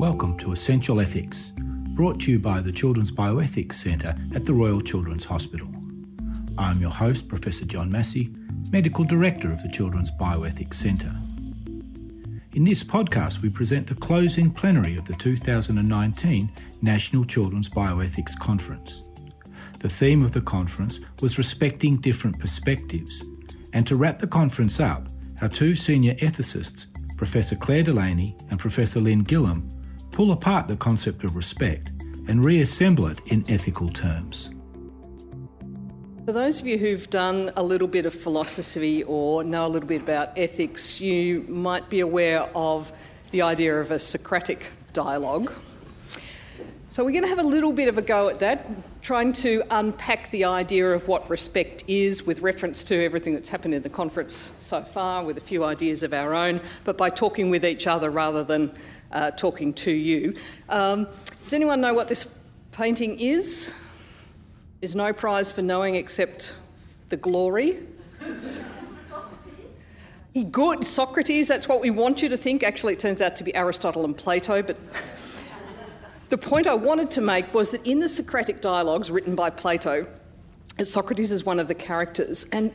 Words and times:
Welcome 0.00 0.38
to 0.38 0.52
Essential 0.52 0.98
Ethics, 0.98 1.52
brought 1.58 2.20
to 2.20 2.30
you 2.30 2.38
by 2.38 2.62
the 2.62 2.72
Children's 2.72 3.12
Bioethics 3.12 3.74
Centre 3.74 4.16
at 4.34 4.46
the 4.46 4.54
Royal 4.54 4.80
Children's 4.80 5.26
Hospital. 5.26 5.68
I'm 6.56 6.80
your 6.80 6.90
host, 6.90 7.28
Professor 7.28 7.66
John 7.66 7.92
Massie, 7.92 8.34
Medical 8.72 9.04
Director 9.04 9.52
of 9.52 9.62
the 9.62 9.68
Children's 9.68 10.10
Bioethics 10.10 10.72
Centre. 10.72 11.14
In 12.54 12.64
this 12.64 12.82
podcast, 12.82 13.42
we 13.42 13.50
present 13.50 13.88
the 13.88 13.94
closing 13.94 14.50
plenary 14.50 14.96
of 14.96 15.04
the 15.04 15.12
2019 15.12 16.50
National 16.80 17.24
Children's 17.26 17.68
Bioethics 17.68 18.38
Conference. 18.38 19.02
The 19.80 19.90
theme 19.90 20.24
of 20.24 20.32
the 20.32 20.40
conference 20.40 21.00
was 21.20 21.36
respecting 21.36 21.98
different 21.98 22.38
perspectives, 22.38 23.22
and 23.74 23.86
to 23.86 23.96
wrap 23.96 24.18
the 24.18 24.26
conference 24.26 24.80
up, 24.80 25.10
our 25.42 25.50
two 25.50 25.74
senior 25.74 26.14
ethicists, 26.14 26.86
Professor 27.18 27.54
Clare 27.54 27.82
Delany 27.82 28.34
and 28.48 28.58
Professor 28.58 28.98
Lynn 28.98 29.24
Gillam, 29.24 29.70
pull 30.12 30.32
apart 30.32 30.68
the 30.68 30.76
concept 30.76 31.24
of 31.24 31.36
respect 31.36 31.88
and 32.28 32.44
reassemble 32.44 33.06
it 33.06 33.20
in 33.26 33.44
ethical 33.48 33.88
terms. 33.88 34.50
For 36.26 36.32
those 36.32 36.60
of 36.60 36.66
you 36.66 36.78
who've 36.78 37.08
done 37.10 37.50
a 37.56 37.62
little 37.62 37.88
bit 37.88 38.06
of 38.06 38.14
philosophy 38.14 39.02
or 39.04 39.42
know 39.42 39.66
a 39.66 39.68
little 39.68 39.88
bit 39.88 40.02
about 40.02 40.36
ethics, 40.38 41.00
you 41.00 41.44
might 41.48 41.88
be 41.88 42.00
aware 42.00 42.42
of 42.54 42.92
the 43.30 43.42
idea 43.42 43.80
of 43.80 43.90
a 43.90 43.98
Socratic 43.98 44.66
dialogue. 44.92 45.52
So, 46.88 47.04
we're 47.04 47.12
going 47.12 47.22
to 47.22 47.28
have 47.28 47.38
a 47.38 47.44
little 47.44 47.72
bit 47.72 47.88
of 47.88 47.98
a 47.98 48.02
go 48.02 48.28
at 48.28 48.40
that, 48.40 48.66
trying 49.00 49.32
to 49.34 49.62
unpack 49.70 50.30
the 50.30 50.44
idea 50.44 50.90
of 50.90 51.06
what 51.06 51.30
respect 51.30 51.84
is 51.86 52.26
with 52.26 52.42
reference 52.42 52.82
to 52.84 53.04
everything 53.04 53.32
that's 53.32 53.48
happened 53.48 53.74
in 53.74 53.82
the 53.82 53.88
conference 53.88 54.52
so 54.56 54.82
far, 54.82 55.24
with 55.24 55.38
a 55.38 55.40
few 55.40 55.64
ideas 55.64 56.02
of 56.02 56.12
our 56.12 56.34
own, 56.34 56.60
but 56.84 56.98
by 56.98 57.08
talking 57.08 57.48
with 57.48 57.64
each 57.64 57.86
other 57.86 58.10
rather 58.10 58.42
than 58.42 58.74
uh, 59.12 59.30
talking 59.32 59.72
to 59.74 59.90
you. 59.90 60.34
Um, 60.68 61.06
does 61.26 61.52
anyone 61.52 61.80
know 61.80 61.94
what 61.94 62.08
this 62.08 62.38
painting 62.72 63.18
is? 63.18 63.74
There's 64.80 64.94
no 64.94 65.12
prize 65.12 65.52
for 65.52 65.62
knowing 65.62 65.94
except 65.94 66.54
the 67.08 67.16
glory. 67.16 67.80
Good, 70.50 70.86
Socrates, 70.86 71.48
that's 71.48 71.66
what 71.66 71.80
we 71.80 71.90
want 71.90 72.22
you 72.22 72.28
to 72.28 72.36
think. 72.36 72.62
Actually, 72.62 72.92
it 72.92 73.00
turns 73.00 73.20
out 73.20 73.34
to 73.36 73.44
be 73.44 73.54
Aristotle 73.54 74.04
and 74.04 74.16
Plato, 74.16 74.62
but 74.62 74.76
the 76.28 76.38
point 76.38 76.68
I 76.68 76.74
wanted 76.74 77.08
to 77.08 77.20
make 77.20 77.52
was 77.52 77.72
that 77.72 77.84
in 77.84 77.98
the 77.98 78.08
Socratic 78.08 78.60
dialogues 78.60 79.10
written 79.10 79.34
by 79.34 79.50
Plato, 79.50 80.06
Socrates 80.84 81.32
is 81.32 81.44
one 81.44 81.58
of 81.58 81.66
the 81.66 81.74
characters, 81.74 82.46
and 82.52 82.72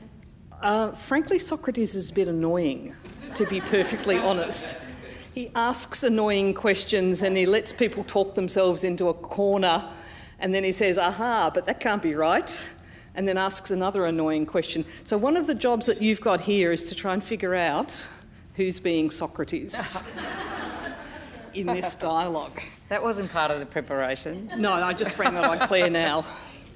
uh, 0.61 0.91
frankly, 0.91 1.39
Socrates 1.39 1.95
is 1.95 2.09
a 2.09 2.13
bit 2.13 2.27
annoying, 2.27 2.93
to 3.35 3.45
be 3.45 3.61
perfectly 3.61 4.17
honest. 4.17 4.75
He 5.35 5.51
asks 5.53 6.01
annoying 6.01 6.53
questions 6.53 7.21
and 7.21 7.35
he 7.35 7.45
lets 7.45 7.73
people 7.73 8.05
talk 8.05 8.35
themselves 8.35 8.85
into 8.85 9.09
a 9.09 9.13
corner, 9.13 9.83
and 10.39 10.55
then 10.55 10.63
he 10.63 10.71
says, 10.71 10.97
Aha, 10.97 11.51
but 11.53 11.65
that 11.65 11.81
can't 11.81 12.01
be 12.01 12.15
right, 12.15 12.69
and 13.15 13.27
then 13.27 13.37
asks 13.37 13.69
another 13.69 14.05
annoying 14.05 14.45
question. 14.45 14.85
So, 15.03 15.17
one 15.17 15.35
of 15.35 15.45
the 15.45 15.53
jobs 15.53 15.87
that 15.87 16.01
you've 16.01 16.21
got 16.21 16.39
here 16.39 16.71
is 16.71 16.85
to 16.85 16.95
try 16.95 17.13
and 17.13 17.21
figure 17.21 17.53
out 17.53 18.07
who's 18.55 18.79
being 18.79 19.11
Socrates 19.11 20.01
in 21.53 21.67
this 21.67 21.95
dialogue. 21.95 22.61
That 22.87 23.03
wasn't 23.03 23.29
part 23.29 23.51
of 23.51 23.59
the 23.59 23.65
preparation. 23.65 24.49
No, 24.55 24.71
I 24.71 24.93
just 24.93 25.11
sprang 25.11 25.33
that 25.33 25.43
on 25.43 25.59
Clare 25.67 25.89
now. 25.89 26.25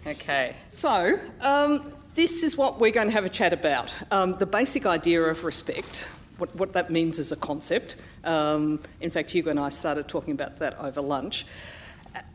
Okay. 0.06 0.54
So, 0.68 1.18
um, 1.40 1.94
this 2.14 2.44
is 2.44 2.58
what 2.58 2.82
we're 2.82 2.92
going 2.92 3.08
to 3.08 3.14
have 3.14 3.24
a 3.24 3.30
chat 3.30 3.54
about 3.54 3.94
um, 4.12 4.34
the 4.34 4.46
basic 4.46 4.86
idea 4.86 5.24
of 5.24 5.46
respect, 5.46 6.10
what, 6.40 6.56
what 6.56 6.74
that 6.74 6.90
means 6.90 7.20
as 7.20 7.32
a 7.32 7.36
concept. 7.36 7.96
Um, 8.24 8.80
in 9.02 9.10
fact, 9.10 9.32
Hugo 9.32 9.50
and 9.50 9.60
I 9.60 9.70
started 9.70 10.08
talking 10.08 10.34
about 10.34 10.60
that 10.60 10.78
over 10.80 11.02
lunch. 11.02 11.46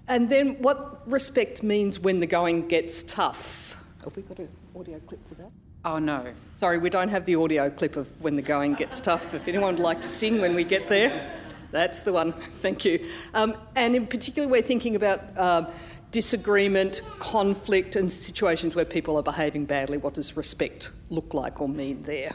And 0.07 0.29
then 0.29 0.57
what 0.63 1.11
respect 1.11 1.63
means 1.63 1.99
when 1.99 2.21
the 2.21 2.27
going 2.27 2.69
gets 2.69 3.03
tough. 3.03 3.83
Have 4.05 4.15
we 4.17 4.23
got 4.23 4.39
an 4.39 4.49
audio 4.77 4.99
clip 5.01 5.27
for 5.27 5.35
that? 5.37 5.51
Oh, 5.85 5.99
no. 5.99 6.33
Sorry, 6.55 6.79
we 6.79 6.89
don't 6.89 7.09
have 7.09 7.27
the 7.27 7.35
audio 7.37 7.69
clip 7.69 7.97
of 7.97 8.09
when 8.21 8.37
the 8.37 8.43
going 8.43 8.75
gets 8.75 9.01
tough, 9.01 9.27
but 9.31 9.37
if 9.37 9.49
anyone 9.49 9.75
would 9.75 9.83
like 9.83 10.01
to 10.03 10.09
sing 10.09 10.41
when 10.41 10.55
we 10.55 10.65
get 10.65 10.89
there. 10.89 11.31
That's 11.71 12.03
the 12.03 12.13
one. 12.13 12.33
Thank 12.39 12.85
you. 12.85 13.05
Um, 13.35 13.55
and 13.77 13.97
in 13.97 14.07
particular, 14.07 14.49
we're 14.49 14.63
thinking 14.63 14.97
about 14.97 15.21
um, 15.37 15.67
disagreement, 16.11 17.03
conflict, 17.19 17.97
and 17.97 18.11
situations 18.11 18.75
where 18.75 18.85
people 18.85 19.17
are 19.17 19.23
behaving 19.23 19.65
badly. 19.65 19.99
What 19.99 20.15
does 20.15 20.37
respect 20.37 20.93
look 21.11 21.35
like 21.35 21.61
or 21.61 21.69
mean 21.69 22.05
there? 22.05 22.31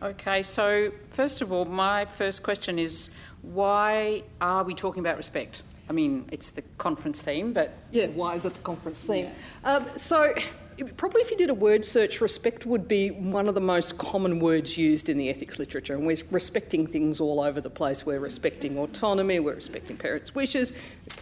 Okay, 0.00 0.44
so 0.44 0.92
first 1.10 1.42
of 1.42 1.52
all, 1.52 1.64
my 1.64 2.04
first 2.04 2.44
question 2.44 2.78
is 2.78 3.10
why 3.42 4.22
are 4.40 4.62
we 4.62 4.74
talking 4.74 5.00
about 5.00 5.16
respect? 5.16 5.62
I 5.88 5.92
mean, 5.92 6.28
it's 6.30 6.50
the 6.50 6.62
conference 6.76 7.20
theme, 7.20 7.52
but. 7.52 7.72
Yeah, 7.90 8.06
why 8.08 8.34
is 8.34 8.44
it 8.44 8.54
the 8.54 8.60
conference 8.60 9.04
theme? 9.04 9.28
Yeah. 9.64 9.76
Um, 9.76 9.86
so, 9.96 10.32
probably 10.96 11.22
if 11.22 11.30
you 11.32 11.36
did 11.36 11.50
a 11.50 11.54
word 11.54 11.84
search, 11.84 12.20
respect 12.20 12.64
would 12.66 12.86
be 12.86 13.10
one 13.10 13.48
of 13.48 13.54
the 13.54 13.60
most 13.60 13.98
common 13.98 14.38
words 14.38 14.78
used 14.78 15.08
in 15.08 15.18
the 15.18 15.30
ethics 15.30 15.58
literature. 15.58 15.94
And 15.94 16.06
we're 16.06 16.18
respecting 16.30 16.86
things 16.86 17.20
all 17.20 17.40
over 17.40 17.60
the 17.60 17.70
place. 17.70 18.06
We're 18.06 18.20
respecting 18.20 18.78
autonomy, 18.78 19.40
we're 19.40 19.54
respecting 19.54 19.96
parents' 19.96 20.34
wishes, 20.34 20.72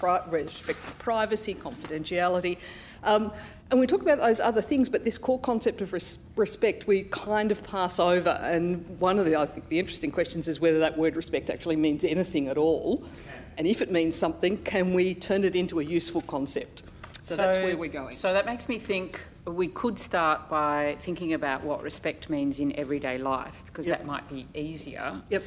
we're 0.02 0.22
respecting 0.30 0.94
privacy, 0.98 1.54
confidentiality. 1.54 2.58
Um, 3.04 3.32
and 3.70 3.80
we 3.80 3.86
talk 3.86 4.02
about 4.02 4.18
those 4.18 4.38
other 4.38 4.60
things, 4.60 4.88
but 4.88 5.02
this 5.02 5.18
core 5.18 5.40
concept 5.40 5.80
of 5.80 5.92
res- 5.92 6.18
respect 6.36 6.86
we 6.86 7.02
kind 7.04 7.50
of 7.50 7.64
pass 7.64 7.98
over. 7.98 8.30
And 8.42 8.98
one 9.00 9.18
of 9.18 9.24
the, 9.24 9.36
I 9.36 9.46
think, 9.46 9.68
the 9.68 9.78
interesting 9.78 10.12
questions 10.12 10.46
is 10.46 10.60
whether 10.60 10.78
that 10.78 10.96
word 10.96 11.16
respect 11.16 11.50
actually 11.50 11.76
means 11.76 12.04
anything 12.04 12.48
at 12.48 12.56
all. 12.56 13.04
And 13.58 13.66
if 13.66 13.82
it 13.82 13.90
means 13.90 14.14
something, 14.14 14.58
can 14.58 14.94
we 14.94 15.14
turn 15.14 15.42
it 15.42 15.56
into 15.56 15.80
a 15.80 15.84
useful 15.84 16.22
concept? 16.22 16.82
So, 17.22 17.34
so 17.34 17.36
that's 17.36 17.58
where 17.58 17.76
we're 17.76 17.90
going. 17.90 18.14
So 18.14 18.32
that 18.32 18.46
makes 18.46 18.68
me 18.68 18.78
think 18.78 19.20
we 19.46 19.66
could 19.66 19.98
start 19.98 20.48
by 20.48 20.96
thinking 21.00 21.32
about 21.32 21.64
what 21.64 21.82
respect 21.82 22.30
means 22.30 22.60
in 22.60 22.76
everyday 22.78 23.18
life, 23.18 23.64
because 23.66 23.88
yep. 23.88 23.98
that 23.98 24.06
might 24.06 24.28
be 24.28 24.46
easier. 24.54 25.20
Yep. 25.30 25.42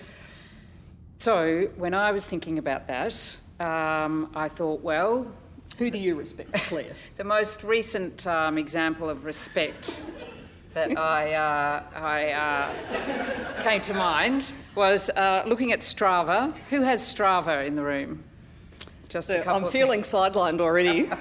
So 1.18 1.70
when 1.78 1.94
I 1.94 2.12
was 2.12 2.26
thinking 2.26 2.58
about 2.58 2.88
that, 2.88 3.38
um, 3.60 4.30
I 4.36 4.48
thought, 4.48 4.82
well, 4.82 5.32
who 5.80 5.90
do 5.90 5.98
you 5.98 6.16
respect, 6.16 6.54
Clare? 6.54 6.92
the 7.18 7.24
most 7.24 7.64
recent 7.64 8.28
um, 8.28 8.58
example 8.58 9.10
of 9.10 9.24
respect 9.24 10.02
that 10.74 10.96
I, 10.98 11.34
uh, 11.34 11.84
I 11.96 12.32
uh, 12.32 13.64
came 13.64 13.82
to 13.82 13.94
mind 13.94 14.54
was 14.76 15.10
uh, 15.10 15.44
looking 15.48 15.72
at 15.72 15.80
Strava. 15.80 16.54
Who 16.70 16.82
has 16.82 17.02
Strava 17.02 17.66
in 17.66 17.76
the 17.76 17.84
room? 17.84 18.24
Just 19.08 19.30
so 19.30 19.40
a 19.40 19.44
couple. 19.44 19.68
I'm 19.68 19.72
feeling 19.72 20.02
sidelined 20.02 20.60
already. 20.60 21.10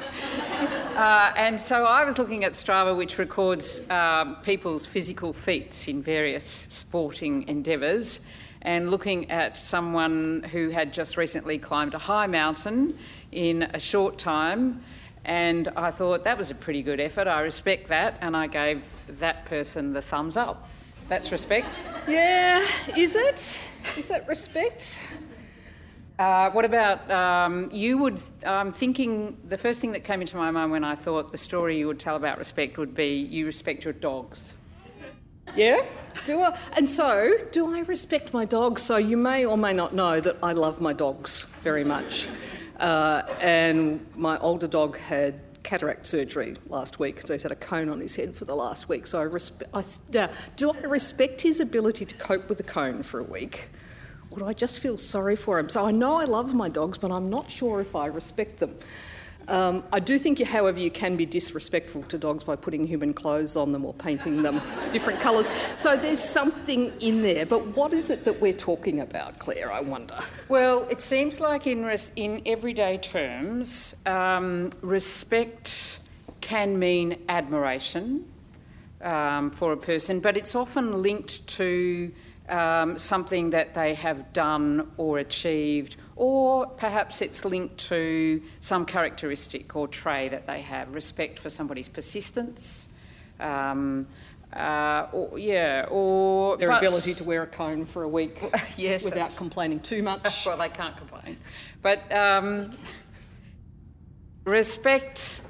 Uh, 0.99 1.33
and 1.37 1.61
so 1.61 1.85
I 1.85 2.05
was 2.05 2.19
looking 2.19 2.43
at 2.43 2.55
Strava, 2.55 2.97
which 2.97 3.19
records 3.19 3.81
um, 3.89 4.35
people's 4.43 4.85
physical 4.85 5.33
feats 5.33 5.87
in 5.87 6.03
various 6.03 6.45
sporting 6.45 7.47
endeavours, 7.47 8.19
and 8.63 8.91
looking 8.91 9.31
at 9.31 9.57
someone 9.57 10.43
who 10.51 10.71
had 10.71 10.93
just 10.93 11.17
recently 11.17 11.57
climbed 11.57 11.95
a 11.95 11.99
high 11.99 12.27
mountain 12.27 12.99
in 13.33 13.63
a 13.63 13.79
short 13.79 14.19
time. 14.19 14.83
And 15.25 15.69
I 15.77 15.91
thought 15.91 16.25
that 16.25 16.39
was 16.39 16.51
a 16.51 16.55
pretty 16.55 16.83
good 16.83 17.01
effort. 17.01 17.29
I 17.29 17.41
respect 17.41 17.89
that, 17.89 18.19
and 18.21 18.37
I 18.37 18.47
gave 18.47 18.83
that 19.09 19.45
person 19.45 19.93
the 19.93 20.03
thumbs 20.03 20.37
up. 20.37 20.69
That's 21.09 21.33
respect. 21.33 21.85
Yeah, 22.07 22.67
is 22.97 23.17
it? 23.17 23.69
Is 23.97 24.09
that 24.09 24.29
respect? 24.29 25.17
Uh, 26.19 26.51
what 26.51 26.65
about 26.65 27.09
um, 27.11 27.71
you? 27.71 27.97
Would 27.99 28.21
I'm 28.45 28.69
um, 28.69 28.73
thinking 28.73 29.39
the 29.45 29.57
first 29.57 29.81
thing 29.81 29.93
that 29.93 30.03
came 30.03 30.21
into 30.21 30.37
my 30.37 30.51
mind 30.51 30.73
when 30.73 30.83
I 30.83 30.97
thought 30.97 31.31
the 31.31 31.39
story 31.39 31.79
you 31.79 31.87
would 31.87 32.01
tell 32.01 32.17
about 32.17 32.39
respect 32.39 32.77
would 32.77 32.95
be 32.95 33.15
you 33.17 33.47
respect 33.47 33.85
your 33.85 33.95
dogs. 33.95 34.55
Yeah, 35.55 35.85
do 36.27 36.41
I? 36.43 36.59
And 36.77 36.89
so, 36.89 37.33
do 37.53 37.73
I 37.75 37.81
respect 37.81 38.35
my 38.35 38.45
dogs? 38.45 38.83
So 38.83 38.97
you 38.97 39.17
may 39.17 39.47
or 39.47 39.57
may 39.57 39.73
not 39.73 39.95
know 39.95 40.21
that 40.21 40.37
I 40.43 40.53
love 40.53 40.81
my 40.81 40.93
dogs 40.93 41.45
very 41.63 41.85
much, 41.85 42.29
uh, 42.79 43.23
and 43.41 44.07
my 44.17 44.39
older 44.39 44.69
dog 44.69 44.99
had 44.99 45.41
cataract 45.63 46.07
surgery 46.07 46.57
last 46.69 46.99
week, 46.99 47.21
so 47.21 47.35
he's 47.35 47.43
had 47.43 47.53
a 47.53 47.57
cone 47.57 47.89
on 47.89 48.01
his 48.01 48.17
head 48.17 48.35
for 48.35 48.45
the 48.45 48.55
last 48.55 48.89
week. 48.89 49.07
So 49.07 49.19
I 49.19 49.23
respect. 49.23 49.71
I, 49.75 49.85
do 50.57 50.71
I 50.71 50.81
respect 50.81 51.43
his 51.43 51.61
ability 51.61 52.07
to 52.07 52.15
cope 52.17 52.49
with 52.49 52.61
a 52.61 52.65
cone 52.65 53.03
for 53.03 53.21
a 53.21 53.25
week? 53.25 53.71
or 54.31 54.39
do 54.39 54.47
I 54.47 54.53
just 54.53 54.81
feel 54.81 54.99
sorry 54.99 55.37
for 55.37 55.59
him? 55.59 55.69
So 55.69 55.87
I 55.87 55.91
know 55.91 56.17
I 56.17 56.25
love 56.25 56.55
my 56.55 56.69
dogs, 56.69 56.99
but 56.99 57.11
I'm 57.11 57.31
not 57.31 57.51
sure 57.51 57.81
if 57.81 57.97
I 57.97 58.07
respect 58.07 58.59
them. 58.59 58.77
Um, 59.49 59.83
I 59.93 59.99
do 59.99 60.19
think, 60.19 60.41
however, 60.43 60.79
you 60.79 60.91
can 60.91 61.17
be 61.17 61.25
disrespectful 61.25 62.03
to 62.05 62.19
dogs 62.19 62.45
by 62.45 62.55
putting 62.55 62.87
human 62.87 63.15
clothes 63.15 63.57
on 63.57 63.73
them 63.73 63.85
or 63.85 63.95
painting 63.95 64.43
them 64.43 64.61
different 64.93 65.21
colours. 65.21 65.51
So 65.75 65.97
there's 65.97 66.23
something 66.23 66.93
in 67.01 67.23
there. 67.23 67.47
But 67.47 67.67
what 67.69 67.93
is 67.93 68.11
it 68.11 68.25
that 68.27 68.41
we're 68.41 68.53
talking 68.53 69.01
about, 69.01 69.39
Clare? 69.39 69.73
I 69.73 69.81
wonder. 69.81 70.19
Well, 70.49 70.87
it 70.91 71.01
seems 71.01 71.41
like 71.41 71.67
in 71.67 71.85
res- 71.85 72.13
in 72.15 72.43
everyday 72.45 72.99
terms, 72.99 73.97
um, 74.05 74.71
respect 74.83 76.01
can 76.41 76.79
mean 76.79 77.19
admiration 77.29 78.27
um, 79.01 79.51
for 79.51 79.73
a 79.73 79.77
person, 79.77 80.21
but 80.21 80.37
it's 80.37 80.55
often 80.55 81.03
linked 81.03 81.47
to 81.49 82.13
um, 82.49 82.99
something 82.99 83.51
that 83.51 83.75
they 83.75 83.95
have 83.95 84.33
done 84.33 84.91
or 84.97 85.19
achieved 85.19 85.97
or 86.19 86.67
perhaps 86.67 87.23
it's 87.23 87.45
linked 87.45 87.79
to 87.79 88.43
some 88.59 88.85
characteristic 88.85 89.77
or 89.77 89.87
trait 89.87 90.33
that 90.33 90.49
they 90.49 90.61
have 90.61 90.93
respect 90.93 91.39
for 91.39 91.49
somebody's 91.49 91.89
persistence. 91.89 92.89
Um, 93.39 94.09
uh, 94.53 95.07
or, 95.13 95.39
yeah, 95.39 95.87
or 95.89 96.57
Their 96.57 96.73
ability 96.73 97.15
to 97.15 97.25
wear 97.25 97.45
a 97.45 97.47
cone 97.47 97.85
for 97.85 98.03
a 98.03 98.09
week 98.09 98.43
Yes, 98.77 99.05
without 99.05 99.33
complaining 99.37 99.79
too 99.79 100.03
much. 100.11 100.45
well, 100.45 100.57
they 100.57 100.69
can't 100.71 100.97
complain. 100.97 101.37
But 101.83 102.11
um, 102.13 102.73
respect 104.45 105.43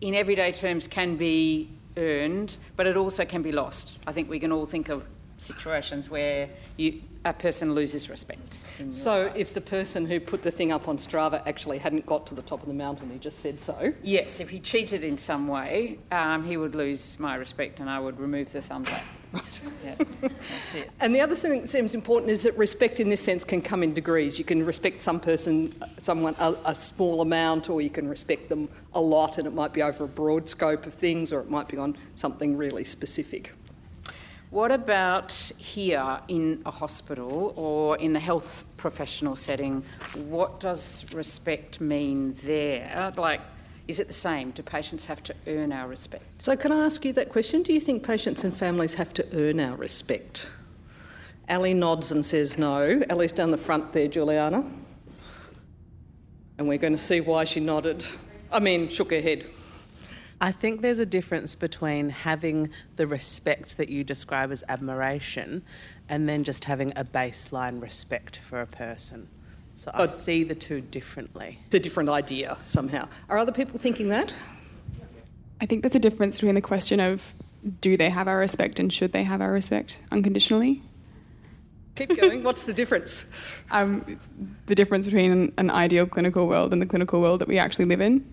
in 0.00 0.14
everyday 0.14 0.52
terms 0.52 0.86
can 0.86 1.16
be 1.16 1.68
earned, 1.96 2.58
but 2.76 2.86
it 2.86 2.96
also 2.96 3.24
can 3.24 3.42
be 3.42 3.50
lost. 3.50 3.98
I 4.06 4.12
think 4.12 4.30
we 4.30 4.38
can 4.38 4.52
all 4.52 4.66
think 4.66 4.88
of 4.88 5.08
situations 5.38 6.08
where 6.08 6.48
you, 6.76 7.02
a 7.24 7.32
person 7.32 7.74
loses 7.74 8.08
respect. 8.08 8.58
So, 8.90 9.32
if 9.34 9.54
the 9.54 9.60
person 9.60 10.06
who 10.06 10.20
put 10.20 10.42
the 10.42 10.50
thing 10.50 10.72
up 10.72 10.88
on 10.88 10.98
Strava 10.98 11.42
actually 11.46 11.78
hadn't 11.78 12.06
got 12.06 12.26
to 12.28 12.34
the 12.34 12.42
top 12.42 12.60
of 12.60 12.68
the 12.68 12.74
mountain, 12.74 13.10
he 13.10 13.18
just 13.18 13.40
said 13.40 13.60
so. 13.60 13.92
yes, 14.02 14.40
if 14.40 14.50
he 14.50 14.58
cheated 14.58 15.04
in 15.04 15.18
some 15.18 15.48
way, 15.48 15.98
um, 16.10 16.44
he 16.44 16.56
would 16.56 16.74
lose 16.74 17.18
my 17.18 17.34
respect, 17.34 17.80
and 17.80 17.88
I 17.88 17.98
would 17.98 18.18
remove 18.18 18.52
the 18.52 18.62
thumbs 18.62 18.90
up. 18.90 19.00
Right. 19.32 19.60
Yeah, 19.84 19.94
that's 20.22 20.74
it. 20.76 20.90
And 21.00 21.14
the 21.14 21.20
other 21.20 21.34
thing 21.34 21.60
that 21.60 21.68
seems 21.68 21.94
important 21.94 22.30
is 22.30 22.44
that 22.44 22.56
respect 22.56 23.00
in 23.00 23.08
this 23.08 23.20
sense 23.20 23.44
can 23.44 23.60
come 23.60 23.82
in 23.82 23.92
degrees. 23.92 24.38
You 24.38 24.46
can 24.46 24.64
respect 24.64 25.02
some 25.02 25.20
person, 25.20 25.74
someone 26.00 26.34
a, 26.38 26.54
a 26.64 26.74
small 26.74 27.20
amount, 27.20 27.68
or 27.68 27.82
you 27.82 27.90
can 27.90 28.08
respect 28.08 28.48
them 28.48 28.68
a 28.94 29.00
lot, 29.00 29.36
and 29.36 29.46
it 29.46 29.52
might 29.52 29.72
be 29.72 29.82
over 29.82 30.04
a 30.04 30.08
broad 30.08 30.48
scope 30.48 30.86
of 30.86 30.94
things, 30.94 31.32
or 31.32 31.40
it 31.40 31.50
might 31.50 31.68
be 31.68 31.76
on 31.76 31.98
something 32.14 32.56
really 32.56 32.84
specific. 32.84 33.52
What 34.56 34.72
about 34.72 35.32
here 35.58 36.18
in 36.28 36.62
a 36.64 36.70
hospital 36.70 37.52
or 37.56 37.98
in 37.98 38.14
the 38.14 38.20
health 38.20 38.64
professional 38.78 39.36
setting? 39.36 39.84
What 40.14 40.60
does 40.60 41.04
respect 41.12 41.78
mean 41.78 42.32
there? 42.42 43.12
Like, 43.18 43.42
is 43.86 44.00
it 44.00 44.06
the 44.06 44.14
same? 44.14 44.52
Do 44.52 44.62
patients 44.62 45.04
have 45.04 45.22
to 45.24 45.34
earn 45.46 45.72
our 45.72 45.86
respect? 45.86 46.24
So, 46.42 46.56
can 46.56 46.72
I 46.72 46.86
ask 46.86 47.04
you 47.04 47.12
that 47.12 47.28
question? 47.28 47.64
Do 47.64 47.74
you 47.74 47.80
think 47.80 48.02
patients 48.02 48.44
and 48.44 48.56
families 48.56 48.94
have 48.94 49.12
to 49.12 49.26
earn 49.34 49.60
our 49.60 49.76
respect? 49.76 50.50
Ali 51.50 51.74
nods 51.74 52.10
and 52.10 52.24
says 52.24 52.56
no. 52.56 53.02
Ali's 53.10 53.32
down 53.32 53.50
the 53.50 53.58
front 53.58 53.92
there, 53.92 54.08
Juliana. 54.08 54.64
And 56.56 56.66
we're 56.66 56.78
going 56.78 56.94
to 56.94 56.98
see 56.98 57.20
why 57.20 57.44
she 57.44 57.60
nodded. 57.60 58.06
I 58.50 58.60
mean, 58.60 58.88
shook 58.88 59.10
her 59.10 59.20
head. 59.20 59.44
I 60.40 60.52
think 60.52 60.82
there's 60.82 60.98
a 60.98 61.06
difference 61.06 61.54
between 61.54 62.10
having 62.10 62.68
the 62.96 63.06
respect 63.06 63.78
that 63.78 63.88
you 63.88 64.04
describe 64.04 64.52
as 64.52 64.62
admiration 64.68 65.62
and 66.08 66.28
then 66.28 66.44
just 66.44 66.64
having 66.64 66.92
a 66.94 67.04
baseline 67.04 67.80
respect 67.80 68.38
for 68.38 68.60
a 68.60 68.66
person. 68.66 69.28
So 69.74 69.90
I 69.94 69.98
But- 69.98 70.12
see 70.12 70.44
the 70.44 70.54
two 70.54 70.80
differently. 70.80 71.58
It's 71.66 71.74
a 71.74 71.80
different 71.80 72.08
idea 72.10 72.58
somehow. 72.64 73.08
Are 73.28 73.38
other 73.38 73.52
people 73.52 73.78
thinking 73.78 74.08
that? 74.08 74.34
I 75.60 75.64
think 75.66 75.82
there's 75.82 75.94
a 75.94 75.98
difference 76.00 76.36
between 76.36 76.54
the 76.54 76.60
question 76.60 77.00
of 77.00 77.34
do 77.80 77.96
they 77.96 78.10
have 78.10 78.28
our 78.28 78.38
respect 78.38 78.78
and 78.78 78.92
should 78.92 79.12
they 79.12 79.24
have 79.24 79.40
our 79.40 79.52
respect 79.52 79.98
unconditionally. 80.12 80.82
Keep 81.96 82.20
going. 82.20 82.42
What's 82.44 82.64
the 82.64 82.74
difference? 82.74 83.30
Um, 83.70 84.18
the 84.66 84.74
difference 84.74 85.06
between 85.06 85.32
an, 85.32 85.52
an 85.56 85.70
ideal 85.70 86.06
clinical 86.06 86.46
world 86.46 86.72
and 86.74 86.80
the 86.82 86.86
clinical 86.86 87.20
world 87.22 87.40
that 87.40 87.48
we 87.48 87.58
actually 87.58 87.86
live 87.86 88.02
in, 88.02 88.24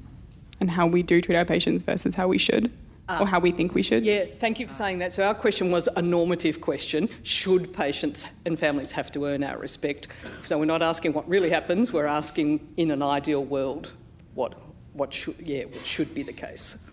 and 0.64 0.72
how 0.72 0.88
we 0.88 1.04
do 1.04 1.22
treat 1.22 1.36
our 1.36 1.44
patients 1.44 1.84
versus 1.84 2.16
how 2.16 2.30
we 2.30 2.38
should, 2.38 2.72
or 3.20 3.28
how 3.28 3.38
we 3.38 3.52
think 3.52 3.76
we 3.76 3.84
should. 3.84 4.06
Yeah, 4.06 4.24
thank 4.24 4.62
you 4.62 4.68
for 4.68 4.72
saying 4.72 5.00
that. 5.00 5.12
So, 5.14 5.28
our 5.28 5.36
question 5.36 5.72
was 5.72 5.90
a 5.98 6.02
normative 6.02 6.62
question 6.62 7.10
Should 7.22 7.74
patients 7.74 8.32
and 8.46 8.58
families 8.58 8.94
have 8.94 9.12
to 9.12 9.26
earn 9.26 9.44
our 9.44 9.58
respect? 9.58 10.08
So, 10.46 10.58
we're 10.58 10.64
not 10.64 10.82
asking 10.82 11.12
what 11.12 11.28
really 11.28 11.50
happens, 11.50 11.92
we're 11.92 12.06
asking 12.08 12.66
in 12.78 12.92
an 12.92 13.02
ideal 13.02 13.44
world 13.44 13.92
what, 14.36 14.58
what, 14.94 15.14
should, 15.14 15.36
yeah, 15.38 15.66
what 15.66 15.86
should 15.86 16.16
be 16.16 16.24
the 16.24 16.34
case. 16.34 16.90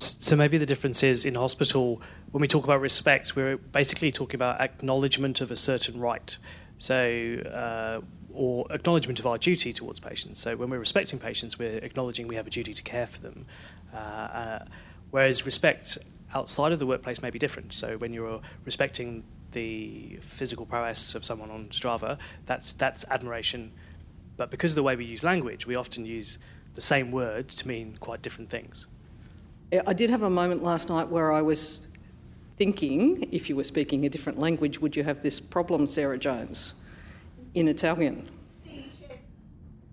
So 0.00 0.34
maybe 0.34 0.58
the 0.58 0.66
difference 0.66 1.04
is 1.04 1.24
in 1.24 1.36
hospital, 1.36 2.02
when 2.32 2.40
we 2.40 2.48
talk 2.48 2.64
about 2.64 2.80
respect, 2.80 3.36
we're 3.36 3.58
basically 3.58 4.10
talking 4.10 4.34
about 4.34 4.60
acknowledgement 4.60 5.40
of 5.40 5.52
a 5.52 5.56
certain 5.56 6.00
right. 6.00 6.36
So, 6.78 7.36
uh, 7.46 8.00
or 8.34 8.66
acknowledgement 8.70 9.18
of 9.20 9.26
our 9.26 9.38
duty 9.38 9.72
towards 9.72 10.00
patients. 10.00 10.40
So 10.40 10.56
when 10.56 10.70
we're 10.70 10.78
respecting 10.78 11.18
patients, 11.18 11.58
we're 11.58 11.78
acknowledging 11.78 12.28
we 12.28 12.36
have 12.36 12.46
a 12.46 12.50
duty 12.50 12.74
to 12.74 12.82
care 12.82 13.06
for 13.06 13.20
them. 13.20 13.46
Uh, 13.92 13.96
uh, 13.96 14.64
whereas 15.10 15.44
respect 15.44 15.98
outside 16.34 16.72
of 16.72 16.78
the 16.78 16.86
workplace 16.86 17.22
may 17.22 17.30
be 17.30 17.38
different. 17.38 17.74
So 17.74 17.96
when 17.98 18.12
you're 18.12 18.40
respecting 18.64 19.24
the 19.52 20.18
physical 20.22 20.64
prowess 20.64 21.14
of 21.14 21.24
someone 21.24 21.50
on 21.50 21.68
Strava, 21.68 22.18
that's 22.46 22.72
that's 22.72 23.04
admiration. 23.10 23.72
But 24.36 24.50
because 24.50 24.72
of 24.72 24.76
the 24.76 24.82
way 24.82 24.96
we 24.96 25.04
use 25.04 25.22
language, 25.22 25.66
we 25.66 25.76
often 25.76 26.06
use 26.06 26.38
the 26.74 26.80
same 26.80 27.10
word 27.10 27.48
to 27.48 27.68
mean 27.68 27.98
quite 28.00 28.22
different 28.22 28.50
things. 28.50 28.86
I 29.86 29.92
did 29.92 30.10
have 30.10 30.22
a 30.22 30.30
moment 30.30 30.62
last 30.62 30.88
night 30.88 31.08
where 31.08 31.32
I 31.32 31.42
was 31.42 31.86
thinking 32.56 33.28
if 33.32 33.48
you 33.48 33.56
were 33.56 33.64
speaking 33.64 34.04
a 34.04 34.08
different 34.08 34.38
language, 34.38 34.80
would 34.80 34.96
you 34.96 35.04
have 35.04 35.22
this 35.22 35.40
problem, 35.40 35.86
Sarah 35.86 36.18
Jones, 36.18 36.82
in 37.54 37.68
Italian? 37.68 38.28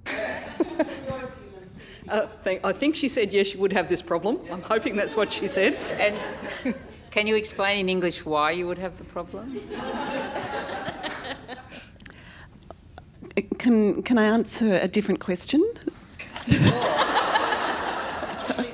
Uh, 2.07 2.25
thank, 2.41 2.65
I 2.65 2.71
think 2.71 2.95
she 2.95 3.07
said 3.07 3.31
yes, 3.31 3.53
you 3.53 3.59
would 3.59 3.71
have 3.73 3.87
this 3.87 4.01
problem. 4.01 4.39
I'm 4.51 4.63
hoping 4.63 4.95
that's 4.95 5.15
what 5.15 5.31
she 5.31 5.47
said. 5.47 5.77
And 5.99 6.17
can 7.11 7.27
you 7.27 7.35
explain 7.35 7.81
in 7.81 7.89
English 7.89 8.25
why 8.25 8.49
you 8.49 8.65
would 8.65 8.79
have 8.79 8.97
the 8.97 9.03
problem? 9.03 9.61
Can, 13.57 14.01
can 14.03 14.17
I 14.17 14.23
answer 14.23 14.79
a 14.81 14.87
different 14.87 15.19
question? 15.19 15.63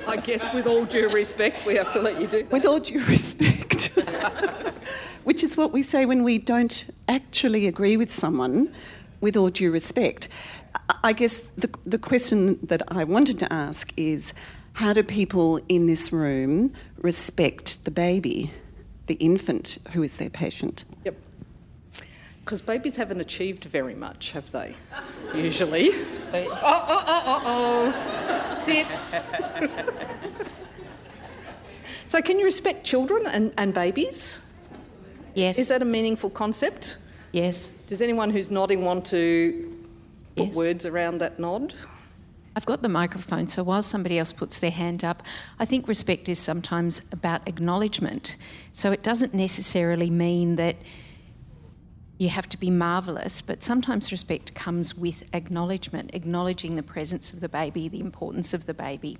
I 0.08 0.16
guess, 0.24 0.52
with 0.54 0.66
all 0.66 0.84
due 0.84 1.08
respect, 1.08 1.66
we 1.66 1.74
have 1.76 1.92
to 1.92 2.00
let 2.00 2.20
you 2.20 2.26
do 2.26 2.42
that. 2.42 2.50
With 2.50 2.64
all 2.64 2.80
due 2.80 3.04
respect. 3.08 3.96
Which 5.26 5.42
is 5.42 5.56
what 5.56 5.72
we 5.72 5.82
say 5.82 6.06
when 6.06 6.22
we 6.22 6.38
don't 6.38 6.86
actually 7.08 7.66
agree 7.66 7.96
with 7.96 8.12
someone, 8.14 8.72
with 9.20 9.36
all 9.36 9.48
due 9.48 9.72
respect. 9.72 10.28
I- 10.88 10.94
I 11.02 11.12
guess 11.14 11.38
the, 11.56 11.68
the 11.82 11.98
question 11.98 12.60
that 12.62 12.82
I 12.86 13.02
wanted 13.02 13.40
to 13.40 13.52
ask 13.52 13.92
is 13.96 14.32
how 14.74 14.92
do 14.92 15.02
people 15.02 15.58
in 15.68 15.88
this 15.88 16.12
room 16.12 16.72
respect 16.98 17.84
the 17.84 17.90
baby, 17.90 18.52
the 19.08 19.14
infant 19.14 19.78
who 19.90 20.04
is 20.04 20.18
their 20.18 20.30
patient? 20.30 20.84
Yep. 21.04 21.16
Because 22.44 22.62
babies 22.62 22.96
haven't 22.96 23.20
achieved 23.20 23.64
very 23.64 23.96
much, 23.96 24.30
have 24.30 24.52
they? 24.52 24.76
Usually. 25.34 25.90
So, 26.30 26.46
Oh, 26.48 26.52
uh, 26.52 26.58
oh, 26.62 27.04
uh, 27.04 27.12
oh, 27.16 27.26
uh, 27.26 27.40
oh, 27.44 27.92
oh. 28.52 28.54
Sit. 28.54 28.96
so, 32.06 32.20
can 32.22 32.38
you 32.38 32.44
respect 32.44 32.84
children 32.84 33.26
and, 33.26 33.52
and 33.58 33.74
babies? 33.74 34.44
Yes. 35.36 35.58
Is 35.58 35.68
that 35.68 35.82
a 35.82 35.84
meaningful 35.84 36.30
concept? 36.30 36.98
yes. 37.32 37.68
Does 37.86 38.00
anyone 38.02 38.30
who's 38.30 38.50
nodding 38.50 38.84
want 38.84 39.04
to 39.06 39.78
put 40.34 40.46
Yes. 40.46 40.54
words 40.56 40.86
around 40.86 41.18
that 41.18 41.38
nod? 41.38 41.74
I've 42.56 42.64
got 42.64 42.80
the 42.80 42.88
microphone, 42.88 43.46
so 43.46 43.62
while 43.62 43.82
somebody 43.82 44.18
else 44.18 44.32
puts 44.32 44.58
their 44.58 44.70
hand 44.70 45.04
up, 45.04 45.22
I 45.60 45.66
think 45.66 45.86
respect 45.86 46.26
is 46.30 46.38
sometimes 46.38 47.02
about 47.12 47.46
acknowledgement. 47.46 48.36
So 48.72 48.92
it 48.92 49.02
doesn't 49.02 49.34
necessarily 49.34 50.08
mean 50.08 50.56
that 50.56 50.76
you 52.16 52.30
have 52.30 52.48
to 52.48 52.56
be 52.56 52.70
marvellous, 52.70 53.42
but 53.42 53.62
sometimes 53.62 54.10
respect 54.10 54.54
comes 54.54 54.96
with 54.96 55.22
acknowledgement, 55.34 56.10
acknowledging 56.14 56.76
the 56.76 56.82
presence 56.82 57.34
of 57.34 57.40
the 57.40 57.48
baby, 57.50 57.88
the 57.88 58.00
importance 58.00 58.54
of 58.54 58.64
the 58.64 58.72
baby. 58.74 59.18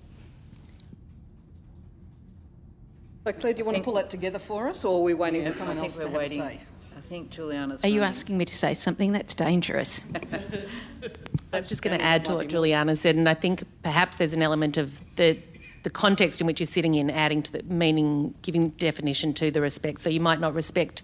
So, 3.26 3.32
Clare, 3.32 3.54
do 3.54 3.58
you 3.58 3.64
want 3.64 3.76
to 3.78 3.82
pull 3.82 3.94
that 3.94 4.08
together 4.08 4.38
for 4.38 4.68
us, 4.68 4.84
or 4.84 5.00
are 5.00 5.02
we 5.02 5.12
waiting 5.12 5.42
yeah, 5.42 5.48
for 5.48 5.56
someone 5.56 5.76
else 5.78 5.98
we're 5.98 6.04
to 6.04 6.10
have 6.10 6.22
a 6.22 6.28
say? 6.28 6.60
I 6.96 7.00
think 7.00 7.30
Juliana's. 7.30 7.82
Are 7.82 7.88
you 7.88 7.98
running. 7.98 8.08
asking 8.08 8.38
me 8.38 8.44
to 8.44 8.56
say 8.56 8.72
something 8.72 9.10
that's 9.10 9.34
dangerous? 9.34 10.04
I 11.52 11.58
was 11.58 11.66
just 11.66 11.82
going 11.82 11.98
to 11.98 12.04
add 12.04 12.24
to 12.26 12.36
what 12.36 12.46
Juliana 12.46 12.94
said, 12.94 13.16
and 13.16 13.28
I 13.28 13.34
think 13.34 13.64
perhaps 13.82 14.16
there's 14.18 14.32
an 14.32 14.42
element 14.42 14.76
of 14.76 15.00
the 15.16 15.42
the 15.82 15.90
context 15.90 16.40
in 16.40 16.46
which 16.46 16.60
you're 16.60 16.68
sitting 16.68 16.94
in, 16.94 17.10
adding 17.10 17.42
to 17.42 17.50
the 17.50 17.64
meaning, 17.64 18.32
giving 18.42 18.68
definition 18.68 19.34
to 19.34 19.50
the 19.50 19.60
respect. 19.60 20.02
So 20.02 20.08
you 20.08 20.20
might 20.20 20.38
not 20.38 20.54
respect 20.54 21.02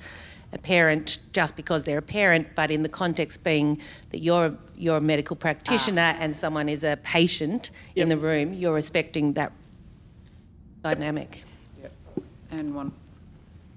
a 0.52 0.58
parent 0.58 1.18
just 1.32 1.56
because 1.56 1.82
they're 1.82 1.98
a 1.98 2.02
parent, 2.02 2.54
but 2.54 2.70
in 2.70 2.84
the 2.84 2.88
context 2.88 3.42
being 3.42 3.80
that 4.10 4.20
you're 4.20 4.56
you're 4.76 4.98
a 4.98 5.00
medical 5.00 5.34
practitioner 5.34 6.14
ah. 6.14 6.20
and 6.20 6.36
someone 6.36 6.68
is 6.68 6.84
a 6.84 7.00
patient 7.02 7.72
in 7.96 8.08
the 8.08 8.16
room, 8.16 8.52
you're 8.52 8.74
respecting 8.74 9.32
that 9.32 9.50
dynamic. 10.84 11.42
And 12.52 12.74
one. 12.74 12.92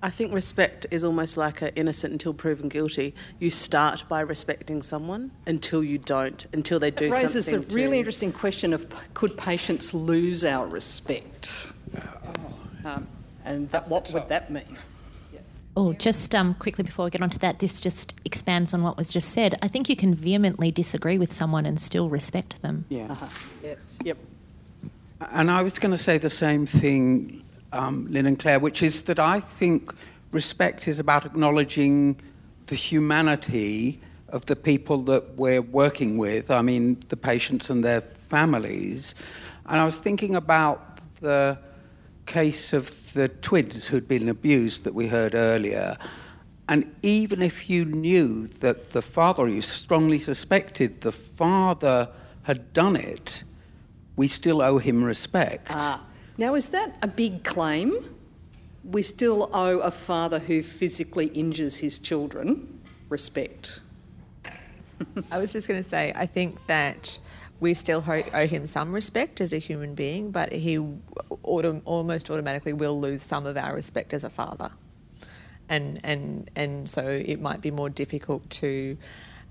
I 0.04 0.10
think 0.12 0.34
respect 0.34 0.86
is 0.92 1.04
almost 1.04 1.36
like 1.38 1.62
a 1.64 1.74
innocent 1.76 2.12
until 2.12 2.34
proven 2.34 2.70
guilty. 2.70 3.16
You 3.40 3.50
start 3.50 4.04
by 4.08 4.20
respecting 4.20 4.84
someone 4.84 5.32
until 5.48 5.84
you 5.84 5.98
don't, 5.98 6.46
until 6.54 6.80
they 6.80 6.92
do 6.92 7.06
It 7.06 7.14
raises 7.14 7.46
the 7.48 7.54
something. 7.54 7.70
to- 7.70 7.76
really 7.76 7.98
interesting 8.00 8.32
question 8.32 8.74
of 8.74 9.14
could 9.16 9.36
patients 9.38 9.94
lose 9.94 10.46
our 10.46 10.68
respect? 10.68 11.72
Um, 12.84 13.08
And 13.44 13.70
that, 13.72 13.88
what 13.88 14.12
would 14.14 14.28
that 14.28 14.52
mean? 14.52 14.78
Oh, 15.78 15.92
just 15.94 16.34
um, 16.34 16.54
quickly 16.54 16.84
before 16.84 17.06
we 17.06 17.12
get 17.12 17.22
onto 17.22 17.38
that, 17.40 17.60
this 17.60 17.80
just 17.82 18.14
expands 18.26 18.74
on 18.74 18.82
what 18.82 18.96
was 18.98 19.12
just 19.12 19.30
said. 19.30 19.58
I 19.62 19.68
think 19.68 19.90
you 19.90 19.96
can 19.96 20.16
vehemently 20.16 20.72
disagree 20.72 21.18
with 21.18 21.34
someone 21.34 21.66
and 21.66 21.80
still 21.80 22.10
respect 22.10 22.62
them. 22.62 22.86
Yeah. 22.90 23.12
Uh-huh. 23.12 23.28
Yes. 23.64 24.00
Yep. 24.04 24.18
And 25.32 25.52
I 25.52 25.64
was 25.64 25.78
going 25.80 25.92
to 25.92 25.98
say 25.98 26.18
the 26.18 26.30
same 26.30 26.66
thing, 26.66 27.44
um, 27.76 28.08
Lynn 28.10 28.26
and 28.26 28.40
Clare, 28.40 28.60
which 28.60 28.82
is 28.82 29.04
that 29.04 29.20
I 29.20 29.40
think 29.40 29.94
respect 30.32 30.88
is 30.88 31.00
about 31.00 31.26
acknowledging 31.26 32.20
the 32.68 32.76
humanity 32.76 34.00
of 34.30 34.46
the 34.48 34.56
people 34.56 35.04
that 35.04 35.36
we're 35.36 35.62
working 35.62 36.18
with, 36.18 36.50
I 36.50 36.62
mean, 36.62 36.98
the 37.10 37.18
patients 37.18 37.70
and 37.70 37.84
their 37.84 38.02
families. 38.02 39.16
And 39.68 39.80
I 39.80 39.86
was 39.86 40.00
thinking 40.00 40.36
about 40.36 40.98
the 41.22 41.58
case 42.26 42.74
of 42.74 43.14
the 43.14 43.30
twins 43.30 43.88
who'd 43.88 44.08
been 44.08 44.28
abused 44.30 44.84
that 44.84 44.94
we 44.94 45.08
heard 45.08 45.36
earlier. 45.36 45.96
And 46.68 46.96
even 47.04 47.42
if 47.42 47.70
you 47.70 47.86
knew 47.86 48.48
that 48.48 48.90
the 48.90 49.02
father, 49.02 49.48
you 49.48 49.62
strongly 49.62 50.20
suspected 50.20 51.02
the 51.02 51.12
father 51.12 52.10
had 52.44 52.74
done 52.74 52.96
it, 52.96 53.44
we 54.16 54.28
still 54.28 54.62
owe 54.62 54.80
him 54.80 55.04
respect. 55.04 55.68
Ah. 55.70 56.02
Now, 56.38 56.56
is 56.56 56.70
that 56.70 56.96
a 57.02 57.08
big 57.08 57.44
claim? 57.44 58.14
We 58.84 59.02
still 59.04 59.50
owe 59.54 59.80
a 59.80 59.92
father 59.92 60.40
who 60.40 60.62
physically 60.62 61.28
injures 61.28 61.78
his 61.78 61.98
children 61.98 62.82
respect. 63.10 63.80
I 65.32 65.38
was 65.38 65.54
just 65.54 65.68
going 65.68 65.82
to 65.82 65.90
say, 65.90 66.12
I 66.16 66.26
think 66.26 66.66
that 66.68 67.20
we 67.60 67.74
still 67.74 68.04
owe 68.08 68.48
him 68.48 68.68
some 68.68 68.94
respect 68.94 69.40
as 69.40 69.54
a 69.54 69.58
human 69.58 69.96
being, 69.96 70.32
but 70.32 70.52
he 70.52 70.78
autom- 70.78 71.82
almost 71.86 72.30
automatically 72.30 72.74
will 72.74 73.00
lose 73.00 73.24
some 73.24 73.46
of 73.46 73.56
our 73.56 73.74
respect 73.74 74.14
as 74.14 74.24
a 74.26 74.30
father. 74.30 74.72
And, 75.70 76.02
and, 76.04 76.52
and 76.56 76.90
so 76.90 77.08
it 77.08 77.42
might 77.42 77.62
be 77.62 77.72
more 77.72 77.90
difficult 77.90 78.48
to 78.52 78.98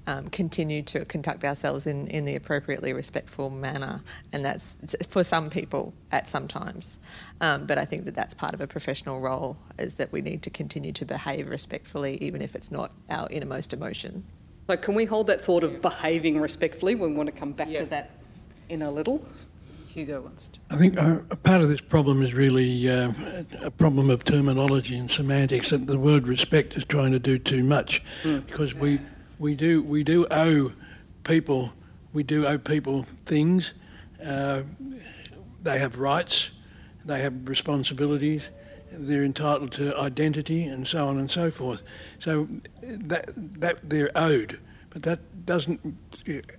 um, 0.06 0.28
continue 0.28 0.82
to 0.82 1.04
conduct 1.04 1.44
ourselves 1.44 1.86
in, 1.86 2.06
in 2.08 2.24
the 2.24 2.34
appropriately 2.34 2.92
respectful 2.92 3.50
manner. 3.50 4.02
And 4.32 4.44
that's 4.44 4.76
for 5.08 5.24
some 5.24 5.50
people 5.50 5.94
at 6.12 6.28
some 6.28 6.46
times. 6.46 6.98
Um, 7.40 7.66
but 7.66 7.78
I 7.78 7.84
think 7.84 8.04
that 8.04 8.14
that's 8.14 8.34
part 8.34 8.54
of 8.54 8.60
a 8.60 8.66
professional 8.66 9.20
role, 9.20 9.56
is 9.78 9.94
that 9.96 10.12
we 10.12 10.20
need 10.20 10.42
to 10.42 10.50
continue 10.50 10.92
to 10.92 11.04
behave 11.04 11.48
respectfully, 11.48 12.18
even 12.22 12.42
if 12.42 12.54
it's 12.54 12.70
not 12.70 12.92
our 13.10 13.28
innermost 13.30 13.72
emotion. 13.72 14.24
So, 14.68 14.76
can 14.76 14.94
we 14.94 15.04
hold 15.04 15.26
that 15.26 15.40
thought 15.40 15.62
of 15.62 15.82
behaving 15.82 16.40
respectfully? 16.40 16.94
We 16.94 17.12
want 17.12 17.26
to 17.28 17.32
come 17.38 17.52
back 17.52 17.68
to 17.68 17.84
that 17.86 18.10
in 18.68 18.82
a 18.82 18.90
little. 18.90 19.26
Hugo 19.88 20.22
wants 20.22 20.48
to. 20.48 20.58
I 20.70 20.76
think 20.76 20.98
uh, 20.98 21.20
a 21.30 21.36
part 21.36 21.60
of 21.60 21.68
this 21.68 21.80
problem 21.80 22.20
is 22.22 22.34
really 22.34 22.90
uh, 22.90 23.12
a 23.62 23.70
problem 23.70 24.10
of 24.10 24.24
terminology 24.24 24.98
and 24.98 25.08
semantics. 25.10 25.70
That 25.70 25.86
the 25.86 25.98
word 25.98 26.26
respect 26.26 26.76
is 26.76 26.84
trying 26.84 27.12
to 27.12 27.20
do 27.20 27.38
too 27.38 27.62
much, 27.62 28.02
Mm. 28.24 28.44
because 28.46 28.74
we 28.74 29.00
we 29.38 29.54
do 29.54 29.82
we 29.82 30.02
do 30.02 30.26
owe 30.30 30.72
people 31.24 31.72
we 32.12 32.22
do 32.22 32.46
owe 32.46 32.58
people 32.58 33.02
things. 33.02 33.72
Uh, 34.24 34.62
they 35.62 35.78
have 35.78 35.98
rights, 35.98 36.50
they 37.04 37.20
have 37.20 37.48
responsibilities, 37.48 38.48
they're 38.92 39.24
entitled 39.24 39.72
to 39.72 39.96
identity, 39.98 40.64
and 40.64 40.86
so 40.86 41.08
on 41.08 41.18
and 41.18 41.30
so 41.30 41.50
forth. 41.50 41.82
So 42.20 42.48
that 42.82 43.32
that 43.60 43.90
they're 43.90 44.12
owed, 44.14 44.60
but 44.90 45.02
that 45.02 45.20
doesn't 45.44 45.80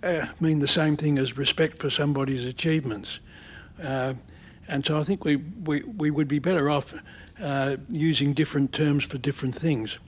uh, 0.03 0.25
mean 0.39 0.59
the 0.59 0.67
same 0.67 0.97
thing 0.97 1.17
as 1.17 1.37
respect 1.37 1.79
for 1.79 1.89
somebody's 1.89 2.45
achievements. 2.45 3.19
Uh, 3.81 4.15
and 4.67 4.85
so 4.85 4.99
I 4.99 5.03
think 5.03 5.23
we, 5.23 5.35
we, 5.35 5.83
we 5.83 6.09
would 6.09 6.27
be 6.27 6.39
better 6.39 6.69
off 6.69 6.93
uh, 7.41 7.77
using 7.89 8.33
different 8.33 8.73
terms 8.73 9.03
for 9.03 9.17
different 9.17 9.55
things. 9.55 9.99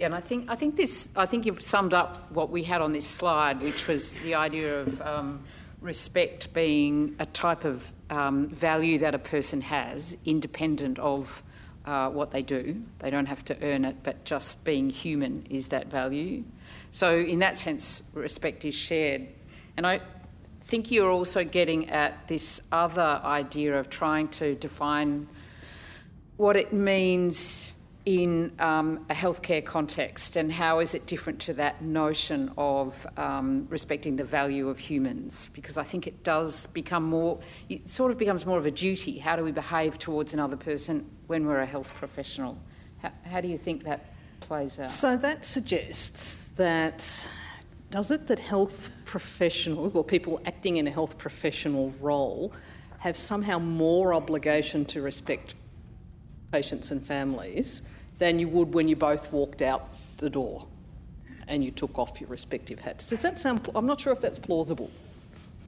Yeah, 0.00 0.06
and 0.06 0.14
I 0.14 0.20
think 0.22 0.48
I 0.48 0.54
think 0.54 0.76
this 0.76 1.10
I 1.14 1.26
think 1.26 1.44
you've 1.44 1.60
summed 1.60 1.92
up 1.92 2.32
what 2.32 2.48
we 2.48 2.62
had 2.62 2.80
on 2.80 2.94
this 2.94 3.06
slide, 3.06 3.60
which 3.60 3.86
was 3.86 4.14
the 4.14 4.34
idea 4.34 4.80
of 4.80 4.98
um, 5.02 5.42
respect 5.82 6.54
being 6.54 7.16
a 7.18 7.26
type 7.26 7.66
of 7.66 7.92
um, 8.08 8.48
value 8.48 8.96
that 9.00 9.14
a 9.14 9.18
person 9.18 9.60
has, 9.60 10.16
independent 10.24 10.98
of 10.98 11.42
uh, 11.84 12.08
what 12.08 12.30
they 12.30 12.40
do. 12.40 12.82
They 13.00 13.10
don't 13.10 13.26
have 13.26 13.44
to 13.44 13.58
earn 13.60 13.84
it, 13.84 13.96
but 14.02 14.24
just 14.24 14.64
being 14.64 14.88
human 14.88 15.44
is 15.50 15.68
that 15.68 15.88
value. 15.88 16.44
So, 16.90 17.18
in 17.18 17.40
that 17.40 17.58
sense, 17.58 18.02
respect 18.14 18.64
is 18.64 18.74
shared. 18.74 19.28
And 19.76 19.86
I 19.86 20.00
think 20.62 20.90
you're 20.90 21.10
also 21.10 21.44
getting 21.44 21.90
at 21.90 22.26
this 22.26 22.62
other 22.72 23.20
idea 23.22 23.78
of 23.78 23.90
trying 23.90 24.28
to 24.28 24.54
define 24.54 25.28
what 26.38 26.56
it 26.56 26.72
means 26.72 27.74
in 28.10 28.50
um, 28.58 29.06
a 29.08 29.14
healthcare 29.14 29.64
context 29.64 30.34
and 30.34 30.50
how 30.50 30.80
is 30.80 30.96
it 30.96 31.06
different 31.06 31.38
to 31.38 31.52
that 31.52 31.80
notion 31.80 32.50
of 32.58 33.06
um, 33.16 33.68
respecting 33.70 34.16
the 34.16 34.24
value 34.24 34.68
of 34.68 34.80
humans? 34.80 35.48
Because 35.54 35.78
I 35.78 35.84
think 35.84 36.08
it 36.08 36.24
does 36.24 36.66
become 36.66 37.04
more 37.04 37.38
it 37.68 37.88
sort 37.88 38.10
of 38.10 38.18
becomes 38.18 38.44
more 38.44 38.58
of 38.58 38.66
a 38.66 38.70
duty. 38.72 39.18
How 39.18 39.36
do 39.36 39.44
we 39.44 39.52
behave 39.52 39.96
towards 39.96 40.34
another 40.34 40.56
person 40.56 41.08
when 41.28 41.46
we're 41.46 41.60
a 41.60 41.66
health 41.66 41.94
professional? 41.94 42.58
How, 43.00 43.12
how 43.24 43.40
do 43.40 43.46
you 43.46 43.56
think 43.56 43.84
that 43.84 44.12
plays 44.40 44.80
out? 44.80 44.90
So 44.90 45.16
that 45.16 45.44
suggests 45.44 46.48
that 46.56 47.28
does 47.92 48.10
it 48.10 48.26
that 48.26 48.40
health 48.40 48.90
professionals 49.04 49.94
or 49.94 50.02
people 50.02 50.40
acting 50.46 50.78
in 50.78 50.88
a 50.88 50.90
health 50.90 51.16
professional 51.16 51.94
role 52.00 52.52
have 52.98 53.16
somehow 53.16 53.60
more 53.60 54.12
obligation 54.14 54.84
to 54.86 55.00
respect 55.00 55.54
patients 56.50 56.90
and 56.90 57.00
families 57.00 57.88
than 58.20 58.38
you 58.38 58.48
would 58.48 58.74
when 58.74 58.86
you 58.86 58.94
both 58.94 59.32
walked 59.32 59.62
out 59.62 59.88
the 60.18 60.30
door 60.30 60.66
and 61.48 61.64
you 61.64 61.70
took 61.70 61.98
off 61.98 62.20
your 62.20 62.28
respective 62.28 62.78
hats. 62.78 63.06
Does 63.06 63.22
that 63.22 63.38
sound? 63.38 63.68
I'm 63.74 63.86
not 63.86 63.98
sure 63.98 64.12
if 64.12 64.20
that's 64.20 64.38
plausible. 64.38 64.90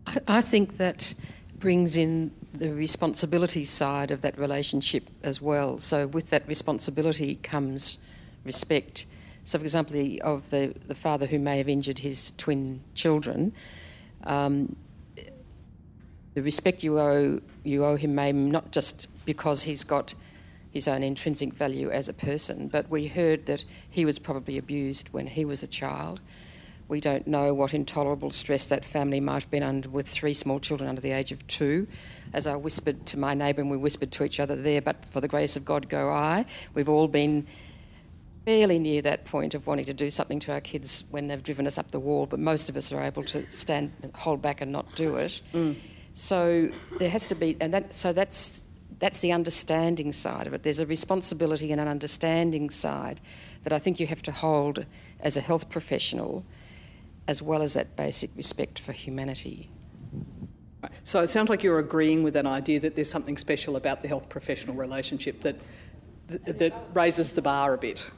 I, 0.06 0.18
I 0.28 0.40
think 0.42 0.76
that 0.76 1.14
brings 1.58 1.96
in 1.96 2.30
the 2.52 2.70
responsibility 2.72 3.64
side 3.64 4.10
of 4.10 4.20
that 4.20 4.38
relationship 4.38 5.08
as 5.22 5.40
well. 5.40 5.78
So 5.78 6.06
with 6.06 6.28
that 6.30 6.46
responsibility 6.46 7.36
comes 7.36 7.98
respect. 8.44 9.06
So, 9.44 9.58
for 9.58 9.64
example, 9.64 9.94
the, 9.94 10.20
of 10.22 10.50
the, 10.50 10.74
the 10.86 10.94
father 10.94 11.26
who 11.26 11.38
may 11.38 11.56
have 11.56 11.70
injured 11.70 12.00
his 12.00 12.32
twin 12.32 12.82
children, 12.94 13.54
um, 14.24 14.76
the 16.34 16.42
respect 16.42 16.82
you 16.82 16.98
owe 16.98 17.40
you 17.64 17.84
owe 17.84 17.96
him 17.96 18.14
may 18.14 18.32
not 18.32 18.72
just 18.72 19.08
because 19.24 19.62
he's 19.62 19.84
got 19.84 20.14
his 20.72 20.88
own 20.88 21.02
intrinsic 21.02 21.52
value 21.52 21.90
as 21.90 22.08
a 22.08 22.14
person, 22.14 22.68
but 22.68 22.88
we 22.88 23.06
heard 23.06 23.46
that 23.46 23.64
he 23.88 24.04
was 24.04 24.18
probably 24.18 24.56
abused 24.56 25.12
when 25.12 25.26
he 25.26 25.44
was 25.44 25.62
a 25.62 25.66
child. 25.66 26.20
We 26.88 27.00
don't 27.00 27.26
know 27.26 27.54
what 27.54 27.74
intolerable 27.74 28.30
stress 28.30 28.66
that 28.66 28.84
family 28.84 29.20
might 29.20 29.42
have 29.42 29.50
been 29.50 29.62
under 29.62 29.88
with 29.88 30.08
three 30.08 30.34
small 30.34 30.60
children 30.60 30.88
under 30.88 31.00
the 31.00 31.12
age 31.12 31.32
of 31.32 31.46
two. 31.46 31.86
As 32.32 32.46
I 32.46 32.56
whispered 32.56 33.06
to 33.06 33.18
my 33.18 33.34
neighbour, 33.34 33.60
and 33.60 33.70
we 33.70 33.76
whispered 33.76 34.12
to 34.12 34.24
each 34.24 34.40
other 34.40 34.56
there, 34.56 34.82
but 34.82 35.04
for 35.06 35.20
the 35.20 35.28
grace 35.28 35.56
of 35.56 35.64
God 35.64 35.88
go 35.88 36.10
I. 36.10 36.46
We've 36.74 36.88
all 36.88 37.08
been 37.08 37.46
fairly 38.44 38.78
near 38.78 39.02
that 39.02 39.24
point 39.24 39.54
of 39.54 39.66
wanting 39.66 39.84
to 39.84 39.94
do 39.94 40.10
something 40.10 40.40
to 40.40 40.52
our 40.52 40.60
kids 40.60 41.04
when 41.10 41.28
they've 41.28 41.42
driven 41.42 41.66
us 41.66 41.78
up 41.78 41.90
the 41.92 42.00
wall, 42.00 42.26
but 42.26 42.40
most 42.40 42.68
of 42.68 42.76
us 42.76 42.92
are 42.92 43.02
able 43.02 43.22
to 43.24 43.50
stand, 43.52 43.92
hold 44.14 44.42
back, 44.42 44.60
and 44.60 44.72
not 44.72 44.94
do 44.96 45.16
it. 45.16 45.40
Mm. 45.52 45.76
So 46.14 46.70
there 46.98 47.08
has 47.08 47.26
to 47.28 47.34
be, 47.34 47.56
and 47.60 47.72
that, 47.72 47.94
so 47.94 48.12
that's 48.12 48.68
that's 49.02 49.18
the 49.18 49.32
understanding 49.32 50.12
side 50.12 50.46
of 50.46 50.54
it. 50.54 50.62
There's 50.62 50.78
a 50.78 50.86
responsibility 50.86 51.72
and 51.72 51.80
an 51.80 51.88
understanding 51.88 52.70
side 52.70 53.20
that 53.64 53.72
I 53.72 53.80
think 53.80 53.98
you 53.98 54.06
have 54.06 54.22
to 54.22 54.30
hold 54.30 54.86
as 55.18 55.36
a 55.36 55.40
health 55.40 55.68
professional, 55.68 56.44
as 57.26 57.42
well 57.42 57.62
as 57.62 57.74
that 57.74 57.96
basic 57.96 58.30
respect 58.36 58.78
for 58.78 58.92
humanity. 58.92 59.68
So 61.02 61.20
it 61.20 61.26
sounds 61.26 61.50
like 61.50 61.64
you're 61.64 61.80
agreeing 61.80 62.22
with 62.22 62.34
that 62.34 62.46
idea 62.46 62.78
that 62.78 62.94
there's 62.94 63.10
something 63.10 63.36
special 63.36 63.74
about 63.74 64.02
the 64.02 64.08
health 64.08 64.28
professional 64.28 64.76
relationship 64.76 65.40
that, 65.40 65.56
that 66.46 66.72
raises 66.94 67.32
the 67.32 67.42
bar 67.42 67.74
a 67.74 67.78
bit. 67.78 68.08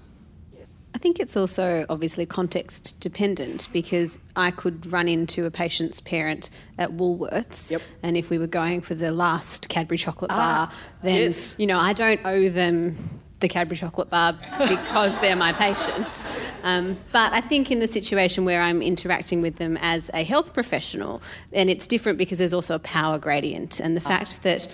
I 0.94 0.98
think 0.98 1.18
it's 1.18 1.36
also 1.36 1.84
obviously 1.88 2.24
context 2.24 3.00
dependent 3.00 3.68
because 3.72 4.18
I 4.36 4.52
could 4.52 4.90
run 4.90 5.08
into 5.08 5.44
a 5.44 5.50
patient's 5.50 6.00
parent 6.00 6.50
at 6.78 6.92
Woolworths, 6.92 7.82
and 8.02 8.16
if 8.16 8.30
we 8.30 8.38
were 8.38 8.46
going 8.46 8.80
for 8.80 8.94
the 8.94 9.10
last 9.10 9.68
Cadbury 9.68 9.98
chocolate 9.98 10.30
Ah, 10.32 10.66
bar, 10.70 10.76
then 11.02 11.20
yes. 11.20 11.56
you 11.58 11.66
know 11.66 11.78
I 11.80 11.92
don't 11.92 12.20
owe 12.24 12.48
them 12.48 13.20
the 13.40 13.48
Cadbury 13.48 13.76
chocolate 13.76 14.08
bar 14.08 14.34
because 14.68 15.18
they're 15.18 15.36
my 15.36 15.52
patient. 15.52 16.26
Um, 16.62 16.96
but 17.12 17.32
I 17.32 17.40
think 17.40 17.70
in 17.70 17.80
the 17.80 17.88
situation 17.88 18.44
where 18.44 18.62
I'm 18.62 18.80
interacting 18.80 19.42
with 19.42 19.56
them 19.56 19.76
as 19.82 20.10
a 20.14 20.22
health 20.22 20.54
professional, 20.54 21.20
then 21.50 21.68
it's 21.68 21.86
different 21.86 22.16
because 22.18 22.38
there's 22.38 22.54
also 22.54 22.76
a 22.76 22.78
power 22.78 23.18
gradient, 23.18 23.80
and 23.80 23.96
the 23.96 24.00
fact 24.00 24.44
that 24.44 24.68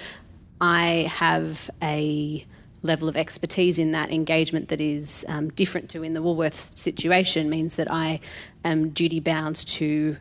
I 0.61 1.11
have 1.11 1.71
a 1.83 2.45
level 2.83 3.09
of 3.09 3.17
expertise 3.17 3.79
in 3.79 3.93
that 3.93 4.11
engagement 4.11 4.69
that 4.69 4.81
is 4.81 5.25
um, 5.29 5.51
different 5.51 5.91
to 5.91 6.03
in 6.03 6.15
the 6.15 6.21
Woolworths 6.21 6.77
situation 6.77 7.51
means 7.51 7.77
that 7.77 7.91
I 7.91 8.21
am 8.65 8.91
duty 8.91 9.21
bound 9.21 9.57
to 9.57 10.17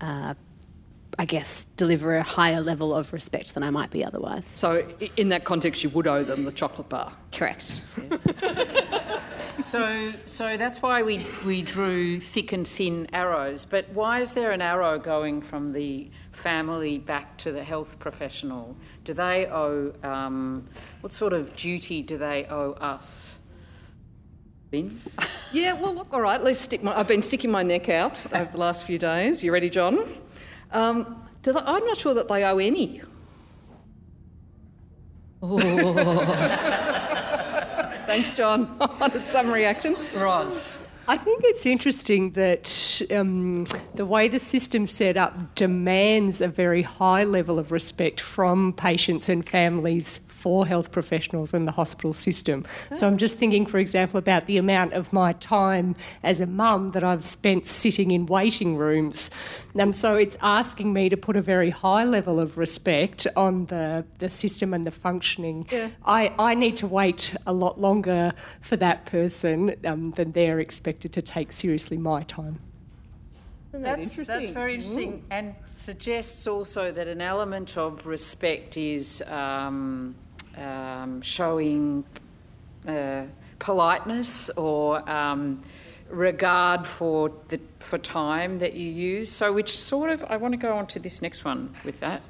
uh, 0.00 0.34
I 1.18 1.24
guess, 1.24 1.64
deliver 1.78 2.16
a 2.16 2.22
higher 2.22 2.60
level 2.60 2.94
of 2.94 3.14
respect 3.14 3.54
than 3.54 3.62
I 3.62 3.70
might 3.70 3.90
be 3.90 4.04
otherwise. 4.04 4.46
So, 4.46 4.86
in 5.16 5.30
that 5.30 5.44
context, 5.44 5.82
you 5.82 5.88
would 5.90 6.06
owe 6.06 6.22
them 6.22 6.44
the 6.44 6.52
chocolate 6.52 6.90
bar. 6.90 7.10
Correct. 7.32 7.82
So, 9.62 10.12
so 10.26 10.58
that's 10.58 10.82
why 10.82 11.02
we, 11.02 11.26
we 11.44 11.62
drew 11.62 12.20
thick 12.20 12.52
and 12.52 12.68
thin 12.68 13.08
arrows. 13.12 13.64
But 13.64 13.88
why 13.88 14.20
is 14.20 14.34
there 14.34 14.52
an 14.52 14.60
arrow 14.60 14.98
going 14.98 15.40
from 15.40 15.72
the 15.72 16.10
family 16.30 16.98
back 16.98 17.38
to 17.38 17.52
the 17.52 17.64
health 17.64 17.98
professional? 17.98 18.76
Do 19.04 19.14
they 19.14 19.46
owe, 19.46 19.94
um, 20.02 20.68
what 21.06 21.12
sort 21.12 21.32
of 21.32 21.54
duty 21.54 22.02
do 22.02 22.18
they 22.18 22.44
owe 22.46 22.72
us? 22.72 23.38
Ben? 24.72 25.00
Yeah, 25.52 25.74
well, 25.74 25.94
look, 25.94 26.08
all 26.12 26.20
right, 26.20 26.40
let's 26.40 26.58
stick 26.58 26.82
my, 26.82 26.98
I've 26.98 27.06
been 27.06 27.22
sticking 27.22 27.48
my 27.48 27.62
neck 27.62 27.88
out 27.88 28.26
over 28.34 28.50
the 28.50 28.58
last 28.58 28.84
few 28.84 28.98
days. 28.98 29.44
You 29.44 29.52
ready, 29.52 29.70
John? 29.70 30.04
Um, 30.72 31.24
do 31.44 31.52
they, 31.52 31.60
I'm 31.60 31.86
not 31.86 31.96
sure 31.96 32.12
that 32.12 32.26
they 32.26 32.44
owe 32.44 32.58
any. 32.58 33.02
Thanks, 38.06 38.32
John. 38.32 38.76
I 38.80 38.86
wanted 38.98 39.28
some 39.28 39.52
reaction. 39.52 39.96
Roz. 40.16 40.76
I 41.06 41.18
think 41.18 41.42
it's 41.44 41.64
interesting 41.64 42.32
that 42.32 43.00
um, 43.12 43.64
the 43.94 44.04
way 44.04 44.26
the 44.26 44.40
system's 44.40 44.90
set 44.90 45.16
up 45.16 45.54
demands 45.54 46.40
a 46.40 46.48
very 46.48 46.82
high 46.82 47.22
level 47.22 47.60
of 47.60 47.70
respect 47.70 48.20
from 48.20 48.72
patients 48.72 49.28
and 49.28 49.48
families 49.48 50.18
for 50.46 50.64
health 50.64 50.92
professionals 50.92 51.52
in 51.52 51.64
the 51.64 51.72
hospital 51.72 52.12
system. 52.12 52.64
So 52.94 53.08
I'm 53.08 53.16
just 53.16 53.36
thinking, 53.36 53.66
for 53.66 53.78
example, 53.78 54.16
about 54.16 54.46
the 54.46 54.58
amount 54.58 54.92
of 54.92 55.12
my 55.12 55.32
time 55.32 55.96
as 56.22 56.38
a 56.38 56.46
mum 56.46 56.92
that 56.92 57.02
I've 57.02 57.24
spent 57.24 57.66
sitting 57.66 58.12
in 58.12 58.26
waiting 58.26 58.76
rooms. 58.76 59.28
Um, 59.76 59.92
so 59.92 60.14
it's 60.14 60.36
asking 60.40 60.92
me 60.92 61.08
to 61.08 61.16
put 61.16 61.34
a 61.34 61.40
very 61.40 61.70
high 61.70 62.04
level 62.04 62.38
of 62.38 62.58
respect 62.58 63.26
on 63.34 63.66
the, 63.66 64.04
the 64.18 64.30
system 64.30 64.72
and 64.72 64.84
the 64.84 64.92
functioning. 64.92 65.66
Yeah. 65.72 65.88
I, 66.04 66.32
I 66.38 66.54
need 66.54 66.76
to 66.76 66.86
wait 66.86 67.34
a 67.44 67.52
lot 67.52 67.80
longer 67.80 68.32
for 68.60 68.76
that 68.76 69.04
person 69.04 69.74
um, 69.84 70.12
than 70.12 70.30
they're 70.30 70.60
expected 70.60 71.12
to 71.14 71.22
take 71.22 71.50
seriously 71.50 71.96
my 71.96 72.20
time. 72.22 72.60
That's, 73.72 74.14
that's 74.14 74.50
very 74.50 74.74
interesting 74.74 75.24
and 75.28 75.54
suggests 75.64 76.46
also 76.46 76.92
that 76.92 77.08
an 77.08 77.20
element 77.20 77.76
of 77.76 78.06
respect 78.06 78.76
is 78.76 79.22
um, 79.22 80.14
um, 80.56 81.22
showing 81.22 82.04
uh, 82.86 83.22
politeness 83.58 84.50
or 84.50 85.08
um, 85.08 85.62
regard 86.08 86.86
for 86.86 87.32
the 87.48 87.60
for 87.78 87.98
time 87.98 88.58
that 88.58 88.74
you 88.74 88.90
use. 88.90 89.30
So, 89.30 89.52
which 89.52 89.76
sort 89.76 90.10
of 90.10 90.24
I 90.28 90.36
want 90.36 90.52
to 90.52 90.58
go 90.58 90.76
on 90.76 90.86
to 90.88 90.98
this 90.98 91.22
next 91.22 91.44
one 91.44 91.74
with 91.84 92.00
that. 92.00 92.22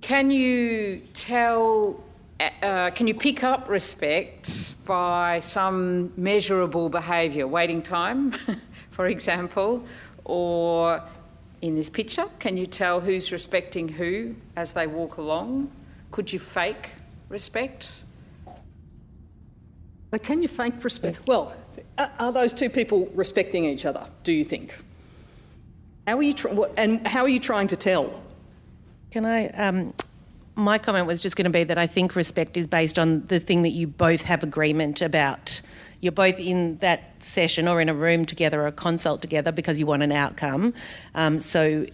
Can 0.00 0.30
you 0.30 1.02
tell? 1.14 2.02
Uh, 2.40 2.90
can 2.90 3.06
you 3.06 3.14
pick 3.14 3.44
up 3.44 3.68
respect 3.68 4.74
by 4.84 5.38
some 5.38 6.12
measurable 6.16 6.88
behaviour, 6.88 7.46
waiting 7.46 7.80
time, 7.80 8.32
for 8.90 9.06
example, 9.06 9.86
or 10.24 11.00
in 11.64 11.74
this 11.74 11.88
picture, 11.88 12.26
can 12.40 12.58
you 12.58 12.66
tell 12.66 13.00
who's 13.00 13.32
respecting 13.32 13.88
who 13.88 14.34
as 14.54 14.74
they 14.74 14.86
walk 14.86 15.16
along? 15.16 15.70
Could 16.14 16.32
you 16.32 16.38
fake 16.38 16.90
respect? 17.28 18.04
But 20.12 20.22
can 20.22 20.42
you 20.42 20.46
fake 20.48 20.84
respect? 20.84 21.18
Well, 21.26 21.56
are, 21.98 22.12
are 22.20 22.30
those 22.30 22.52
two 22.52 22.70
people 22.70 23.10
respecting 23.16 23.64
each 23.64 23.84
other? 23.84 24.06
Do 24.22 24.30
you 24.30 24.44
think? 24.44 24.78
How 26.06 26.16
are 26.16 26.22
you 26.22 26.32
tr- 26.32 26.50
what, 26.50 26.72
and 26.76 27.04
how 27.04 27.22
are 27.22 27.28
you 27.28 27.40
trying 27.40 27.66
to 27.66 27.76
tell? 27.76 28.22
Can 29.10 29.24
I? 29.24 29.48
Um, 29.48 29.92
my 30.54 30.78
comment 30.78 31.08
was 31.08 31.20
just 31.20 31.34
going 31.34 31.46
to 31.46 31.50
be 31.50 31.64
that 31.64 31.78
I 31.78 31.88
think 31.88 32.14
respect 32.14 32.56
is 32.56 32.68
based 32.68 32.96
on 32.96 33.26
the 33.26 33.40
thing 33.40 33.62
that 33.62 33.70
you 33.70 33.88
both 33.88 34.22
have 34.22 34.44
agreement 34.44 35.02
about. 35.02 35.62
You're 36.00 36.12
both 36.12 36.38
in 36.38 36.78
that 36.78 37.24
session 37.24 37.66
or 37.66 37.80
in 37.80 37.88
a 37.88 37.94
room 37.94 38.24
together 38.24 38.62
or 38.62 38.68
a 38.68 38.72
consult 38.72 39.20
together 39.20 39.50
because 39.50 39.80
you 39.80 39.86
want 39.86 40.04
an 40.04 40.12
outcome. 40.12 40.74
Um, 41.16 41.40
so, 41.40 41.86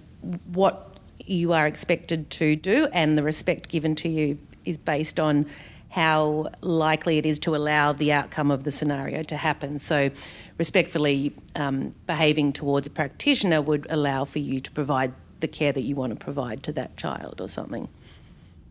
what 0.45 0.90
you 1.31 1.53
are 1.53 1.67
expected 1.67 2.29
to 2.31 2.57
do 2.57 2.89
and 2.93 3.17
the 3.17 3.23
respect 3.23 3.69
given 3.69 3.95
to 3.95 4.09
you 4.09 4.39
is 4.65 4.77
based 4.77 5.21
on 5.21 5.47
how 5.91 6.49
likely 6.61 7.19
it 7.19 7.27
is 7.27 7.39
to 7.41 7.55
allow 7.55 7.93
the 7.93 8.13
outcome 8.13 8.51
of 8.51 8.65
the 8.65 8.71
scenario 8.71 9.23
to 9.23 9.37
happen. 9.37 9.79
So, 9.79 10.11
respectfully 10.59 11.33
um, 11.57 11.95
behaving 12.07 12.53
towards 12.53 12.87
a 12.87 12.91
practitioner 12.91 13.63
would 13.63 13.87
allow 13.91 14.25
for 14.25 14.39
you 14.39 14.61
to 14.61 14.71
provide 14.71 15.13
the 15.41 15.49
care 15.49 15.73
that 15.73 15.81
you 15.83 15.95
want 15.95 16.17
to 16.17 16.23
provide 16.23 16.63
to 16.65 16.73
that 16.73 16.97
child 16.97 17.41
or 17.41 17.49
something. 17.49 17.89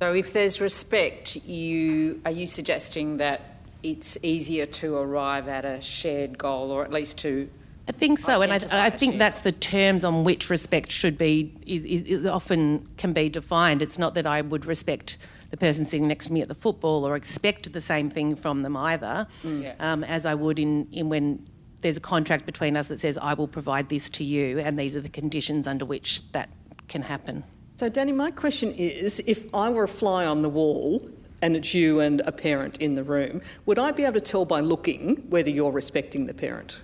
So, 0.02 0.14
if 0.14 0.32
there's 0.32 0.62
respect, 0.62 1.36
you 1.38 2.22
are 2.26 2.32
you 2.32 2.46
suggesting 2.46 3.18
that 3.18 3.42
it's 3.84 4.18
easier 4.24 4.66
to 4.66 4.98
arrive 4.98 5.48
at 5.48 5.66
a 5.66 5.82
shared 5.82 6.38
goal, 6.38 6.72
or 6.72 6.84
at 6.84 6.92
least 6.92 7.18
to 7.20 7.50
I 7.90 7.92
think 7.92 8.20
so, 8.20 8.44
and 8.44 8.54
I, 8.54 8.86
I 8.86 8.90
think 8.92 9.18
that's 9.18 9.42
the 9.42 9.52
terms 9.52 10.04
on 10.04 10.24
which 10.24 10.52
respect 10.52 10.92
should 10.92 11.18
be 11.18 11.52
is, 11.66 11.86
is, 11.86 12.04
is 12.04 12.26
often 12.28 12.88
can 12.98 13.14
be 13.14 13.30
defined. 13.30 13.82
It's 13.82 13.98
not 13.98 14.14
that 14.14 14.28
I 14.28 14.42
would 14.42 14.66
respect 14.68 15.18
the 15.50 15.58
person 15.58 15.86
sitting 15.86 16.08
next 16.08 16.28
to 16.28 16.34
me 16.34 16.44
at 16.44 16.48
the 16.48 16.56
football 16.56 17.04
or 17.04 17.16
expect 17.16 17.74
the 17.74 17.82
same 17.82 18.12
thing 18.12 18.36
from 18.36 18.62
them 18.62 18.78
either, 18.78 19.26
Mm. 19.44 19.64
Yeah. 19.64 19.74
um, 19.80 20.04
as 20.04 20.28
I 20.28 20.36
would 20.36 20.60
in, 20.60 20.88
in 20.92 21.10
when 21.10 21.44
there's 21.82 21.98
a 21.98 22.02
contract 22.02 22.46
between 22.46 22.78
us 22.78 22.90
that 22.90 23.00
says 23.00 23.18
I 23.18 23.34
will 23.34 23.48
provide 23.48 23.90
this 23.90 24.08
to 24.12 24.24
you, 24.24 24.60
and 24.60 24.78
these 24.78 24.96
are 24.96 25.02
the 25.02 25.10
conditions 25.10 25.66
under 25.66 25.84
which 25.86 26.32
that 26.34 26.50
can 26.88 27.02
happen. 27.02 27.44
So, 27.78 27.90
Danny, 27.90 28.12
my 28.12 28.30
question 28.30 28.72
is 28.74 29.20
if 29.26 29.48
I 29.52 29.72
were 29.72 29.86
a 29.86 29.88
fly 29.88 30.28
on 30.28 30.44
the 30.44 30.50
wall 30.50 31.10
and 31.42 31.56
it's 31.56 31.74
you 31.74 32.02
and 32.02 32.22
a 32.22 32.32
parent 32.32 32.78
in 32.78 32.94
the 32.94 33.04
room, 33.04 33.42
would 33.66 33.80
I 33.80 33.92
be 33.92 34.04
able 34.04 34.14
to 34.16 34.22
tell 34.22 34.46
by 34.46 34.60
looking 34.60 35.16
whether 35.30 35.50
you're 35.50 35.72
respecting 35.72 36.28
the 36.28 36.34
parent? 36.36 36.82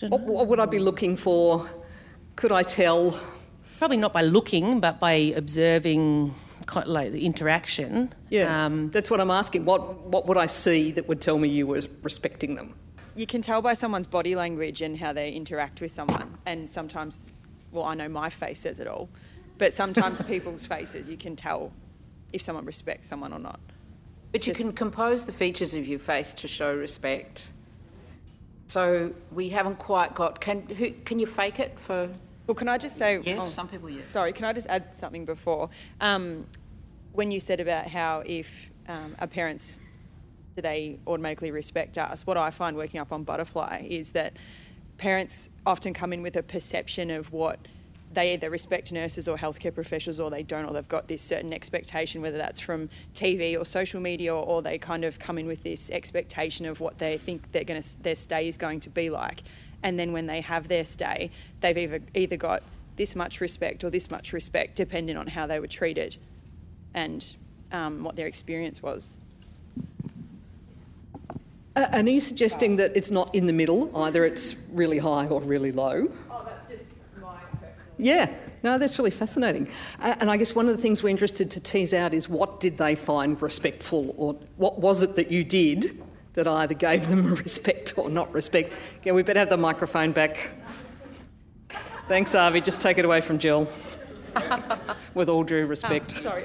What, 0.00 0.20
what 0.20 0.48
would 0.48 0.60
I 0.60 0.66
be 0.66 0.78
looking 0.78 1.16
for? 1.16 1.68
Could 2.36 2.52
I 2.52 2.62
tell? 2.62 3.18
Probably 3.78 3.96
not 3.96 4.12
by 4.12 4.22
looking, 4.22 4.80
but 4.80 5.00
by 5.00 5.12
observing 5.36 6.34
like 6.86 7.12
the 7.12 7.24
interaction. 7.24 8.12
Yeah, 8.30 8.66
Um, 8.66 8.90
that's 8.90 9.10
what 9.10 9.20
I'm 9.20 9.30
asking. 9.30 9.64
What 9.64 10.06
what 10.06 10.26
would 10.26 10.36
I 10.36 10.46
see 10.46 10.90
that 10.92 11.08
would 11.08 11.20
tell 11.20 11.38
me 11.38 11.48
you 11.48 11.66
were 11.66 11.80
respecting 12.02 12.54
them? 12.56 12.74
You 13.16 13.26
can 13.26 13.42
tell 13.42 13.62
by 13.62 13.74
someone's 13.74 14.06
body 14.06 14.36
language 14.36 14.80
and 14.82 14.96
how 14.98 15.12
they 15.12 15.32
interact 15.32 15.80
with 15.80 15.90
someone. 15.90 16.38
And 16.46 16.70
sometimes, 16.70 17.32
well, 17.72 17.84
I 17.84 17.94
know 17.94 18.08
my 18.08 18.30
face 18.30 18.60
says 18.60 18.78
it 18.78 18.86
all, 18.86 19.08
but 19.56 19.72
sometimes 19.72 20.22
people's 20.34 20.66
faces, 20.66 21.08
you 21.08 21.16
can 21.16 21.34
tell 21.34 21.72
if 22.32 22.42
someone 22.42 22.64
respects 22.64 23.08
someone 23.08 23.32
or 23.32 23.40
not. 23.40 23.58
But 24.30 24.46
you 24.46 24.54
can 24.54 24.72
compose 24.72 25.24
the 25.24 25.32
features 25.32 25.74
of 25.74 25.88
your 25.88 25.98
face 25.98 26.34
to 26.34 26.48
show 26.48 26.76
respect. 26.76 27.50
So 28.68 29.14
we 29.32 29.48
haven't 29.48 29.78
quite 29.78 30.14
got. 30.14 30.40
Can 30.40 30.62
who, 30.68 30.90
can 31.04 31.18
you 31.18 31.26
fake 31.26 31.58
it 31.58 31.80
for? 31.80 32.10
Well, 32.46 32.54
can 32.54 32.68
I 32.68 32.76
just 32.76 32.98
say? 32.98 33.18
Yes, 33.24 33.38
oh, 33.40 33.44
some 33.44 33.66
people 33.66 33.88
yes. 33.88 34.04
Sorry, 34.04 34.32
can 34.32 34.44
I 34.44 34.52
just 34.52 34.66
add 34.68 34.94
something 34.94 35.24
before? 35.24 35.70
Um, 36.02 36.46
when 37.12 37.30
you 37.30 37.40
said 37.40 37.60
about 37.60 37.88
how 37.88 38.22
if 38.26 38.70
um, 38.86 39.16
our 39.18 39.26
parents 39.26 39.80
do 40.54 40.60
they 40.60 40.98
automatically 41.06 41.50
respect 41.50 41.96
us, 41.96 42.26
what 42.26 42.36
I 42.36 42.50
find 42.50 42.76
working 42.76 43.00
up 43.00 43.10
on 43.10 43.24
Butterfly 43.24 43.86
is 43.88 44.12
that 44.12 44.34
parents 44.98 45.48
often 45.64 45.94
come 45.94 46.12
in 46.12 46.22
with 46.22 46.36
a 46.36 46.42
perception 46.42 47.10
of 47.10 47.32
what 47.32 47.58
they 48.12 48.34
either 48.34 48.50
respect 48.50 48.92
nurses 48.92 49.28
or 49.28 49.36
healthcare 49.36 49.74
professionals 49.74 50.18
or 50.18 50.30
they 50.30 50.42
don't, 50.42 50.64
or 50.64 50.72
they've 50.72 50.88
got 50.88 51.08
this 51.08 51.22
certain 51.22 51.52
expectation, 51.52 52.22
whether 52.22 52.38
that's 52.38 52.60
from 52.60 52.88
TV 53.14 53.58
or 53.58 53.64
social 53.64 54.00
media, 54.00 54.34
or, 54.34 54.44
or 54.44 54.62
they 54.62 54.78
kind 54.78 55.04
of 55.04 55.18
come 55.18 55.38
in 55.38 55.46
with 55.46 55.62
this 55.62 55.90
expectation 55.90 56.66
of 56.66 56.80
what 56.80 56.98
they 56.98 57.18
think 57.18 57.52
they're 57.52 57.64
going 57.64 57.82
to, 57.82 58.02
their 58.02 58.16
stay 58.16 58.48
is 58.48 58.56
going 58.56 58.80
to 58.80 58.90
be 58.90 59.10
like. 59.10 59.42
And 59.82 59.98
then 59.98 60.12
when 60.12 60.26
they 60.26 60.40
have 60.40 60.68
their 60.68 60.84
stay, 60.84 61.30
they've 61.60 61.76
either, 61.76 62.00
either 62.14 62.36
got 62.36 62.62
this 62.96 63.14
much 63.14 63.40
respect 63.40 63.84
or 63.84 63.90
this 63.90 64.10
much 64.10 64.32
respect, 64.32 64.74
depending 64.74 65.16
on 65.16 65.28
how 65.28 65.46
they 65.46 65.60
were 65.60 65.68
treated 65.68 66.16
and 66.94 67.36
um, 67.70 68.02
what 68.02 68.16
their 68.16 68.26
experience 68.26 68.82
was. 68.82 69.18
Uh, 71.76 71.86
and 71.92 72.08
are 72.08 72.10
you 72.10 72.20
suggesting 72.20 72.74
that 72.76 72.96
it's 72.96 73.10
not 73.10 73.32
in 73.34 73.46
the 73.46 73.52
middle? 73.52 73.96
Either 73.96 74.24
it's 74.24 74.56
really 74.72 74.98
high 74.98 75.28
or 75.28 75.40
really 75.40 75.70
low? 75.70 76.08
Oh, 76.28 76.47
Yeah, 77.98 78.32
no, 78.62 78.78
that's 78.78 78.98
really 78.98 79.10
fascinating. 79.10 79.68
Uh, 80.00 80.14
and 80.20 80.30
I 80.30 80.36
guess 80.36 80.54
one 80.54 80.68
of 80.68 80.76
the 80.76 80.82
things 80.82 81.02
we're 81.02 81.08
interested 81.10 81.50
to 81.52 81.60
tease 81.60 81.92
out 81.92 82.14
is 82.14 82.28
what 82.28 82.60
did 82.60 82.78
they 82.78 82.94
find 82.94 83.40
respectful, 83.42 84.14
or 84.16 84.34
what 84.56 84.78
was 84.78 85.02
it 85.02 85.16
that 85.16 85.30
you 85.30 85.44
did 85.44 86.02
that 86.34 86.46
either 86.46 86.74
gave 86.74 87.08
them 87.08 87.34
respect 87.34 87.94
or 87.98 88.08
not 88.08 88.32
respect? 88.32 88.72
Yeah, 89.04 89.12
we 89.12 89.22
better 89.22 89.40
have 89.40 89.50
the 89.50 89.56
microphone 89.56 90.12
back. 90.12 90.52
Thanks, 92.06 92.34
Avi. 92.34 92.60
Just 92.60 92.80
take 92.80 92.98
it 92.98 93.04
away 93.04 93.20
from 93.20 93.38
Jill. 93.38 93.68
With 95.14 95.28
all 95.28 95.42
due 95.42 95.66
respect. 95.66 96.12
Sorry. 96.12 96.42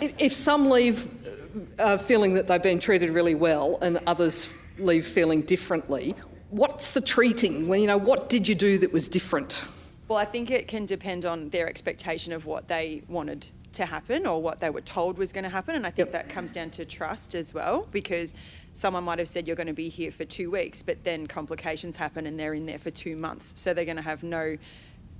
If, 0.00 0.14
if 0.18 0.32
some 0.32 0.70
leave 0.70 1.08
uh, 1.78 1.96
feeling 1.96 2.34
that 2.34 2.46
they've 2.48 2.62
been 2.62 2.80
treated 2.80 3.10
really 3.10 3.34
well 3.34 3.78
and 3.82 4.00
others 4.06 4.52
leave 4.78 5.06
feeling 5.06 5.42
differently, 5.42 6.14
what's 6.50 6.94
the 6.94 7.00
treating? 7.00 7.68
Well, 7.68 7.78
you 7.78 7.86
know, 7.86 7.96
what 7.98 8.28
did 8.28 8.46
you 8.48 8.54
do 8.54 8.78
that 8.78 8.92
was 8.92 9.08
different? 9.08 9.64
Well, 10.08 10.18
I 10.18 10.24
think 10.24 10.50
it 10.50 10.68
can 10.68 10.86
depend 10.86 11.24
on 11.24 11.48
their 11.50 11.68
expectation 11.68 12.32
of 12.32 12.46
what 12.46 12.68
they 12.68 13.02
wanted 13.08 13.46
to 13.72 13.84
happen 13.84 14.26
or 14.26 14.40
what 14.40 14.60
they 14.60 14.70
were 14.70 14.80
told 14.80 15.18
was 15.18 15.32
going 15.32 15.44
to 15.44 15.50
happen. 15.50 15.74
And 15.74 15.86
I 15.86 15.90
think 15.90 16.12
that 16.12 16.28
comes 16.28 16.52
down 16.52 16.70
to 16.70 16.84
trust 16.84 17.34
as 17.34 17.52
well, 17.52 17.86
because 17.90 18.34
someone 18.72 19.04
might 19.04 19.18
have 19.18 19.28
said 19.28 19.46
you're 19.46 19.56
going 19.56 19.66
to 19.66 19.72
be 19.72 19.88
here 19.88 20.10
for 20.10 20.24
two 20.24 20.50
weeks, 20.50 20.82
but 20.82 21.02
then 21.04 21.26
complications 21.26 21.96
happen 21.96 22.26
and 22.26 22.38
they're 22.38 22.54
in 22.54 22.66
there 22.66 22.78
for 22.78 22.90
two 22.90 23.16
months. 23.16 23.54
So 23.56 23.74
they're 23.74 23.84
going 23.84 23.96
to 23.96 24.02
have 24.02 24.22
no 24.22 24.56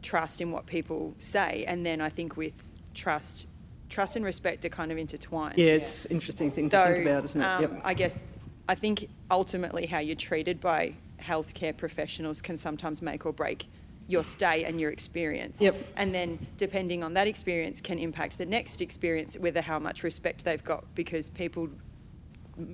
trust 0.03 0.41
in 0.41 0.53
what 0.53 0.67
people 0.67 1.15
say. 1.19 1.65
And 1.67 1.85
then 1.85 2.01
I 2.01 2.09
think 2.09 2.37
with 2.37 2.55
trust, 2.95 3.47
trust 3.89 4.15
and 4.17 4.25
respect 4.25 4.65
are 4.65 4.69
kind 4.71 4.93
of 4.93 4.99
intertwined. 4.99 5.59
Yeah, 5.59 5.73
it's 5.73 6.07
an 6.07 6.13
interesting 6.13 6.51
thing 6.51 6.71
to 6.71 6.77
So, 6.77 6.85
think 6.93 7.07
about, 7.07 7.25
isn't 7.25 7.41
it? 7.41 7.45
um, 7.45 7.63
Yep. 7.63 7.81
I 7.85 7.95
guess 7.95 8.21
I 8.69 8.75
think 8.75 9.09
ultimately 9.31 9.87
how 9.87 9.99
you're 9.99 10.17
treated 10.17 10.61
by 10.61 10.95
healthcare 11.21 11.77
professionals 11.77 12.43
can 12.43 12.57
sometimes 12.57 13.03
make 13.03 13.27
or 13.27 13.33
break 13.33 13.69
your 14.09 14.23
stay 14.23 14.65
and 14.65 14.81
your 14.81 14.91
experience. 14.91 15.61
Yep. 15.61 15.77
And 15.97 16.15
then 16.15 16.39
depending 16.57 17.03
on 17.03 17.15
that 17.15 17.27
experience 17.27 17.81
can 17.81 17.99
impact 17.99 18.39
the 18.39 18.47
next 18.47 18.81
experience, 18.81 19.37
whether 19.39 19.61
how 19.61 19.79
much 19.79 20.03
respect 20.03 20.45
they've 20.45 20.63
got, 20.65 20.85
because 20.95 21.29
people, 21.31 21.69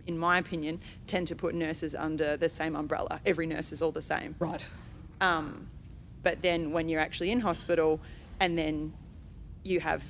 in 0.06 0.18
my 0.18 0.38
opinion, 0.38 0.80
tend 1.06 1.26
to 1.28 1.34
put 1.34 1.54
nurses 1.54 1.94
under 1.94 2.36
the 2.36 2.48
same 2.48 2.76
umbrella. 2.76 3.20
Every 3.24 3.46
nurse 3.46 3.72
is 3.72 3.80
all 3.80 3.92
the 3.92 4.02
same. 4.02 4.34
Right. 4.38 4.64
Um, 5.20 5.68
but 6.22 6.42
then 6.42 6.70
when 6.72 6.88
you're 6.88 7.00
actually 7.00 7.30
in 7.30 7.40
hospital 7.40 8.00
and 8.38 8.58
then 8.58 8.92
you 9.64 9.80
have 9.80 10.02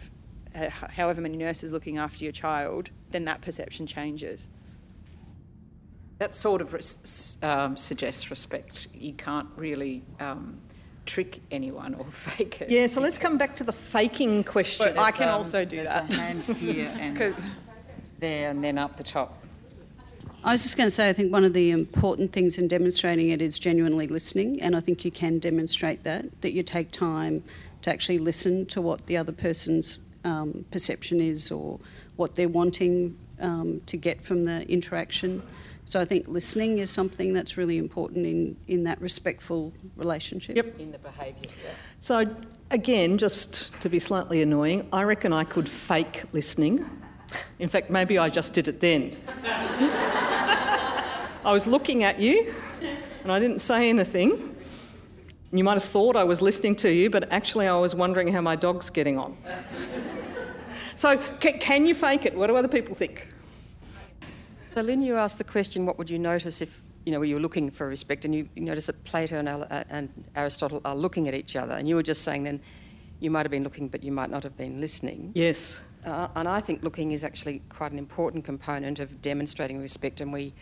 uh, 0.55 0.69
however 0.71 1.21
many 1.21 1.37
nurses 1.37 1.73
looking 1.73 1.99
after 1.99 2.25
your 2.25 2.33
child, 2.33 2.91
then 3.11 3.25
that 3.27 3.41
perception 3.43 3.87
changes. 3.87 4.49
That 6.23 6.37
sort 6.37 6.61
of 6.63 6.73
res- 6.73 7.37
um, 7.43 7.77
suggests 7.77 8.31
respect. 8.31 8.87
You 8.95 9.13
can't 9.13 9.49
really 9.57 10.05
um, 10.21 10.57
trick 11.05 11.41
anyone 11.51 11.95
or 11.97 12.05
fake 12.13 12.61
it. 12.61 12.71
Yeah, 12.71 12.87
so 12.87 13.01
let's 13.01 13.19
come 13.19 13.37
back 13.39 13.57
to 13.57 13.65
the 13.65 13.73
faking 13.73 14.45
question. 14.45 14.87
But 14.95 15.01
I 15.03 15.11
can 15.11 15.29
Um, 15.29 15.39
also 15.39 15.65
do 15.65 15.75
there's 15.79 15.89
that. 15.89 16.09
a 16.09 16.15
hand 16.15 16.45
here 16.45 16.93
and 17.01 17.19
'Cause- 17.19 17.43
there 18.21 18.51
and 18.51 18.63
then 18.63 18.79
up 18.79 18.97
the 18.97 19.03
top. 19.03 19.43
I 20.45 20.53
was 20.53 20.63
just 20.63 20.77
going 20.77 20.87
to 20.87 20.93
say, 20.95 21.09
I 21.09 21.13
think 21.13 21.33
one 21.33 21.43
of 21.43 21.55
the 21.55 21.73
important 21.73 22.31
things 22.33 22.57
in 22.57 22.69
demonstrating 22.69 23.31
it 23.31 23.43
is 23.43 23.59
genuinely 23.59 24.07
listening, 24.07 24.63
and 24.63 24.77
I 24.77 24.81
think 24.81 25.05
you 25.05 25.11
can 25.11 25.41
demonstrate 25.41 26.05
that, 26.05 26.27
that 26.43 26.53
you 26.53 26.63
take 26.63 26.93
time 26.93 27.43
to 27.83 27.91
actually 27.91 28.19
listen 28.19 28.65
to 28.67 28.81
what 28.81 29.05
the 29.07 29.17
other 29.17 29.33
person's 29.33 29.99
um, 30.23 30.65
perception 30.71 31.21
is 31.21 31.51
or 31.51 31.81
what 32.15 32.37
they're 32.37 32.49
wanting 32.49 33.19
um, 33.41 33.81
to 33.87 33.97
get 33.97 34.23
from 34.23 34.45
the 34.45 34.65
interaction. 34.71 35.43
So 35.85 36.01
I 36.01 36.05
think 36.05 36.29
listening 36.29 36.79
is 36.79 36.91
something 36.91 37.33
that's 37.33 37.57
really 37.57 37.77
important 37.77 38.25
in, 38.27 38.57
in 38.69 38.85
that 38.85 39.01
respectful 39.01 39.73
relationship. 39.97 40.57
Yep. 40.57 40.79
In 40.79 40.93
the 40.93 40.99
behaviour, 40.99 41.51
yeah. 41.65 41.73
So, 41.99 42.37
again, 42.71 43.19
just 43.19 43.79
to 43.83 43.89
be 43.89 43.99
slightly 43.99 44.43
annoying, 44.43 44.89
I 44.93 45.03
reckon 45.03 45.33
I 45.33 45.45
could 45.45 45.69
fake 45.69 46.23
listening. 46.33 46.89
In 47.59 47.69
fact, 47.69 47.91
maybe 47.91 48.17
I 48.17 48.29
just 48.29 48.55
did 48.55 48.69
it 48.69 48.81
then. 48.81 49.17
I 51.45 51.53
was 51.53 51.67
looking 51.67 52.05
at 52.05 52.21
you 52.21 52.55
and 53.25 53.33
I 53.33 53.41
didn't 53.41 53.59
say 53.59 53.89
anything. 53.89 54.57
You 55.51 55.65
might 55.65 55.75
have 55.75 55.85
thought 55.85 56.15
I 56.15 56.25
was 56.25 56.41
listening 56.41 56.77
to 56.77 56.91
you, 56.93 57.11
but 57.11 57.31
actually 57.33 57.67
I 57.67 57.77
was 57.77 57.95
wondering 57.95 58.33
how 58.33 58.41
my 58.41 58.57
dog's 58.57 58.89
getting 58.89 59.19
on. 59.19 59.37
So, 60.95 61.17
ca- 61.17 61.57
can 61.59 61.87
you 61.87 61.95
fake 61.95 62.27
it? 62.27 62.37
What 62.37 62.49
do 62.49 62.55
other 62.57 62.69
people 62.69 62.95
think? 62.95 63.32
So, 64.75 64.81
Lynn, 64.81 65.03
you 65.03 65.17
asked 65.17 65.37
the 65.37 65.45
question, 65.45 65.85
what 65.85 65.99
would 65.99 66.09
you 66.09 66.19
notice 66.19 66.63
if 66.63 66.83
you 67.05 67.13
know 67.13 67.21
you 67.21 67.35
were 67.35 67.41
looking 67.43 67.71
for 67.71 67.87
respect, 67.87 68.25
and 68.25 68.35
you, 68.35 68.49
you 68.55 68.63
notice 68.63 68.87
that 68.87 69.05
Plato 69.05 69.39
and, 69.39 69.47
Al- 69.47 69.67
uh, 69.71 69.85
and 69.91 70.09
Aristotle 70.35 70.81
are 70.87 70.97
looking 70.97 71.29
at 71.29 71.35
each 71.35 71.57
other, 71.57 71.75
and 71.75 71.87
you 71.87 71.95
were 71.95 72.03
just 72.03 72.23
saying 72.23 72.45
then 72.45 72.59
you 73.21 73.31
might 73.31 73.45
have 73.45 73.51
been 73.51 73.65
looking, 73.65 73.89
but 73.89 74.03
you 74.03 74.13
might 74.13 74.31
not 74.31 74.43
have 74.43 74.57
been 74.57 74.81
listening. 74.81 75.31
Yes. 75.35 75.83
Uh, 76.07 76.29
and 76.37 76.49
I 76.49 76.61
think 76.61 76.83
looking 76.83 77.13
is 77.13 77.23
actually 77.23 77.61
quite 77.69 77.93
an 77.93 77.99
important 77.99 78.47
component 78.47 78.99
of 78.99 79.21
demonstrating 79.21 79.79
respect, 79.79 80.23
and 80.23 80.33
we, 80.33 80.55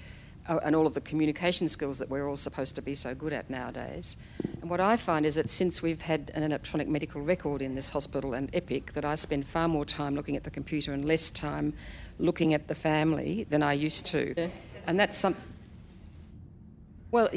uh, 0.48 0.58
and 0.64 0.74
all 0.74 0.88
of 0.88 0.94
the 0.94 1.00
communication 1.02 1.68
skills 1.68 2.00
that 2.00 2.10
we're 2.10 2.28
all 2.28 2.36
supposed 2.36 2.74
to 2.74 2.82
be 2.82 2.94
so 2.94 3.14
good 3.14 3.32
at 3.32 3.48
nowadays. 3.48 4.16
And 4.60 4.68
what 4.68 4.80
I 4.80 4.96
find 4.96 5.24
is 5.24 5.36
that 5.36 5.48
since 5.48 5.82
we've 5.82 6.02
had 6.02 6.32
an 6.34 6.42
electronic 6.42 6.88
medical 6.88 7.22
record 7.22 7.62
in 7.62 7.76
this 7.76 7.90
hospital 7.90 8.34
and 8.34 8.50
Epic, 8.52 8.92
that 8.94 9.04
I 9.04 9.14
spend 9.14 9.46
far 9.46 9.68
more 9.68 9.84
time 9.84 10.16
looking 10.16 10.36
at 10.36 10.42
the 10.42 10.50
computer 10.50 10.92
and 10.92 11.04
less 11.04 11.30
time 11.30 11.74
looking 12.20 12.54
at 12.54 12.68
the 12.68 12.74
family 12.74 13.44
than 13.44 13.62
I 13.62 13.72
used 13.72 14.06
to. 14.06 14.50
And 14.86 14.98
that's 14.98 15.18
some. 15.18 15.34
Well, 17.10 17.28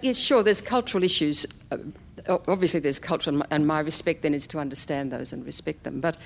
yes, 0.00 0.16
sure. 0.16 0.42
There's 0.42 0.60
cultural 0.60 1.04
issues. 1.04 1.46
Uh, 1.70 2.38
obviously, 2.48 2.80
there's 2.80 2.98
culture, 2.98 3.30
and 3.50 3.66
my- 3.66 3.80
respect 3.80 4.22
then 4.22 4.34
is 4.34 4.46
to 4.48 4.58
understand 4.58 5.12
those 5.12 5.32
and 5.32 5.46
respect 5.46 5.84
them. 5.84 6.00
But 6.00 6.16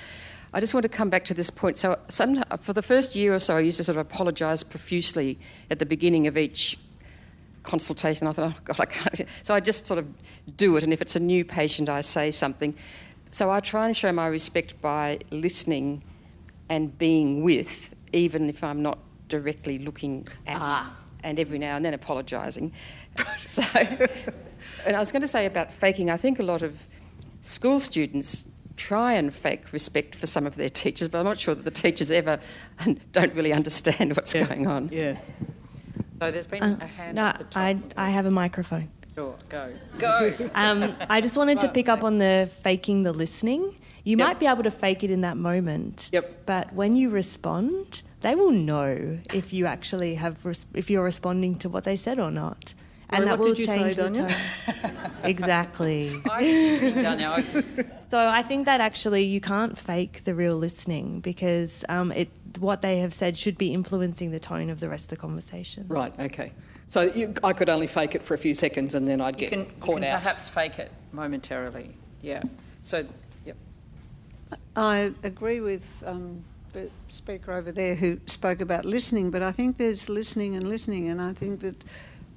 I 0.55 0.61
just 0.61 0.73
want 0.73 0.85
to 0.85 0.89
come 0.89 1.11
back 1.11 1.25
to 1.27 1.35
this 1.35 1.51
point. 1.51 1.77
So, 1.77 1.99
for 2.61 2.73
the 2.73 2.83
first 2.83 3.15
year 3.15 3.35
or 3.35 3.39
so, 3.39 3.57
I 3.57 3.61
used 3.61 3.77
to 3.79 3.85
sort 3.85 3.99
of 3.99 4.07
apologise 4.07 4.63
profusely 4.63 5.39
at 5.71 5.79
the 5.79 5.87
beginning 5.87 6.27
of 6.27 6.39
each 6.39 6.79
consultation. 7.63 8.27
I 8.27 8.33
thought, 8.33 8.55
oh 8.57 8.61
God, 8.65 8.81
I 8.81 8.87
can't. 8.87 9.29
So 9.43 9.55
I 9.55 9.61
just 9.61 9.87
sort 9.87 9.99
of 9.99 10.07
do 10.57 10.77
it, 10.77 10.83
and 10.83 10.93
if 10.93 11.03
it's 11.03 11.17
a 11.17 11.21
new 11.21 11.45
patient, 11.45 11.89
I 11.89 12.01
say 12.01 12.31
something. 12.31 12.75
So 13.31 13.51
I 13.51 13.61
try 13.61 13.87
and 13.87 13.97
show 13.97 14.13
my 14.13 14.29
respect 14.29 14.81
by 14.81 15.19
listening 15.31 16.03
and 16.69 16.97
being 16.99 17.43
with, 17.43 17.94
even 18.15 18.49
if 18.49 18.63
I'm 18.65 18.83
not 18.83 18.99
directly 19.29 19.79
looking 19.79 20.27
at, 20.47 20.87
and 21.23 21.39
every 21.39 21.59
now 21.59 21.77
and 21.77 21.85
then 21.85 21.95
apologising. 21.95 22.73
so, 23.39 23.63
and 24.87 24.97
I 24.97 24.99
was 24.99 25.13
going 25.13 25.23
to 25.23 25.29
say 25.29 25.47
about 25.47 25.73
faking. 25.73 26.11
I 26.11 26.17
think 26.17 26.39
a 26.39 26.43
lot 26.43 26.63
of 26.63 26.87
school 27.41 27.81
students 27.81 28.49
try 28.77 29.13
and 29.13 29.33
fake 29.33 29.73
respect 29.73 30.15
for 30.15 30.27
some 30.27 30.47
of 30.47 30.57
their 30.57 30.69
teachers, 30.69 31.09
but 31.09 31.19
I'm 31.19 31.25
not 31.25 31.39
sure 31.39 31.55
that 31.55 31.65
the 31.65 31.71
teachers 31.71 32.11
ever 32.11 32.41
don't 33.13 33.35
really 33.35 33.53
understand 33.53 34.17
what's 34.17 34.33
going 34.33 34.67
on. 34.67 34.89
Yeah. 34.93 35.17
So 36.19 36.31
there's 36.31 36.47
been 36.47 36.63
Uh, 36.63 36.79
a 36.81 36.87
hand 36.87 37.17
no, 37.17 37.27
at 37.27 37.39
the 37.39 37.45
top. 37.45 37.57
I, 37.63 37.79
I 37.97 38.11
have 38.11 38.27
a 38.27 38.31
microphone. 38.31 38.89
Sure, 39.15 39.35
go. 39.49 39.73
Go. 39.99 40.51
Um, 40.55 40.95
I 41.09 41.21
just 41.21 41.37
wanted 41.37 41.61
to 41.61 41.69
pick 41.69 41.89
up 41.89 42.03
on 42.03 42.19
the 42.19 42.51
faking 42.63 43.05
the 43.05 43.13
listening. 43.13 43.77
You 44.05 44.17
might 44.19 44.39
be 44.39 44.47
able 44.47 44.63
to 44.63 44.71
fake 44.71 45.03
it 45.03 45.11
in 45.11 45.23
that 45.23 45.37
moment. 45.37 46.11
Yep. 46.13 46.47
But 46.47 46.73
when 46.75 46.95
you 46.95 47.11
respond, 47.11 48.03
they 48.21 48.35
will 48.35 48.51
know 48.53 49.19
if 49.33 49.53
you 49.53 49.67
actually 49.67 50.15
have 50.17 50.45
res- 50.45 50.67
if 50.75 50.91
you're 50.91 51.05
responding 51.05 51.59
to 51.61 51.69
what 51.69 51.85
they 51.85 51.97
said 51.97 52.19
or 52.19 52.31
not. 52.31 52.75
And 53.11 53.19
Sorry, 53.19 53.29
that 53.29 53.39
what 53.39 53.49
will 53.49 53.55
did 53.55 53.59
you 53.61 53.67
say, 53.67 53.79
change 53.79 53.97
the 53.97 54.11
tone. 54.11 55.11
exactly. 55.25 56.11
I 56.31 56.39
was 56.41 56.47
listening, 56.49 57.05
Danya, 57.05 57.25
I 57.33 57.37
was 57.37 57.55
listening. 57.55 57.91
So 58.11 58.29
I 58.29 58.43
think 58.43 58.67
that 58.67 58.81
actually 58.81 59.25
you 59.25 59.41
can't 59.41 59.77
fake 59.77 60.23
the 60.23 60.37
real 60.37 60.57
listening 60.57 61.19
because 61.21 61.85
um, 61.89 62.13
it 62.13 62.29
what 62.61 62.81
they 62.81 63.01
have 63.01 63.13
said 63.13 63.37
should 63.37 63.59
be 63.59 63.73
influencing 63.75 64.31
the 64.31 64.39
tone 64.39 64.71
of 64.71 64.79
the 64.79 64.89
rest 64.89 65.07
of 65.07 65.11
the 65.11 65.17
conversation. 65.17 65.87
Right, 65.89 66.15
okay. 66.21 66.53
So 66.87 67.03
you, 67.03 67.35
I 67.43 67.53
could 67.53 67.69
only 67.69 67.89
fake 67.89 68.15
it 68.15 68.23
for 68.23 68.35
a 68.35 68.39
few 68.39 68.55
seconds 68.55 68.95
and 68.95 69.09
then 69.09 69.21
I'd 69.21 69.35
You 69.35 69.49
get 69.49 69.51
can, 69.51 69.59
you 69.61 69.67
caught 69.81 69.95
can 69.97 70.05
out. 70.05 70.23
perhaps 70.23 70.49
fake 70.49 70.79
it 70.79 70.93
momentarily. 71.11 71.97
Yeah. 72.23 72.43
So, 72.83 72.99
yep. 72.99 73.11
I 74.77 75.13
agree 75.23 75.61
with 75.61 76.03
um, 76.07 76.45
the 76.73 76.91
speaker 77.09 77.53
over 77.53 77.73
there 77.73 77.95
who 77.95 78.21
spoke 78.27 78.61
about 78.61 78.85
listening, 78.85 79.31
but 79.31 79.43
I 79.43 79.53
think 79.53 79.77
there's 79.77 80.09
listening 80.09 80.57
and 80.57 80.69
listening, 80.69 81.09
and 81.09 81.23
I 81.23 81.33
think 81.33 81.61
that 81.61 81.83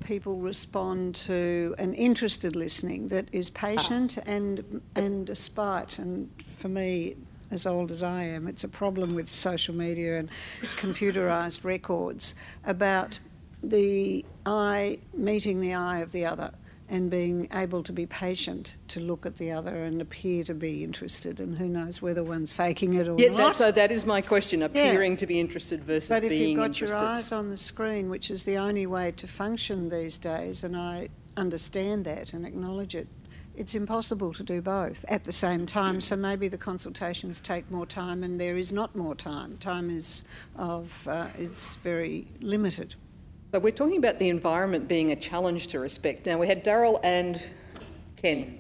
people 0.03 0.37
respond 0.37 1.15
to 1.15 1.75
an 1.79 1.93
interested 1.93 2.55
listening 2.55 3.07
that 3.07 3.27
is 3.31 3.49
patient 3.49 4.17
and 4.25 4.81
and 4.95 5.25
despite. 5.25 5.97
And 5.97 6.29
for 6.55 6.69
me, 6.69 7.15
as 7.51 7.65
old 7.65 7.91
as 7.91 8.03
I 8.03 8.23
am, 8.23 8.47
it's 8.47 8.63
a 8.63 8.69
problem 8.69 9.15
with 9.15 9.29
social 9.29 9.75
media 9.75 10.19
and 10.19 10.29
computerised 10.77 11.63
records 11.63 12.35
about 12.63 13.19
the 13.63 14.23
eye 14.45 14.99
meeting 15.13 15.59
the 15.59 15.73
eye 15.73 15.99
of 15.99 16.11
the 16.11 16.25
other 16.25 16.51
and 16.89 17.09
being 17.09 17.49
able 17.53 17.83
to 17.83 17.91
be 17.91 18.05
patient 18.05 18.77
to 18.87 18.99
look 18.99 19.25
at 19.25 19.35
the 19.35 19.51
other 19.51 19.83
and 19.83 20.01
appear 20.01 20.43
to 20.45 20.53
be 20.53 20.83
interested 20.83 21.39
and 21.39 21.57
who 21.57 21.67
knows 21.67 22.01
whether 22.01 22.23
one's 22.23 22.53
faking 22.53 22.93
it 22.93 23.07
or 23.07 23.15
Yeah, 23.19 23.29
not. 23.29 23.37
that, 23.37 23.53
so 23.53 23.71
that 23.71 23.91
is 23.91 24.05
my 24.05 24.21
question, 24.21 24.63
appearing 24.63 25.17
to 25.17 25.27
be 25.27 25.39
interested 25.39 25.83
versus 25.83 26.09
being 26.09 26.23
interested. 26.23 26.29
But 26.29 26.35
if 26.35 26.49
you've 26.49 26.57
got 26.57 26.65
interested. 26.65 26.97
your 26.97 27.05
eyes 27.05 27.31
on 27.31 27.49
the 27.49 27.57
screen, 27.57 28.09
which 28.09 28.31
is 28.31 28.45
the 28.45 28.57
only 28.57 28.85
way 28.87 29.11
to 29.11 29.27
function 29.27 29.89
these 29.89 30.17
days, 30.17 30.63
and 30.63 30.77
I 30.77 31.09
understand 31.35 32.05
that 32.05 32.31
and 32.31 32.45
acknowledge 32.45 32.95
it, 32.95 33.07
it's 33.57 33.75
impossible 33.75 34.33
to 34.33 34.43
do 34.43 34.61
both 34.61 35.03
at 35.09 35.23
the 35.23 35.31
same 35.31 35.65
time. 35.65 35.99
So 35.99 36.15
maybe 36.15 36.47
the 36.47 36.59
consultations 36.59 37.39
take 37.39 37.69
more 37.71 37.87
time, 37.87 38.23
and 38.23 38.39
there 38.39 38.55
is 38.55 38.71
not 38.71 38.95
more 38.95 39.15
time. 39.15 39.57
Time 39.57 39.89
is 39.89 40.23
of 40.55 41.07
uh, 41.07 41.27
is 41.37 41.75
very 41.77 42.27
limited. 42.39 42.95
So 43.53 43.59
we're 43.59 43.71
talking 43.71 43.97
about 43.97 44.19
the 44.19 44.27
environment 44.27 44.89
being 44.89 45.11
a 45.11 45.15
challenge 45.15 45.67
to 45.67 45.79
respect. 45.79 46.25
Now 46.25 46.37
we 46.37 46.47
had 46.47 46.65
Daryl 46.65 46.99
and 47.01 47.41
Ken. 48.17 48.59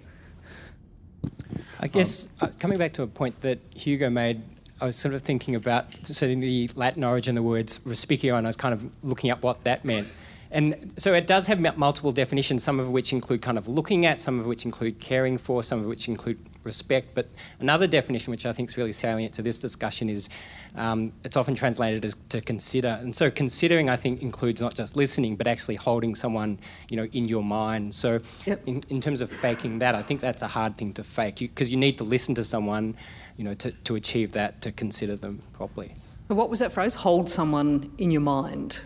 I 1.81 1.87
guess 1.87 2.29
uh, 2.39 2.47
coming 2.57 2.77
back 2.77 2.93
to 2.93 3.03
a 3.03 3.07
point 3.07 3.41
that 3.41 3.59
Hugo 3.75 4.09
made, 4.09 4.41
I 4.79 4.85
was 4.85 4.95
sort 4.95 5.13
of 5.13 5.23
thinking 5.23 5.55
about 5.55 5.87
so 6.03 6.25
the 6.25 6.69
Latin 6.75 7.03
origin 7.03 7.37
of 7.37 7.43
the 7.43 7.47
words 7.47 7.79
respicio, 7.79 8.37
and 8.37 8.47
I 8.47 8.49
was 8.49 8.55
kind 8.55 8.73
of 8.73 8.89
looking 9.03 9.29
up 9.29 9.43
what 9.43 9.63
that 9.65 9.83
meant. 9.83 10.07
And 10.51 10.93
so 10.97 11.13
it 11.13 11.27
does 11.27 11.47
have 11.47 11.59
multiple 11.77 12.11
definitions, 12.11 12.63
some 12.63 12.79
of 12.79 12.89
which 12.89 13.13
include 13.13 13.41
kind 13.41 13.57
of 13.57 13.67
looking 13.67 14.05
at, 14.05 14.21
some 14.21 14.39
of 14.39 14.45
which 14.45 14.65
include 14.65 14.99
caring 14.99 15.37
for, 15.37 15.63
some 15.63 15.79
of 15.79 15.85
which 15.85 16.07
include 16.07 16.39
respect. 16.63 17.15
But 17.15 17.27
another 17.59 17.87
definition, 17.87 18.31
which 18.31 18.45
I 18.45 18.53
think 18.53 18.69
is 18.69 18.77
really 18.77 18.93
salient 18.93 19.33
to 19.35 19.41
this 19.41 19.57
discussion, 19.57 20.09
is 20.09 20.29
um, 20.75 21.11
it's 21.23 21.35
often 21.35 21.55
translated 21.55 22.05
as 22.05 22.15
to 22.29 22.41
consider. 22.41 22.97
And 23.01 23.15
so 23.15 23.31
considering, 23.31 23.89
I 23.89 23.95
think, 23.95 24.21
includes 24.21 24.61
not 24.61 24.75
just 24.75 24.95
listening, 24.95 25.35
but 25.35 25.47
actually 25.47 25.75
holding 25.75 26.15
someone, 26.15 26.59
you 26.89 26.97
know, 26.97 27.05
in 27.13 27.27
your 27.27 27.43
mind. 27.43 27.93
So 27.93 28.19
yep. 28.45 28.61
in, 28.65 28.83
in 28.89 29.01
terms 29.01 29.21
of 29.21 29.29
faking 29.29 29.79
that, 29.79 29.95
I 29.95 30.01
think 30.01 30.21
that's 30.21 30.43
a 30.43 30.47
hard 30.47 30.77
thing 30.77 30.93
to 30.93 31.03
fake 31.03 31.37
because 31.39 31.69
you, 31.69 31.75
you 31.75 31.79
need 31.79 31.97
to 31.97 32.03
listen 32.03 32.35
to 32.35 32.43
someone, 32.43 32.95
you 33.37 33.43
know, 33.43 33.53
to, 33.55 33.71
to 33.71 33.95
achieve 33.95 34.33
that, 34.33 34.61
to 34.61 34.71
consider 34.71 35.15
them 35.15 35.41
properly. 35.53 35.95
What 36.27 36.49
was 36.49 36.59
that 36.59 36.71
phrase? 36.71 36.93
Hold 36.95 37.29
someone 37.29 37.91
in 37.97 38.11
your 38.11 38.21
mind. 38.21 38.81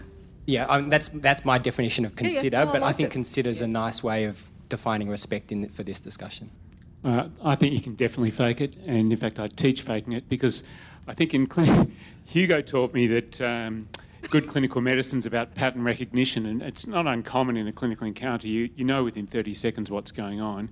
Yeah, 0.46 0.66
um, 0.66 0.90
that's 0.90 1.10
that's 1.10 1.46
my 1.46 1.58
definition 1.58 2.06
of 2.06 2.16
consider, 2.16 2.58
yeah, 2.58 2.60
yeah. 2.62 2.66
No, 2.66 2.72
but 2.72 2.84
I, 2.84 2.90
I 2.90 2.94
think 2.94 3.12
consider 3.12 3.50
is 3.50 3.60
yeah. 3.60 3.66
a 3.66 3.70
nice 3.70 4.04
way 4.04 4.26
of 4.26 4.50
defining 4.70 5.10
respect 5.10 5.52
in, 5.52 5.70
for 5.70 5.84
this 5.84 6.00
discussion. 6.00 6.50
Uh, 7.04 7.30
I 7.44 7.56
think 7.56 7.74
you 7.74 7.82
can 7.82 7.96
definitely 7.96 8.32
fake 8.32 8.62
it, 8.62 8.76
and 8.86 9.12
in 9.12 9.18
fact, 9.18 9.40
I 9.40 9.48
teach 9.48 9.82
faking 9.82 10.14
it 10.14 10.30
because 10.30 10.64
I 11.08 11.14
think 11.14 11.34
in 11.34 11.48
clin- 11.48 11.92
Hugo 12.26 12.62
taught 12.62 12.94
me 12.94 13.08
that 13.08 13.42
um, 13.42 13.88
good 14.30 14.48
clinical 14.48 14.82
medicine 14.82 15.20
is 15.20 15.26
about 15.26 15.56
pattern 15.56 15.84
recognition, 15.84 16.46
and 16.46 16.62
it's 16.62 16.88
not 16.88 17.08
uncommon 17.08 17.58
in 17.58 17.68
a 17.68 17.72
clinical 17.72 18.08
encounter. 18.08 18.48
You 18.48 18.70
you 18.76 18.84
know 18.84 19.04
within 19.04 19.28
30 19.28 19.54
seconds 19.54 19.92
what's 19.92 20.12
going 20.12 20.42
on. 20.42 20.70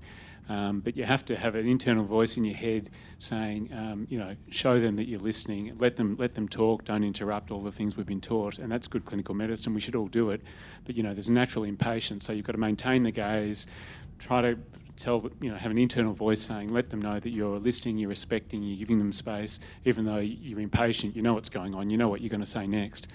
Um, 0.49 0.79
but 0.79 0.97
you 0.97 1.05
have 1.05 1.23
to 1.25 1.37
have 1.37 1.53
an 1.53 1.67
internal 1.67 2.03
voice 2.03 2.35
in 2.35 2.43
your 2.43 2.55
head 2.55 2.89
saying, 3.19 3.69
um, 3.71 4.07
you 4.09 4.17
know, 4.17 4.35
show 4.49 4.79
them 4.79 4.95
that 4.95 5.07
you're 5.07 5.19
listening, 5.19 5.77
let 5.77 5.95
them 5.95 6.15
let 6.17 6.33
them 6.33 6.49
talk, 6.49 6.85
don't 6.85 7.03
interrupt 7.03 7.51
all 7.51 7.61
the 7.61 7.71
things 7.71 7.95
we've 7.95 8.07
been 8.07 8.19
taught, 8.19 8.57
and 8.57 8.71
that's 8.71 8.87
good 8.87 9.05
clinical 9.05 9.35
medicine. 9.35 9.75
We 9.75 9.79
should 9.79 9.95
all 9.95 10.07
do 10.07 10.31
it, 10.31 10.41
but 10.85 10.97
you 10.97 11.03
know, 11.03 11.13
there's 11.13 11.27
a 11.27 11.31
natural 11.31 11.65
impatience, 11.65 12.25
so 12.25 12.33
you've 12.33 12.47
got 12.47 12.53
to 12.53 12.59
maintain 12.59 13.03
the 13.03 13.11
gaze, 13.11 13.67
try 14.17 14.41
to 14.41 14.57
tell 14.97 15.31
you 15.39 15.51
know 15.51 15.55
have 15.55 15.71
an 15.71 15.77
internal 15.77 16.13
voice 16.13 16.41
saying, 16.41 16.73
let 16.73 16.89
them 16.89 16.99
know 16.99 17.19
that 17.19 17.29
you're 17.29 17.59
listening, 17.59 17.99
you're 17.99 18.09
respecting, 18.09 18.63
you're 18.63 18.79
giving 18.79 18.97
them 18.97 19.13
space, 19.13 19.59
even 19.85 20.03
though 20.03 20.17
you're 20.17 20.59
impatient, 20.59 21.15
you 21.15 21.21
know 21.21 21.35
what's 21.35 21.49
going 21.49 21.75
on, 21.75 21.91
you 21.91 21.97
know 21.97 22.09
what 22.09 22.21
you're 22.21 22.29
going 22.29 22.41
to 22.41 22.45
say 22.49 22.65
next, 22.65 23.07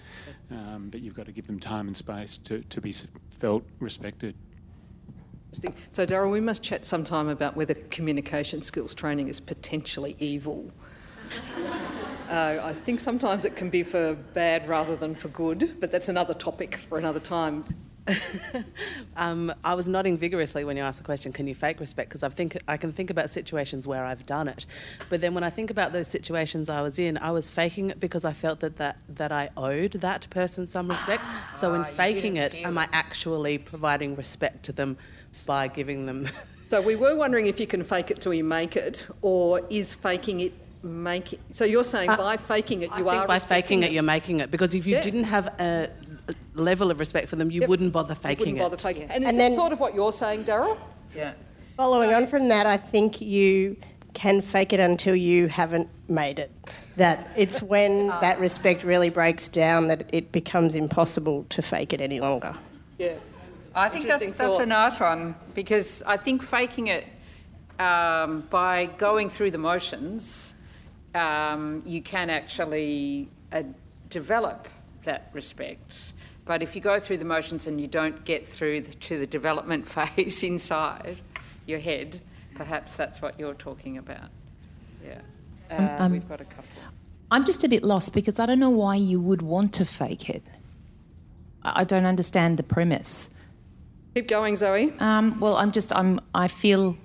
um, 0.53 0.89
but 0.89 1.01
you've 1.01 1.15
got 1.15 1.27
to 1.27 1.33
give 1.33 1.49
them 1.49 1.59
time 1.59 1.89
and 1.89 1.97
space 1.97 2.39
to, 2.39 2.61
to 2.71 2.81
be 2.81 2.93
felt 3.31 3.65
respected. 3.81 4.37
So, 5.93 6.07
Daryl, 6.07 6.31
we 6.31 6.41
must 6.41 6.63
chat 6.63 6.85
sometime 6.85 7.29
about 7.29 7.57
whether 7.57 7.75
communication 7.75 8.63
skills 8.63 8.95
training 8.95 9.29
is 9.29 9.41
potentially 9.41 10.17
evil. 10.19 10.71
uh, 12.29 12.59
I 12.63 12.73
think 12.73 13.01
sometimes 13.01 13.45
it 13.45 13.57
can 13.57 13.71
be 13.71 13.83
for 13.83 14.15
bad 14.15 14.69
rather 14.69 14.97
than 14.97 15.15
for 15.15 15.29
good, 15.29 15.77
but 15.81 15.91
that's 15.91 16.09
another 16.09 16.35
topic 16.35 16.77
for 16.77 16.99
another 16.99 17.21
time. 17.21 17.65
um, 19.17 19.53
I 19.65 19.75
was 19.75 19.89
nodding 19.89 20.19
vigorously 20.19 20.65
when 20.65 20.77
you 20.77 20.83
asked 20.83 20.99
the 20.99 21.05
question, 21.05 21.33
can 21.33 21.47
you 21.47 21.55
fake 21.55 21.81
respect? 21.81 22.11
Because 22.11 22.23
I 22.23 22.29
think 22.29 22.59
I 22.69 22.77
can 22.77 22.93
think 22.93 23.11
about 23.11 23.31
situations 23.31 23.87
where 23.87 24.05
I've 24.05 24.27
done 24.27 24.49
it. 24.49 24.67
But 25.09 25.21
then 25.21 25.33
when 25.33 25.43
I 25.43 25.51
think 25.51 25.71
about 25.71 25.93
those 25.93 26.09
situations 26.09 26.69
I 26.69 26.83
was 26.83 26.99
in, 26.99 27.17
I 27.17 27.31
was 27.31 27.49
faking 27.49 27.91
it 27.91 28.01
because 28.01 28.25
I 28.25 28.33
felt 28.33 28.61
that, 28.61 28.77
that, 28.77 28.99
that 29.09 29.33
I 29.33 29.49
owed 29.57 29.93
that 29.93 30.29
person 30.31 30.67
some 30.67 30.89
respect. 30.89 31.23
so 31.55 31.75
in 31.75 31.81
ah, 31.81 31.85
faking 31.85 32.37
it, 32.37 32.55
am 32.57 32.77
I 32.77 32.89
actually 32.93 33.59
providing 33.59 34.17
respect 34.17 34.65
to 34.65 34.73
them 34.73 34.99
by 35.43 35.69
giving 35.69 36.07
them. 36.07 36.29
so 36.69 36.81
we 36.81 36.95
were 36.95 37.15
wondering 37.17 37.47
if 37.47 37.59
you 37.59 37.67
can 37.67 37.83
fake 37.83 38.11
it 38.11 38.21
till 38.21 38.35
you 38.35 38.45
make 38.45 38.77
it, 38.77 39.07
or 39.23 39.63
is 39.71 39.95
faking 39.95 40.41
it 40.41 40.53
making? 40.83 41.41
So 41.51 41.65
you're 41.65 41.85
saying 41.85 42.11
uh, 42.11 42.17
by 42.17 42.37
faking 42.37 42.83
it, 42.83 42.91
you 42.97 43.09
are 43.09 43.27
by 43.27 43.39
faking 43.39 43.83
it, 43.83 43.87
it, 43.87 43.93
you're 43.93 44.03
making 44.03 44.41
it 44.41 44.51
because 44.51 44.75
if 44.75 44.87
you 44.87 44.95
yeah. 44.95 45.01
didn't 45.01 45.25
have 45.25 45.47
a 45.59 45.91
level 46.55 46.91
of 46.91 47.01
respect 47.01 47.29
for 47.29 47.37
them, 47.37 47.51
you 47.51 47.61
yep. 47.61 47.69
wouldn't 47.69 47.93
bother 47.93 48.15
faking 48.15 48.55
wouldn't 48.55 48.59
bother 48.59 48.75
it. 48.75 48.81
Faking. 48.81 49.03
Yes. 49.03 49.11
And 49.15 49.25
is 49.25 49.31
and 49.31 49.41
that 49.41 49.53
sort 49.53 49.73
of 49.73 49.81
what 49.81 49.95
you're 49.95 50.13
saying, 50.13 50.45
Daryl? 50.45 50.79
Yeah. 51.15 51.33
Following 51.77 52.11
so, 52.11 52.17
on 52.17 52.27
from 52.27 52.49
that, 52.49 52.67
I 52.67 52.77
think 52.77 53.21
you 53.21 53.77
can 54.15 54.41
fake 54.41 54.73
it 54.73 54.81
until 54.81 55.17
you 55.17 55.49
haven't 55.49 55.89
made 56.09 56.39
it. 56.39 56.51
That 56.97 57.31
it's 57.37 57.61
when 57.61 58.11
uh, 58.11 58.21
that 58.21 58.39
respect 58.39 58.85
really 58.85 59.11
breaks 59.11 59.49
down 59.49 59.89
that 59.89 60.09
it 60.13 60.33
becomes 60.33 60.75
impossible 60.75 61.47
to 61.51 61.63
fake 61.63 61.93
it 61.93 62.01
any 62.01 62.21
longer. 62.21 62.55
Yeah. 62.99 63.15
I 63.75 63.89
think 63.89 64.07
that's, 64.07 64.33
that's 64.33 64.59
a 64.59 64.67
nice 64.67 65.01
one 65.01 65.35
because 65.55 66.03
I 66.05 66.17
think 66.17 66.43
faking 66.43 66.87
it 66.87 67.07
um, 67.79 68.43
by 68.51 68.87
going 68.87 69.29
through 69.29 69.51
the 69.51 69.59
motions, 69.59 70.55
um, 71.15 71.83
you 71.85 72.01
can 72.01 72.31
actually 72.31 73.29
uh, 73.53 73.63
develop 74.09 74.69
that 75.05 75.31
respect. 75.33 76.13
But 76.45 76.63
if 76.63 76.77
you 76.77 76.81
go 76.81 77.01
through 77.01 77.19
the 77.19 77.25
motions 77.25 77.67
and 77.67 77.81
you 77.81 77.87
don't 77.87 78.25
get 78.25 78.47
through 78.47 78.83
the, 78.83 78.95
to 78.95 79.19
the 79.19 79.27
development 79.27 79.89
phase 80.17 80.43
inside 80.43 81.19
your 81.67 81.79
head, 81.79 82.21
perhaps 82.55 82.97
that's 82.97 83.21
what 83.21 83.39
you're 83.41 83.55
talking 83.55 83.99
about. 83.99 84.31
Yeah. 85.05 85.21
Um, 85.71 85.85
uh, 85.85 85.97
um, 85.99 86.13
we've 86.13 86.29
got 86.29 86.41
a 86.41 86.45
couple. 86.45 86.65
I'm 87.31 87.45
just 87.45 87.65
a 87.65 87.69
bit 87.69 87.83
lost 87.83 88.15
because 88.15 88.39
I 88.39 88.47
don't 88.47 88.61
know 88.61 88.71
why 88.71 88.97
you 88.97 89.19
would 89.21 89.43
want 89.43 89.73
to 89.75 89.85
fake 89.85 90.29
it. 90.31 90.43
I 91.65 91.85
don't 91.85 92.05
understand 92.05 92.59
the 92.59 92.63
premise. 92.63 93.31
Keep 94.15 94.29
going, 94.29 94.55
Zoe. 94.55 94.93
Um, 95.01 95.41
well, 95.41 95.57
I'm 95.57 95.73
just, 95.73 95.93
I'm, 95.93 96.21
I 96.37 96.47
feel 96.47 96.97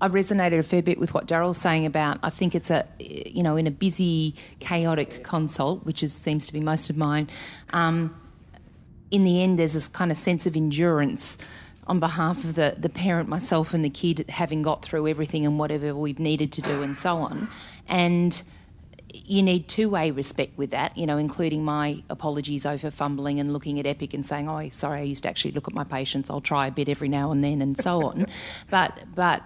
I 0.00 0.06
resonated 0.06 0.60
a 0.60 0.62
fair 0.62 0.82
bit 0.82 1.00
with 1.00 1.12
what 1.12 1.26
Daryl's 1.26 1.58
saying 1.58 1.84
about. 1.84 2.20
I 2.22 2.30
think 2.30 2.54
it's 2.54 2.70
a, 2.70 2.86
you 3.00 3.42
know, 3.42 3.56
in 3.56 3.66
a 3.66 3.72
busy, 3.72 4.36
chaotic 4.60 5.24
consult, 5.24 5.84
which 5.84 6.04
is, 6.04 6.12
seems 6.12 6.46
to 6.46 6.52
be 6.52 6.60
most 6.60 6.90
of 6.90 6.96
mine. 6.96 7.28
Um, 7.70 8.14
in 9.10 9.24
the 9.24 9.42
end, 9.42 9.58
there's 9.58 9.72
this 9.72 9.88
kind 9.88 10.12
of 10.12 10.16
sense 10.16 10.46
of 10.46 10.54
endurance 10.54 11.38
on 11.88 11.98
behalf 11.98 12.44
of 12.44 12.54
the, 12.54 12.76
the 12.78 12.88
parent, 12.88 13.28
myself, 13.28 13.74
and 13.74 13.84
the 13.84 13.90
kid 13.90 14.24
having 14.28 14.62
got 14.62 14.84
through 14.84 15.08
everything 15.08 15.44
and 15.44 15.58
whatever 15.58 15.92
we've 15.92 16.20
needed 16.20 16.52
to 16.52 16.62
do, 16.62 16.82
and 16.82 16.96
so 16.96 17.16
on. 17.16 17.48
And 17.88 18.40
you 19.14 19.42
need 19.42 19.68
two-way 19.68 20.10
respect 20.10 20.58
with 20.58 20.70
that, 20.70 20.96
you 20.98 21.06
know, 21.06 21.18
including 21.18 21.64
my 21.64 22.02
apologies 22.10 22.66
over 22.66 22.90
fumbling 22.90 23.38
and 23.38 23.52
looking 23.52 23.78
at 23.78 23.86
Epic 23.86 24.12
and 24.12 24.26
saying, 24.26 24.48
"Oh, 24.48 24.68
sorry, 24.70 25.00
I 25.00 25.02
used 25.04 25.22
to 25.22 25.28
actually 25.28 25.52
look 25.52 25.68
at 25.68 25.74
my 25.74 25.84
patients. 25.84 26.30
I'll 26.30 26.40
try 26.40 26.66
a 26.66 26.70
bit 26.70 26.88
every 26.88 27.08
now 27.08 27.30
and 27.30 27.42
then," 27.42 27.62
and 27.62 27.78
so 27.78 28.02
on. 28.08 28.26
but 28.70 28.98
but 29.14 29.42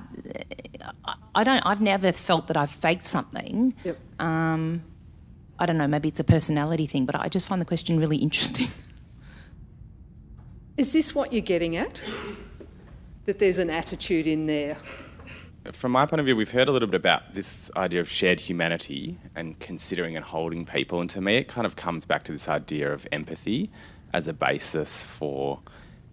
I 1.35 1.45
don't. 1.45 1.61
I've 1.67 1.81
never 1.81 2.13
felt 2.13 2.47
that 2.47 2.57
I've 2.57 2.71
faked 2.71 3.07
something. 3.07 3.75
Yep. 3.85 3.99
Um, 4.19 4.83
I 5.59 5.67
don't 5.67 5.77
know. 5.77 5.87
Maybe 5.87 6.09
it's 6.09 6.21
a 6.21 6.25
personality 6.25 6.87
thing, 6.87 7.05
but 7.05 7.17
I 7.17 7.29
just 7.29 7.47
find 7.47 7.61
the 7.61 7.67
question 7.67 7.99
really 7.99 8.17
interesting. 8.29 8.69
Is 10.77 10.93
this 10.93 11.15
what 11.15 11.33
you're 11.33 11.43
getting 11.43 11.77
at? 11.77 12.05
That 13.27 13.39
there's 13.39 13.59
an 13.59 13.69
attitude 13.69 14.27
in 14.27 14.47
there 14.47 14.79
from 15.73 15.93
my 15.93 16.07
point 16.07 16.21
of 16.21 16.27
view, 16.27 16.37
we've 16.37 16.51
heard 16.51 16.69
a 16.69 16.73
little 16.73 16.89
bit 16.89 16.97
about 16.97 17.35
this 17.35 17.71
idea 17.77 18.01
of 18.01 18.09
shared 18.09 18.41
humanity 18.41 19.19
and 19.35 19.59
considering 19.59 20.17
and 20.17 20.25
holding 20.25 20.65
people. 20.65 21.01
And 21.01 21.09
to 21.11 21.21
me, 21.21 21.37
it 21.37 21.49
kind 21.49 21.67
of 21.67 21.77
comes 21.77 22.05
back 22.05 22.23
to 22.25 22.33
this 22.33 22.49
idea 22.49 22.93
of 22.93 23.07
empathy 23.13 23.71
as 24.13 24.29
a 24.29 24.33
basis 24.33 25.03
for 25.03 25.61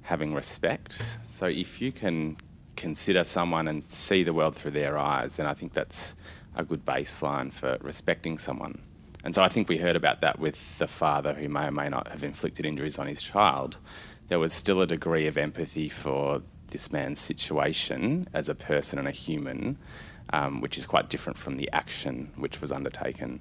having 0.04 0.34
respect. 0.34 1.20
So 1.26 1.48
if 1.48 1.82
you 1.82 1.92
can 1.92 2.38
consider 2.76 3.24
someone 3.24 3.68
and 3.68 3.84
see 3.84 4.24
the 4.24 4.34
world 4.34 4.56
through 4.56 4.72
their 4.72 4.98
eyes, 4.98 5.38
then 5.38 5.46
I 5.46 5.54
think 5.54 5.74
that's 5.74 6.16
a 6.56 6.64
good 6.64 6.86
baseline 6.86 7.52
for 7.52 7.78
respecting 7.82 8.38
someone. 8.38 8.82
And 9.24 9.34
so 9.34 9.42
I 9.44 9.50
think 9.50 9.68
we 9.68 9.78
heard 9.78 9.96
about 9.96 10.22
that 10.22 10.40
with 10.40 10.78
the 10.78 10.88
father 10.88 11.34
who 11.34 11.50
may 11.50 11.68
or 11.68 11.72
may 11.72 11.90
not 11.90 12.10
have 12.10 12.24
inflicted 12.24 12.66
injuries 12.66 13.00
on 13.00 13.08
his 13.08 13.24
child. 13.24 13.78
There 14.28 14.40
was 14.40 14.54
still 14.54 14.82
a 14.82 14.88
degree 14.88 15.28
of 15.28 15.38
empathy 15.38 15.90
for 15.90 16.42
this 16.76 16.92
man's 16.92 17.22
situation 17.22 18.28
as 18.34 18.50
a 18.50 18.54
person 18.54 19.00
and 19.00 19.08
a 19.08 19.12
human, 19.12 19.78
um, 20.34 20.60
which 20.60 20.78
is 20.78 20.86
quite 20.86 21.08
different 21.10 21.38
from 21.38 21.56
the 21.56 21.70
action 21.72 22.34
which 22.36 22.60
was 22.60 22.70
undertaken. 22.70 23.40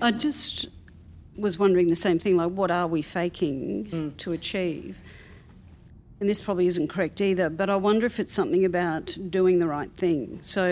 I 0.00 0.10
just 0.12 0.68
was 1.36 1.58
wondering 1.58 1.88
the 1.88 2.02
same 2.06 2.18
thing 2.18 2.38
like, 2.38 2.52
what 2.52 2.70
are 2.70 2.86
we 2.86 3.02
faking 3.02 3.88
mm. 3.92 4.16
to 4.16 4.32
achieve? 4.32 4.96
And 6.18 6.30
this 6.30 6.40
probably 6.40 6.66
isn't 6.66 6.88
correct 6.88 7.20
either, 7.20 7.50
but 7.50 7.68
I 7.68 7.76
wonder 7.76 8.06
if 8.06 8.18
it's 8.18 8.32
something 8.32 8.64
about 8.64 9.18
doing 9.28 9.58
the 9.58 9.66
right 9.66 9.90
thing. 9.98 10.38
So 10.40 10.64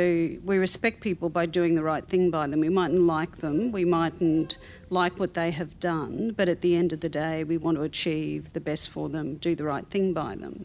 we 0.42 0.56
respect 0.56 1.02
people 1.02 1.28
by 1.28 1.44
doing 1.44 1.74
the 1.74 1.82
right 1.82 2.06
thing 2.08 2.30
by 2.30 2.46
them. 2.46 2.60
We 2.60 2.70
mightn't 2.70 3.02
like 3.02 3.38
them, 3.38 3.72
we 3.72 3.84
mightn't 3.84 4.56
like 4.88 5.18
what 5.18 5.34
they 5.34 5.50
have 5.50 5.78
done, 5.80 6.32
but 6.34 6.48
at 6.48 6.62
the 6.62 6.76
end 6.76 6.94
of 6.94 7.00
the 7.00 7.10
day, 7.10 7.44
we 7.44 7.58
want 7.58 7.76
to 7.76 7.82
achieve 7.82 8.54
the 8.54 8.60
best 8.60 8.88
for 8.88 9.10
them, 9.10 9.34
do 9.34 9.54
the 9.54 9.64
right 9.64 9.86
thing 9.90 10.14
by 10.14 10.34
them. 10.36 10.64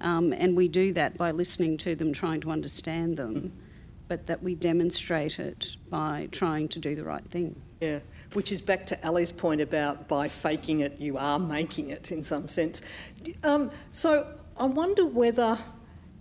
Um, 0.00 0.32
and 0.32 0.56
we 0.56 0.68
do 0.68 0.92
that 0.94 1.16
by 1.16 1.30
listening 1.30 1.76
to 1.78 1.94
them, 1.94 2.12
trying 2.12 2.40
to 2.42 2.50
understand 2.50 3.16
them, 3.16 3.52
but 4.08 4.26
that 4.26 4.42
we 4.42 4.54
demonstrate 4.54 5.38
it 5.38 5.76
by 5.88 6.28
trying 6.32 6.68
to 6.68 6.78
do 6.78 6.94
the 6.96 7.04
right 7.04 7.24
thing. 7.30 7.54
Yeah, 7.80 8.00
which 8.34 8.52
is 8.52 8.60
back 8.60 8.86
to 8.86 9.06
Ali's 9.06 9.32
point 9.32 9.60
about 9.60 10.08
by 10.08 10.28
faking 10.28 10.80
it, 10.80 11.00
you 11.00 11.16
are 11.16 11.38
making 11.38 11.90
it 11.90 12.12
in 12.12 12.22
some 12.22 12.48
sense. 12.48 12.82
Um, 13.42 13.70
so 13.90 14.26
I 14.56 14.64
wonder 14.66 15.06
whether 15.06 15.58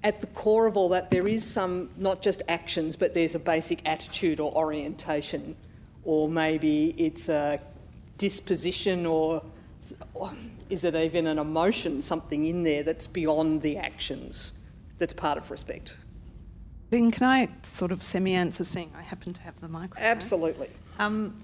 at 0.04 0.22
the 0.22 0.28
core 0.28 0.66
of 0.68 0.78
all 0.78 0.90
that 0.90 1.10
there 1.10 1.28
is 1.28 1.44
some, 1.44 1.90
not 1.98 2.22
just 2.22 2.42
actions, 2.48 2.96
but 2.96 3.14
there's 3.14 3.36
a 3.36 3.40
basic 3.40 3.88
attitude 3.88 4.40
or 4.40 4.54
orientation, 4.56 5.56
or 6.06 6.30
maybe 6.30 6.96
it's 6.98 7.28
a 7.28 7.60
disposition 8.18 9.06
or 9.06 9.44
is 10.70 10.84
it 10.84 10.96
even 10.96 11.28
an 11.28 11.40
emotion, 11.40 12.02
something 12.02 12.46
in 12.46 12.64
there 12.64 12.84
that's 12.84 13.08
beyond 13.08 13.62
the 13.62 13.78
actions, 13.78 14.54
that's 14.98 15.14
part 15.14 15.38
of 15.38 15.50
respect? 15.52 15.98
Lynn, 16.92 17.12
can 17.12 17.24
I 17.28 17.50
sort 17.64 17.92
of 17.92 18.02
semi-answer, 18.02 18.64
seeing 18.64 18.92
I 18.98 19.04
happen 19.04 19.34
to 19.34 19.42
have 19.42 19.60
the 19.62 19.68
microphone? 19.68 20.04
Absolutely. 20.04 20.70
Um, 20.98 21.42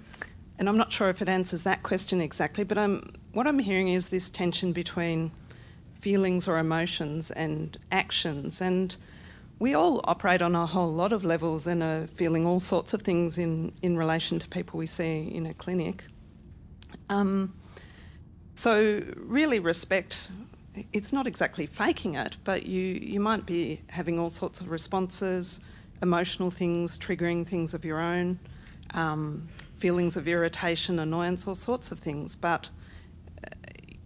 and 0.58 0.68
I'm 0.68 0.78
not 0.78 0.92
sure 0.92 1.10
if 1.10 1.22
it 1.22 1.30
answers 1.30 1.64
that 1.64 1.84
question 1.84 2.22
exactly, 2.22 2.64
but 2.64 2.78
I'm, 2.78 3.14
what 3.34 3.46
I'm 3.46 3.60
hearing 3.60 3.90
is 3.90 4.10
this 4.10 4.30
tension 4.30 4.72
between 4.72 5.32
feelings 5.94 6.48
or 6.48 6.58
emotions 6.58 7.32
and 7.32 7.78
actions. 7.92 8.62
And 8.62 8.96
we 9.60 9.74
all 9.74 10.02
operate 10.06 10.42
on 10.42 10.56
a 10.56 10.66
whole 10.66 10.92
lot 10.92 11.14
of 11.14 11.24
levels 11.24 11.68
and 11.68 11.84
are 11.84 12.08
feeling 12.08 12.46
all 12.46 12.60
sorts 12.60 12.94
of 12.94 13.02
things 13.02 13.38
in, 13.38 13.72
in 13.82 13.98
relation 13.98 14.40
to 14.40 14.48
people 14.48 14.78
we 14.78 14.86
see 14.86 15.32
in 15.34 15.46
a 15.46 15.54
clinic. 15.54 16.06
Um, 17.10 17.54
so, 18.56 19.04
really, 19.18 19.60
respect, 19.60 20.30
it's 20.94 21.12
not 21.12 21.28
exactly 21.28 21.66
faking 21.66 22.16
it, 22.16 22.38
but 22.46 22.66
you, 22.66 22.82
you 22.82 23.20
might 23.20 23.46
be 23.46 23.82
having 23.88 24.18
all 24.18 24.30
sorts 24.30 24.62
of 24.62 24.70
responses, 24.70 25.60
emotional 26.02 26.50
things, 26.50 26.98
triggering 26.98 27.46
things 27.46 27.74
of 27.74 27.84
your 27.84 28.00
own, 28.00 28.40
um, 28.94 29.48
feelings 29.78 30.16
of 30.16 30.28
irritation, 30.28 31.00
annoyance, 31.00 31.46
all 31.48 31.56
sorts 31.56 31.92
of 31.92 32.00
things. 32.00 32.36
But 32.36 32.70
uh, 33.44 33.50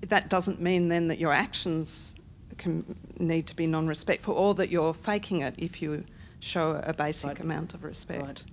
that 0.07 0.29
doesn't 0.29 0.59
mean 0.59 0.87
then 0.87 1.07
that 1.09 1.19
your 1.19 1.31
actions 1.31 2.15
can 2.57 2.95
need 3.19 3.45
to 3.47 3.55
be 3.55 3.67
non 3.67 3.87
respectful 3.87 4.33
or 4.33 4.55
that 4.55 4.69
you're 4.69 4.95
faking 4.95 5.41
it 5.41 5.53
if 5.59 5.79
you 5.81 6.03
show 6.39 6.81
a 6.83 6.93
basic 6.93 7.27
right. 7.27 7.39
amount 7.39 7.75
of 7.75 7.83
respect. 7.83 8.43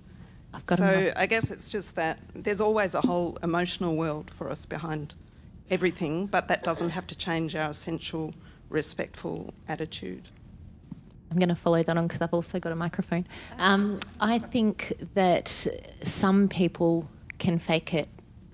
Right. 0.53 0.69
so 0.77 1.11
I 1.15 1.25
guess 1.25 1.49
it's 1.49 1.71
just 1.71 1.95
that 1.95 2.19
there's 2.35 2.61
always 2.61 2.93
a 2.93 3.01
whole 3.01 3.37
emotional 3.41 3.95
world 3.95 4.31
for 4.31 4.49
us 4.49 4.65
behind 4.65 5.13
everything, 5.69 6.27
but 6.27 6.47
that 6.47 6.63
doesn't 6.63 6.89
have 6.91 7.07
to 7.07 7.15
change 7.15 7.55
our 7.55 7.69
essential 7.69 8.33
respectful 8.69 9.53
attitude. 9.67 10.29
I'm 11.29 11.37
going 11.37 11.49
to 11.49 11.55
follow 11.55 11.83
that 11.83 11.97
on 11.97 12.07
because 12.07 12.21
I've 12.21 12.33
also 12.33 12.59
got 12.59 12.71
a 12.71 12.75
microphone. 12.75 13.27
Um, 13.57 13.99
I 14.19 14.39
think 14.39 14.93
that 15.13 15.67
some 16.01 16.47
people 16.47 17.09
can 17.37 17.59
fake 17.59 17.93
it 17.93 18.07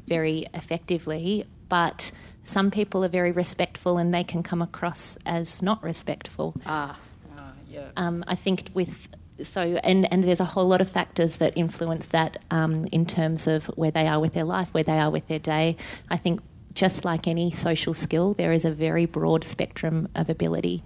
very 0.07 0.47
effectively, 0.53 1.45
but 1.69 2.11
some 2.43 2.71
people 2.71 3.05
are 3.05 3.09
very 3.09 3.31
respectful 3.31 3.97
and 3.97 4.13
they 4.13 4.23
can 4.23 4.43
come 4.43 4.61
across 4.61 5.17
as 5.25 5.61
not 5.61 5.81
respectful. 5.83 6.55
Ah, 6.65 6.99
ah 7.37 7.51
yeah. 7.67 7.89
Um, 7.95 8.23
I 8.27 8.35
think 8.35 8.69
with 8.73 9.07
so 9.41 9.61
and 9.83 10.11
and 10.11 10.23
there's 10.23 10.39
a 10.39 10.45
whole 10.45 10.67
lot 10.67 10.81
of 10.81 10.89
factors 10.89 11.37
that 11.37 11.57
influence 11.57 12.07
that 12.07 12.37
um, 12.51 12.85
in 12.91 13.05
terms 13.05 13.47
of 13.47 13.65
where 13.75 13.91
they 13.91 14.07
are 14.07 14.19
with 14.19 14.33
their 14.33 14.43
life, 14.43 14.73
where 14.73 14.83
they 14.83 14.99
are 14.99 15.09
with 15.09 15.27
their 15.27 15.39
day. 15.39 15.77
I 16.09 16.17
think 16.17 16.41
just 16.73 17.05
like 17.05 17.27
any 17.27 17.51
social 17.51 17.93
skill, 17.93 18.33
there 18.33 18.51
is 18.51 18.65
a 18.65 18.71
very 18.71 19.05
broad 19.05 19.43
spectrum 19.43 20.07
of 20.15 20.29
ability, 20.29 20.83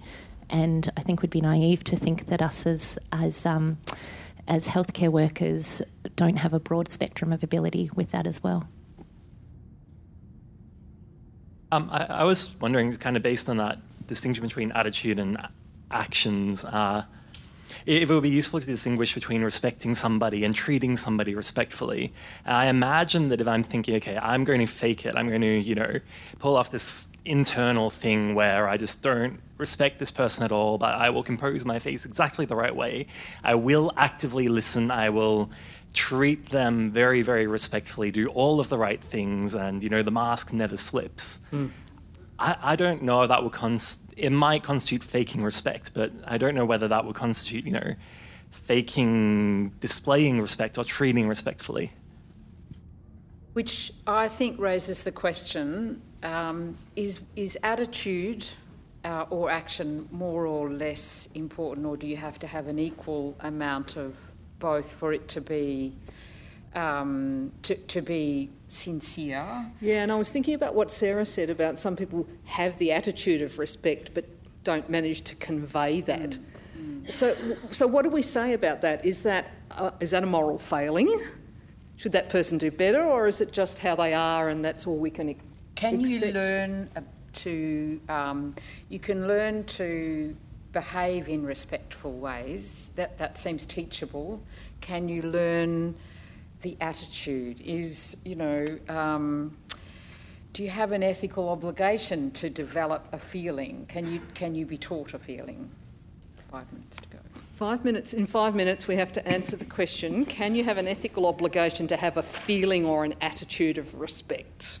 and 0.50 0.90
I 0.96 1.00
think 1.00 1.22
we'd 1.22 1.30
be 1.30 1.40
naive 1.40 1.84
to 1.84 1.96
think 1.96 2.26
that 2.26 2.42
us 2.42 2.66
as 2.66 2.98
as 3.12 3.46
um, 3.46 3.78
as 4.46 4.68
healthcare 4.68 5.10
workers 5.10 5.82
don't 6.16 6.36
have 6.36 6.54
a 6.54 6.60
broad 6.60 6.88
spectrum 6.88 7.32
of 7.32 7.42
ability 7.42 7.90
with 7.94 8.10
that 8.10 8.26
as 8.26 8.42
well. 8.42 8.66
Um, 11.70 11.90
I, 11.92 12.04
I, 12.04 12.24
was 12.24 12.58
wondering, 12.60 12.96
kind 12.96 13.14
of 13.16 13.22
based 13.22 13.50
on 13.50 13.58
that 13.58 13.78
distinction 14.06 14.42
between 14.42 14.72
attitude 14.72 15.18
and 15.18 15.36
actions, 15.90 16.64
uh, 16.64 17.04
it 17.88 18.06
would 18.10 18.22
be 18.22 18.28
useful 18.28 18.60
to 18.60 18.66
distinguish 18.66 19.14
between 19.14 19.42
respecting 19.42 19.94
somebody 19.94 20.44
and 20.44 20.54
treating 20.54 20.94
somebody 20.94 21.34
respectfully. 21.34 22.12
I 22.44 22.66
imagine 22.66 23.30
that 23.30 23.40
if 23.40 23.48
I'm 23.48 23.62
thinking, 23.62 23.94
okay, 23.96 24.18
I'm 24.18 24.44
going 24.44 24.60
to 24.60 24.66
fake 24.66 25.06
it, 25.06 25.14
I'm 25.16 25.26
going 25.30 25.40
to, 25.40 25.58
you 25.58 25.74
know, 25.74 25.98
pull 26.38 26.54
off 26.54 26.70
this 26.70 27.08
internal 27.24 27.88
thing 27.88 28.34
where 28.34 28.68
I 28.68 28.76
just 28.76 29.00
don't 29.00 29.40
respect 29.56 29.98
this 29.98 30.10
person 30.10 30.44
at 30.44 30.52
all, 30.52 30.76
but 30.76 30.92
I 30.92 31.08
will 31.08 31.22
compose 31.22 31.64
my 31.64 31.78
face 31.78 32.04
exactly 32.04 32.44
the 32.44 32.56
right 32.56 32.76
way. 32.76 33.06
I 33.42 33.54
will 33.54 33.90
actively 33.96 34.48
listen. 34.48 34.90
I 34.90 35.08
will 35.08 35.50
treat 35.94 36.50
them 36.50 36.90
very, 36.90 37.22
very 37.22 37.46
respectfully, 37.46 38.10
do 38.10 38.28
all 38.28 38.60
of 38.60 38.68
the 38.68 38.76
right 38.76 39.02
things, 39.02 39.54
and 39.54 39.82
you 39.82 39.88
know 39.88 40.02
the 40.02 40.10
mask 40.10 40.52
never 40.52 40.76
slips. 40.76 41.40
Mm. 41.54 41.70
I, 42.38 42.56
I, 42.62 42.76
don't 42.76 43.02
know 43.02 43.26
that 43.26 43.42
would 43.42 43.52
const- 43.52 44.02
it 44.16 44.30
might 44.30 44.62
constitute 44.62 45.04
faking 45.04 45.42
respect, 45.42 45.92
but 45.94 46.12
I 46.24 46.38
don't 46.38 46.54
know 46.54 46.66
whether 46.66 46.88
that 46.88 47.04
would 47.04 47.16
constitute 47.16 47.64
you 47.64 47.72
know 47.72 47.94
faking 48.50 49.70
displaying 49.80 50.40
respect 50.40 50.78
or 50.78 50.84
treating 50.84 51.28
respectfully. 51.28 51.92
Which 53.52 53.92
I 54.06 54.28
think 54.28 54.58
raises 54.58 55.04
the 55.04 55.12
question: 55.12 56.02
um, 56.22 56.76
is 56.96 57.20
is 57.36 57.58
attitude? 57.62 58.48
Uh, 59.04 59.24
or 59.30 59.48
action 59.48 60.08
more 60.10 60.44
or 60.44 60.68
less 60.68 61.28
important, 61.34 61.86
or 61.86 61.96
do 61.96 62.06
you 62.06 62.16
have 62.16 62.36
to 62.36 62.48
have 62.48 62.66
an 62.66 62.80
equal 62.80 63.36
amount 63.40 63.96
of 63.96 64.32
both 64.58 64.92
for 64.92 65.12
it 65.12 65.28
to 65.28 65.40
be 65.40 65.94
um, 66.74 67.52
to, 67.62 67.74
to 67.74 68.02
be 68.02 68.50
sincere. 68.68 69.44
Yeah, 69.80 70.02
and 70.02 70.12
I 70.12 70.14
was 70.16 70.30
thinking 70.30 70.54
about 70.54 70.74
what 70.74 70.90
Sarah 70.90 71.24
said 71.24 71.50
about 71.50 71.78
some 71.78 71.96
people 71.96 72.28
have 72.44 72.78
the 72.78 72.92
attitude 72.92 73.42
of 73.42 73.58
respect 73.58 74.12
but 74.14 74.24
don't 74.64 74.88
manage 74.88 75.22
to 75.22 75.34
convey 75.36 76.00
that. 76.02 76.38
Mm. 76.78 77.02
Mm. 77.02 77.10
So, 77.10 77.34
so 77.70 77.86
what 77.86 78.02
do 78.02 78.10
we 78.10 78.22
say 78.22 78.52
about 78.52 78.82
that? 78.82 79.04
Is 79.04 79.22
that 79.22 79.46
uh, 79.70 79.90
is 80.00 80.10
that 80.10 80.22
a 80.22 80.26
moral 80.26 80.58
failing? 80.58 81.18
Should 81.96 82.12
that 82.12 82.28
person 82.28 82.58
do 82.58 82.70
better, 82.70 83.02
or 83.02 83.26
is 83.26 83.40
it 83.40 83.50
just 83.50 83.80
how 83.80 83.96
they 83.96 84.14
are 84.14 84.50
and 84.50 84.64
that's 84.64 84.86
all 84.86 84.98
we 84.98 85.10
can? 85.10 85.34
Can 85.74 86.00
expect? 86.00 86.26
you 86.26 86.32
learn 86.32 86.88
to? 87.32 88.00
Um, 88.08 88.54
you 88.88 88.98
can 88.98 89.26
learn 89.26 89.64
to 89.64 90.36
behave 90.72 91.28
in 91.28 91.44
respectful 91.44 92.12
ways. 92.12 92.92
That, 92.96 93.18
that 93.18 93.38
seems 93.38 93.64
teachable. 93.66 94.42
Can 94.80 95.08
you 95.08 95.22
learn 95.22 95.94
the 96.62 96.76
attitude? 96.80 97.60
Is, 97.60 98.16
you 98.24 98.34
know, 98.34 98.78
um, 98.88 99.56
do 100.52 100.62
you 100.62 100.70
have 100.70 100.92
an 100.92 101.02
ethical 101.02 101.48
obligation 101.48 102.30
to 102.32 102.50
develop 102.50 103.08
a 103.12 103.18
feeling? 103.18 103.86
Can 103.88 104.12
you, 104.12 104.20
can 104.34 104.54
you 104.54 104.66
be 104.66 104.78
taught 104.78 105.14
a 105.14 105.18
feeling? 105.18 105.70
Five 106.50 106.72
minutes 106.72 106.96
to 106.96 107.08
go. 107.10 107.18
Five 107.54 107.84
minutes. 107.84 108.14
In 108.14 108.26
five 108.26 108.54
minutes, 108.54 108.88
we 108.88 108.96
have 108.96 109.12
to 109.12 109.28
answer 109.28 109.56
the 109.56 109.64
question 109.64 110.24
can 110.24 110.54
you 110.54 110.64
have 110.64 110.78
an 110.78 110.88
ethical 110.88 111.26
obligation 111.26 111.86
to 111.88 111.96
have 111.96 112.16
a 112.16 112.22
feeling 112.22 112.84
or 112.86 113.04
an 113.04 113.14
attitude 113.20 113.78
of 113.78 113.98
respect? 114.00 114.78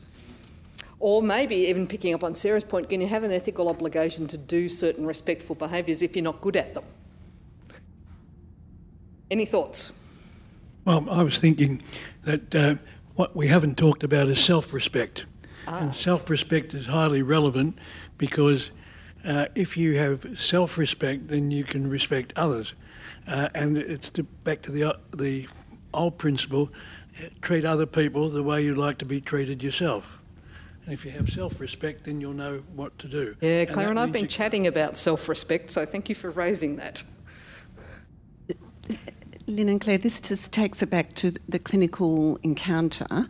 Or 1.00 1.22
maybe 1.22 1.56
even 1.56 1.86
picking 1.86 2.14
up 2.14 2.24
on 2.24 2.34
Sarah's 2.34 2.64
point, 2.64 2.88
can 2.88 3.00
you 3.00 3.06
have 3.06 3.22
an 3.22 3.30
ethical 3.30 3.68
obligation 3.68 4.26
to 4.28 4.36
do 4.36 4.68
certain 4.68 5.06
respectful 5.06 5.54
behaviours 5.54 6.02
if 6.02 6.16
you're 6.16 6.24
not 6.24 6.40
good 6.40 6.56
at 6.56 6.74
them? 6.74 6.84
Any 9.30 9.44
thoughts? 9.44 9.97
Well, 10.88 11.04
I 11.10 11.22
was 11.22 11.38
thinking 11.38 11.82
that 12.22 12.54
uh, 12.54 12.76
what 13.14 13.36
we 13.36 13.48
haven't 13.48 13.76
talked 13.76 14.02
about 14.02 14.28
is 14.28 14.42
self 14.42 14.72
respect. 14.72 15.26
Ah. 15.66 15.80
And 15.80 15.94
self 15.94 16.30
respect 16.30 16.72
is 16.72 16.86
highly 16.86 17.20
relevant 17.20 17.78
because 18.16 18.70
uh, 19.22 19.48
if 19.54 19.76
you 19.76 19.98
have 19.98 20.40
self 20.40 20.78
respect, 20.78 21.28
then 21.28 21.50
you 21.50 21.62
can 21.62 21.90
respect 21.90 22.32
others. 22.36 22.72
Uh, 23.26 23.50
and 23.54 23.76
it's 23.76 24.08
to, 24.08 24.22
back 24.22 24.62
to 24.62 24.72
the, 24.72 24.84
uh, 24.84 24.94
the 25.14 25.46
old 25.92 26.16
principle 26.16 26.70
treat 27.42 27.66
other 27.66 27.84
people 27.84 28.26
the 28.30 28.42
way 28.42 28.64
you'd 28.64 28.78
like 28.78 28.96
to 28.96 29.04
be 29.04 29.20
treated 29.20 29.62
yourself. 29.62 30.18
And 30.86 30.94
if 30.94 31.04
you 31.04 31.10
have 31.10 31.28
self 31.28 31.60
respect, 31.60 32.04
then 32.04 32.18
you'll 32.22 32.32
know 32.32 32.62
what 32.74 32.98
to 33.00 33.08
do. 33.08 33.36
Yeah, 33.42 33.66
Clare 33.66 33.90
and, 33.90 33.98
and 33.98 34.00
I've 34.00 34.12
been 34.12 34.26
chatting 34.26 34.66
about 34.66 34.96
self 34.96 35.28
respect, 35.28 35.70
so 35.70 35.84
thank 35.84 36.08
you 36.08 36.14
for 36.14 36.30
raising 36.30 36.76
that. 36.76 37.02
Lynn 39.48 39.70
and 39.70 39.80
Clare, 39.80 39.96
this 39.96 40.20
just 40.20 40.52
takes 40.52 40.82
it 40.82 40.90
back 40.90 41.14
to 41.14 41.32
the 41.48 41.58
clinical 41.58 42.38
encounter. 42.42 43.26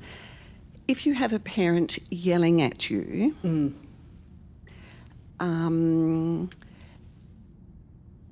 If 0.88 1.06
you 1.06 1.14
have 1.14 1.32
a 1.32 1.38
parent 1.38 1.98
yelling 2.10 2.60
at 2.60 2.90
you, 2.90 3.36
mm. 3.44 3.72
um, 5.38 6.50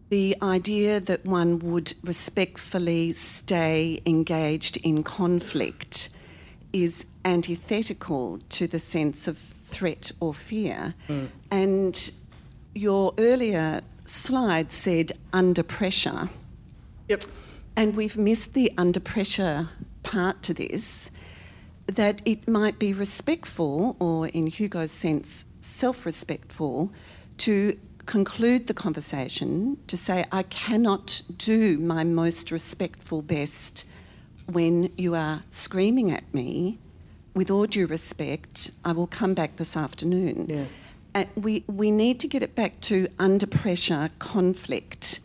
the 0.09 0.37
idea 0.43 0.99
that 0.99 1.25
one 1.25 1.61
would 1.61 1.95
respectfully 2.03 3.13
stay 3.13 4.03
engaged 4.05 4.79
in 4.79 5.05
conflict 5.05 6.09
is 6.73 7.07
antithetical 7.25 8.41
to 8.49 8.67
the 8.67 8.81
sense 8.81 9.29
of 9.29 9.39
threat 9.39 10.11
or 10.19 10.35
fear. 10.35 10.95
Mm. 11.09 11.29
And 11.53 12.11
your 12.75 13.15
earlier 13.17 13.81
slide 14.07 14.73
said 14.73 15.13
under 15.33 15.63
pressure. 15.63 16.29
Yep. 17.09 17.23
And 17.77 17.95
we've 17.95 18.17
missed 18.17 18.55
the 18.55 18.73
under 18.79 19.01
pressure 19.01 19.69
part 20.03 20.43
to 20.45 20.55
this 20.55 21.11
that 21.87 22.21
it 22.25 22.49
might 22.49 22.79
be 22.79 22.93
respectful, 22.93 23.97
or 24.01 24.27
in 24.29 24.49
Hugo's 24.49 24.91
sense, 24.91 25.45
self 25.61 26.05
respectful, 26.05 26.93
to 27.39 27.79
conclude 28.07 28.67
the 28.67 28.75
conversation 28.75 29.79
to 29.87 29.97
say, 29.97 30.25
I 30.33 30.43
cannot 30.45 31.23
do 31.37 31.79
my 31.79 32.03
most 32.03 32.51
respectful 32.51 33.23
best 33.23 33.85
when 34.47 34.93
you 34.97 35.15
are 35.15 35.43
screaming 35.51 36.11
at 36.11 36.33
me 36.33 36.79
with 37.35 37.51
all 37.51 37.67
due 37.67 37.87
respect, 37.87 38.71
I 38.85 38.93
will 38.93 39.07
come 39.07 39.35
back 39.35 39.57
this 39.57 39.77
afternoon. 39.77 40.47
Yeah. 40.49 40.65
Uh, 41.15 41.25
we, 41.35 41.65
we 41.67 41.91
need 41.91 42.21
to 42.21 42.29
get 42.29 42.43
it 42.43 42.55
back 42.55 42.81
to 42.83 43.09
under 43.19 43.47
pressure 43.47 44.11
conflict, 44.19 45.21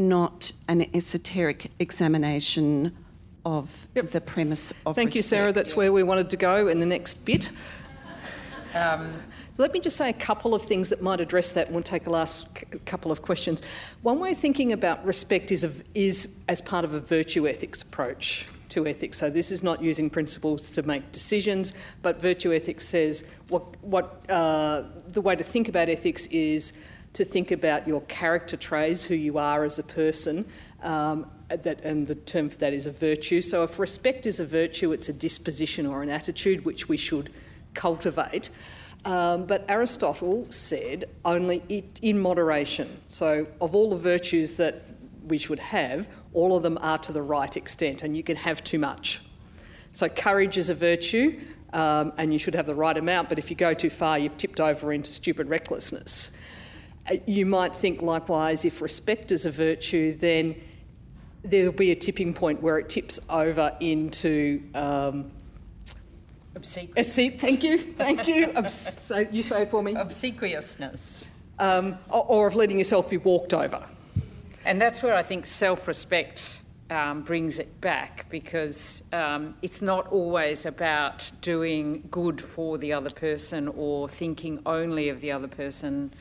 not 0.00 0.52
an 0.68 0.84
esoteric 0.94 1.70
examination 1.78 2.96
of 3.44 3.88
yep. 3.94 4.10
the 4.10 4.20
premise 4.20 4.72
of 4.84 4.96
Thank 4.96 5.08
respect. 5.08 5.16
you, 5.16 5.22
Sarah. 5.22 5.52
That's 5.52 5.76
where 5.76 5.92
we 5.92 6.02
wanted 6.02 6.30
to 6.30 6.36
go 6.36 6.68
in 6.68 6.80
the 6.80 6.86
next 6.86 7.24
bit. 7.24 7.52
Um, 8.74 9.12
let 9.58 9.72
me 9.72 9.80
just 9.80 9.96
say 9.96 10.10
a 10.10 10.14
couple 10.14 10.54
of 10.54 10.62
things 10.62 10.90
that 10.90 11.02
might 11.02 11.20
address 11.20 11.52
that, 11.52 11.66
and 11.66 11.74
we'll 11.74 11.82
take 11.82 12.04
the 12.04 12.10
last 12.10 12.56
c- 12.56 12.66
couple 12.86 13.10
of 13.10 13.20
questions. 13.20 13.62
One 14.02 14.20
way 14.20 14.30
of 14.30 14.36
thinking 14.36 14.72
about 14.72 15.04
respect 15.04 15.50
is, 15.50 15.64
a, 15.64 15.70
is 15.94 16.36
as 16.48 16.62
part 16.62 16.84
of 16.84 16.94
a 16.94 17.00
virtue 17.00 17.48
ethics 17.48 17.82
approach 17.82 18.46
to 18.68 18.86
ethics. 18.86 19.18
So 19.18 19.28
this 19.28 19.50
is 19.50 19.64
not 19.64 19.82
using 19.82 20.08
principles 20.08 20.70
to 20.70 20.82
make 20.82 21.10
decisions, 21.10 21.74
but 22.02 22.20
virtue 22.20 22.54
ethics 22.54 22.86
says 22.86 23.24
what, 23.48 23.64
what 23.82 24.22
uh, 24.30 24.84
the 25.08 25.20
way 25.20 25.34
to 25.34 25.42
think 25.42 25.68
about 25.68 25.88
ethics 25.88 26.26
is 26.28 26.72
to 27.12 27.24
think 27.24 27.50
about 27.50 27.88
your 27.88 28.02
character 28.02 28.56
traits, 28.56 29.04
who 29.04 29.14
you 29.14 29.38
are 29.38 29.64
as 29.64 29.78
a 29.78 29.82
person, 29.82 30.46
um, 30.82 31.30
that, 31.48 31.84
and 31.84 32.06
the 32.06 32.14
term 32.14 32.48
for 32.48 32.58
that 32.58 32.72
is 32.72 32.86
a 32.86 32.92
virtue. 32.92 33.42
So 33.42 33.64
if 33.64 33.78
respect 33.78 34.26
is 34.26 34.38
a 34.38 34.46
virtue, 34.46 34.92
it's 34.92 35.08
a 35.08 35.12
disposition 35.12 35.86
or 35.86 36.02
an 36.02 36.08
attitude 36.08 36.64
which 36.64 36.88
we 36.88 36.96
should 36.96 37.30
cultivate. 37.74 38.50
Um, 39.04 39.46
but 39.46 39.64
Aristotle 39.68 40.46
said 40.50 41.06
only 41.24 41.62
it, 41.68 41.98
in 42.02 42.18
moderation. 42.18 43.00
So, 43.08 43.46
of 43.60 43.74
all 43.74 43.90
the 43.90 43.96
virtues 43.96 44.58
that 44.58 44.82
we 45.26 45.38
should 45.38 45.58
have, 45.58 46.08
all 46.34 46.54
of 46.54 46.62
them 46.62 46.78
are 46.82 46.98
to 46.98 47.12
the 47.12 47.22
right 47.22 47.56
extent, 47.56 48.02
and 48.02 48.14
you 48.14 48.22
can 48.22 48.36
have 48.36 48.62
too 48.62 48.78
much. 48.78 49.22
So, 49.92 50.08
courage 50.08 50.58
is 50.58 50.68
a 50.68 50.74
virtue, 50.74 51.40
um, 51.72 52.12
and 52.18 52.30
you 52.32 52.38
should 52.38 52.54
have 52.54 52.66
the 52.66 52.74
right 52.74 52.96
amount, 52.96 53.30
but 53.30 53.38
if 53.38 53.48
you 53.48 53.56
go 53.56 53.72
too 53.72 53.88
far, 53.88 54.18
you've 54.18 54.36
tipped 54.36 54.60
over 54.60 54.92
into 54.92 55.12
stupid 55.12 55.48
recklessness. 55.48 56.36
Uh, 57.10 57.16
you 57.26 57.46
might 57.46 57.74
think, 57.74 58.02
likewise, 58.02 58.64
if 58.64 58.80
respect 58.80 59.32
is 59.32 59.46
a 59.46 59.50
virtue, 59.50 60.12
then 60.12 60.54
there'll 61.42 61.72
be 61.72 61.90
a 61.90 61.94
tipping 61.96 62.32
point 62.34 62.62
where 62.62 62.78
it 62.78 62.88
tips 62.88 63.18
over 63.28 63.76
into 63.80 64.62
um, 64.74 65.30
Obsequious. 66.54 67.16
thank 67.16 67.62
you, 67.62 67.78
thank 67.78 68.26
you. 68.26 68.52
Obs- 68.56 69.12
you 69.30 69.42
say 69.42 69.62
it 69.62 69.68
for 69.68 69.82
me. 69.82 69.94
Obsequiousness. 69.94 71.30
Um, 71.58 71.98
or, 72.08 72.24
or, 72.26 72.46
of 72.46 72.54
letting 72.54 72.78
yourself 72.78 73.10
be 73.10 73.18
walked 73.18 73.54
over. 73.54 73.84
And 74.64 74.80
that's 74.80 75.02
where 75.02 75.14
I 75.14 75.22
think 75.22 75.46
self 75.46 75.86
respect 75.86 76.60
um, 76.90 77.22
brings 77.22 77.58
it 77.58 77.80
back 77.80 78.26
because 78.30 79.04
um, 79.12 79.54
it's 79.62 79.80
not 79.80 80.08
always 80.08 80.66
about 80.66 81.30
doing 81.40 82.08
good 82.10 82.40
for 82.40 82.78
the 82.78 82.92
other 82.92 83.10
person 83.10 83.68
or 83.68 84.08
thinking 84.08 84.60
only 84.66 85.08
of 85.08 85.20
the 85.20 85.32
other 85.32 85.48
person, 85.48 86.12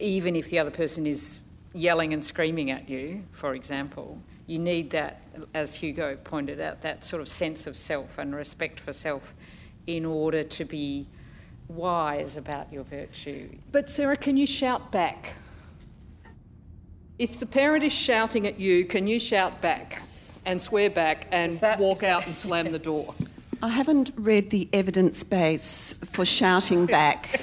even 0.00 0.36
if 0.36 0.50
the 0.50 0.58
other 0.58 0.70
person 0.70 1.06
is 1.06 1.40
yelling 1.74 2.12
and 2.12 2.24
screaming 2.24 2.70
at 2.70 2.88
you, 2.88 3.24
for 3.32 3.54
example. 3.54 4.18
You 4.46 4.58
need 4.58 4.90
that, 4.90 5.22
as 5.54 5.76
Hugo 5.76 6.16
pointed 6.16 6.60
out, 6.60 6.82
that 6.82 7.04
sort 7.04 7.22
of 7.22 7.28
sense 7.28 7.66
of 7.66 7.76
self 7.76 8.18
and 8.18 8.34
respect 8.34 8.80
for 8.80 8.92
self 8.92 9.34
in 9.86 10.04
order 10.04 10.42
to 10.42 10.64
be 10.64 11.06
wise 11.68 12.36
about 12.36 12.72
your 12.72 12.84
virtue. 12.84 13.48
But, 13.70 13.88
Sarah, 13.88 14.16
can 14.16 14.36
you 14.36 14.46
shout 14.46 14.92
back? 14.92 15.34
If 17.18 17.38
the 17.38 17.46
parent 17.46 17.84
is 17.84 17.92
shouting 17.92 18.46
at 18.46 18.58
you, 18.58 18.84
can 18.84 19.06
you 19.06 19.18
shout 19.18 19.60
back 19.60 20.02
and 20.44 20.60
swear 20.60 20.90
back 20.90 21.28
and 21.30 21.52
that, 21.60 21.78
walk 21.78 22.02
out 22.02 22.26
and 22.26 22.36
slam 22.36 22.72
the 22.72 22.78
door? 22.78 23.14
I 23.62 23.68
haven't 23.68 24.10
read 24.16 24.50
the 24.50 24.68
evidence 24.72 25.22
base 25.22 25.92
for 26.04 26.24
shouting 26.24 26.86
back, 26.86 27.42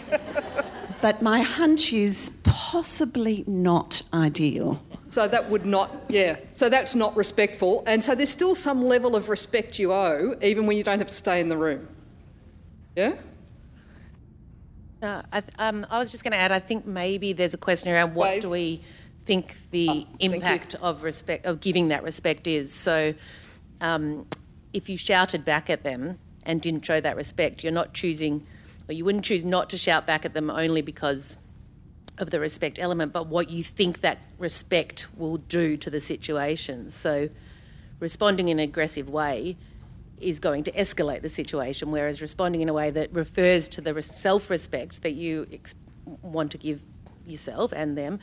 but 1.01 1.21
my 1.21 1.41
hunch 1.41 1.93
is 1.93 2.29
possibly 2.49 3.43
not 3.47 4.01
ideal. 4.13 4.83
So 5.09 5.27
that 5.27 5.49
would 5.49 5.65
not, 5.65 5.91
yeah. 6.09 6.37
So 6.51 6.69
that's 6.69 6.95
not 6.95 7.15
respectful. 7.15 7.83
And 7.87 8.03
so 8.03 8.15
there's 8.15 8.29
still 8.29 8.53
some 8.55 8.85
level 8.85 9.15
of 9.15 9.29
respect 9.29 9.79
you 9.79 9.93
owe, 9.93 10.35
even 10.41 10.65
when 10.65 10.77
you 10.77 10.83
don't 10.83 10.99
have 10.99 11.07
to 11.07 11.13
stay 11.13 11.39
in 11.39 11.49
the 11.49 11.57
room. 11.57 11.87
Yeah? 12.95 13.13
Uh, 15.01 15.21
I, 15.31 15.43
um, 15.57 15.85
I, 15.89 15.99
was 15.99 16.11
just 16.11 16.23
going 16.23 16.33
to 16.33 16.39
add. 16.39 16.51
I 16.51 16.59
think 16.59 16.85
maybe 16.85 17.33
there's 17.33 17.53
a 17.53 17.57
question 17.57 17.91
around 17.91 18.15
what 18.15 18.29
Wave. 18.29 18.41
do 18.41 18.49
we 18.49 18.81
think 19.25 19.55
the 19.71 19.87
oh, 19.89 20.07
impact 20.19 20.75
of 20.81 21.03
respect 21.03 21.45
of 21.45 21.61
giving 21.61 21.87
that 21.89 22.03
respect 22.03 22.47
is. 22.47 22.73
So, 22.73 23.13
um, 23.79 24.27
if 24.73 24.89
you 24.89 24.97
shouted 24.97 25.45
back 25.45 25.69
at 25.69 25.83
them 25.83 26.19
and 26.45 26.61
didn't 26.61 26.85
show 26.85 26.99
that 26.99 27.15
respect, 27.15 27.63
you're 27.63 27.71
not 27.71 27.93
choosing, 27.93 28.45
or 28.89 28.93
you 28.93 29.05
wouldn't 29.05 29.23
choose 29.23 29.45
not 29.45 29.69
to 29.69 29.77
shout 29.77 30.05
back 30.05 30.25
at 30.25 30.33
them 30.33 30.49
only 30.49 30.81
because 30.81 31.37
of 32.19 32.29
the 32.29 32.39
respect 32.39 32.77
element, 32.79 33.13
but 33.13 33.27
what 33.27 33.49
you 33.49 33.63
think 33.63 34.01
that 34.01 34.19
respect 34.37 35.07
will 35.17 35.37
do 35.37 35.77
to 35.77 35.89
the 35.89 35.99
situation. 35.99 36.89
So, 36.89 37.29
responding 37.99 38.49
in 38.49 38.59
an 38.59 38.63
aggressive 38.63 39.09
way 39.09 39.57
is 40.19 40.39
going 40.39 40.63
to 40.65 40.71
escalate 40.73 41.21
the 41.21 41.29
situation, 41.29 41.91
whereas 41.91 42.21
responding 42.21 42.61
in 42.61 42.69
a 42.69 42.73
way 42.73 42.91
that 42.91 43.11
refers 43.13 43.69
to 43.69 43.81
the 43.81 44.01
self 44.01 44.49
respect 44.49 45.01
that 45.03 45.13
you 45.13 45.47
ex- 45.51 45.75
want 46.21 46.51
to 46.51 46.57
give 46.57 46.81
yourself 47.25 47.71
and 47.71 47.97
them. 47.97 48.19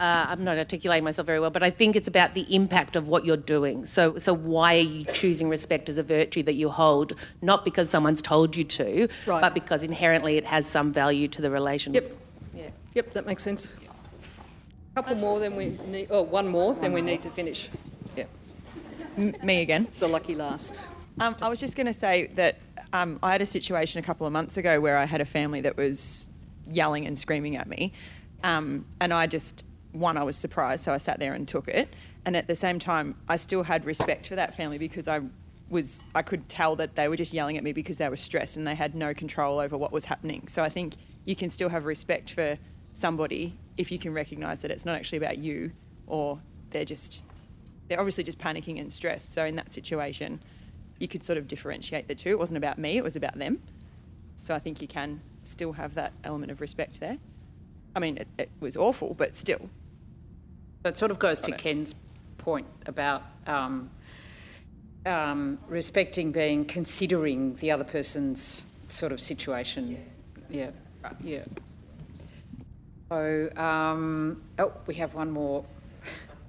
Uh, 0.00 0.26
I'm 0.28 0.42
not 0.42 0.58
articulating 0.58 1.04
myself 1.04 1.26
very 1.26 1.38
well, 1.38 1.50
but 1.50 1.62
I 1.62 1.70
think 1.70 1.94
it's 1.94 2.08
about 2.08 2.34
the 2.34 2.52
impact 2.52 2.96
of 2.96 3.06
what 3.06 3.24
you're 3.24 3.36
doing. 3.36 3.86
So, 3.86 4.18
so 4.18 4.34
why 4.34 4.74
are 4.74 4.78
you 4.80 5.04
choosing 5.04 5.48
respect 5.48 5.88
as 5.88 5.98
a 5.98 6.02
virtue 6.02 6.42
that 6.42 6.54
you 6.54 6.68
hold, 6.68 7.12
not 7.40 7.64
because 7.64 7.90
someone's 7.90 8.20
told 8.20 8.56
you 8.56 8.64
to, 8.64 9.08
right. 9.26 9.40
but 9.40 9.54
because 9.54 9.84
inherently 9.84 10.36
it 10.36 10.46
has 10.46 10.66
some 10.66 10.90
value 10.90 11.28
to 11.28 11.40
the 11.40 11.50
relationship? 11.50 12.10
Yep. 12.10 12.64
Yeah. 12.64 12.70
Yep, 12.94 13.10
that 13.12 13.26
makes 13.26 13.44
sense. 13.44 13.72
A 14.92 15.02
couple 15.02 15.14
more, 15.16 15.38
then 15.38 15.54
we 15.54 15.78
need. 15.86 16.08
Oh, 16.10 16.22
one 16.22 16.48
more, 16.48 16.74
then 16.74 16.92
we 16.92 17.00
need 17.00 17.22
to 17.22 17.30
finish. 17.30 17.68
M- 19.16 19.34
me 19.42 19.60
again. 19.62 19.86
The 20.00 20.08
lucky 20.08 20.34
last. 20.34 20.86
Um, 21.20 21.36
I 21.40 21.48
was 21.48 21.60
just 21.60 21.76
going 21.76 21.86
to 21.86 21.92
say 21.92 22.26
that 22.34 22.58
um, 22.92 23.18
I 23.22 23.32
had 23.32 23.40
a 23.40 23.46
situation 23.46 24.00
a 24.00 24.02
couple 24.02 24.26
of 24.26 24.32
months 24.32 24.56
ago 24.56 24.80
where 24.80 24.96
I 24.96 25.04
had 25.04 25.20
a 25.20 25.24
family 25.24 25.60
that 25.60 25.76
was 25.76 26.28
yelling 26.68 27.06
and 27.06 27.16
screaming 27.18 27.56
at 27.56 27.68
me. 27.68 27.92
Um, 28.42 28.84
and 29.00 29.12
I 29.14 29.26
just, 29.26 29.64
one, 29.94 30.16
I 30.16 30.22
was 30.22 30.36
surprised, 30.36 30.84
so 30.84 30.92
I 30.92 30.98
sat 30.98 31.18
there 31.18 31.34
and 31.34 31.46
took 31.46 31.68
it. 31.68 31.88
And 32.24 32.36
at 32.36 32.46
the 32.46 32.56
same 32.56 32.78
time, 32.78 33.16
I 33.28 33.36
still 33.36 33.62
had 33.62 33.84
respect 33.84 34.26
for 34.26 34.36
that 34.36 34.56
family 34.56 34.78
because 34.78 35.08
I 35.08 35.20
was, 35.68 36.04
I 36.14 36.22
could 36.22 36.48
tell 36.48 36.76
that 36.76 36.94
they 36.94 37.08
were 37.08 37.16
just 37.16 37.32
yelling 37.32 37.56
at 37.56 37.64
me 37.64 37.72
because 37.72 37.98
they 37.98 38.08
were 38.08 38.16
stressed 38.16 38.56
and 38.56 38.66
they 38.66 38.74
had 38.74 38.94
no 38.94 39.14
control 39.14 39.58
over 39.58 39.76
what 39.76 39.92
was 39.92 40.06
happening. 40.06 40.48
So 40.48 40.62
I 40.62 40.68
think 40.68 40.94
you 41.24 41.36
can 41.36 41.50
still 41.50 41.68
have 41.68 41.84
respect 41.84 42.30
for 42.30 42.58
somebody 42.92 43.56
if 43.76 43.90
you 43.90 43.98
can 43.98 44.12
recognise 44.12 44.60
that 44.60 44.70
it's 44.70 44.84
not 44.84 44.94
actually 44.94 45.18
about 45.18 45.38
you 45.38 45.72
or 46.06 46.38
they're 46.70 46.84
just 46.84 47.22
they're 47.88 47.98
obviously 47.98 48.24
just 48.24 48.38
panicking 48.38 48.80
and 48.80 48.90
stressed. 48.90 49.32
So 49.32 49.44
in 49.44 49.56
that 49.56 49.72
situation, 49.72 50.40
you 50.98 51.08
could 51.08 51.22
sort 51.22 51.36
of 51.36 51.46
differentiate 51.46 52.08
the 52.08 52.14
two. 52.14 52.30
It 52.30 52.38
wasn't 52.38 52.56
about 52.56 52.78
me, 52.78 52.96
it 52.96 53.04
was 53.04 53.16
about 53.16 53.38
them. 53.38 53.60
So 54.36 54.54
I 54.54 54.58
think 54.58 54.80
you 54.80 54.88
can 54.88 55.20
still 55.42 55.72
have 55.72 55.94
that 55.94 56.12
element 56.24 56.50
of 56.50 56.60
respect 56.60 57.00
there. 57.00 57.18
I 57.94 58.00
mean, 58.00 58.16
it, 58.16 58.28
it 58.38 58.50
was 58.60 58.76
awful, 58.76 59.14
but 59.14 59.36
still. 59.36 59.68
So 60.84 60.90
it 60.90 60.98
sort 60.98 61.10
of 61.10 61.18
goes 61.18 61.40
to 61.40 61.52
it. 61.52 61.56
Ken's 61.56 61.94
point 62.36 62.66
about 62.84 63.22
um, 63.46 63.88
um, 65.06 65.58
respecting 65.66 66.30
being 66.30 66.66
considering 66.66 67.54
the 67.54 67.70
other 67.70 67.84
person's 67.84 68.62
sort 68.90 69.10
of 69.10 69.18
situation. 69.18 69.98
Yeah, 70.50 70.70
yeah. 71.22 71.44
So, 73.08 73.48
um, 73.56 74.42
oh, 74.58 74.74
we 74.86 74.94
have 74.96 75.14
one 75.14 75.30
more 75.30 75.64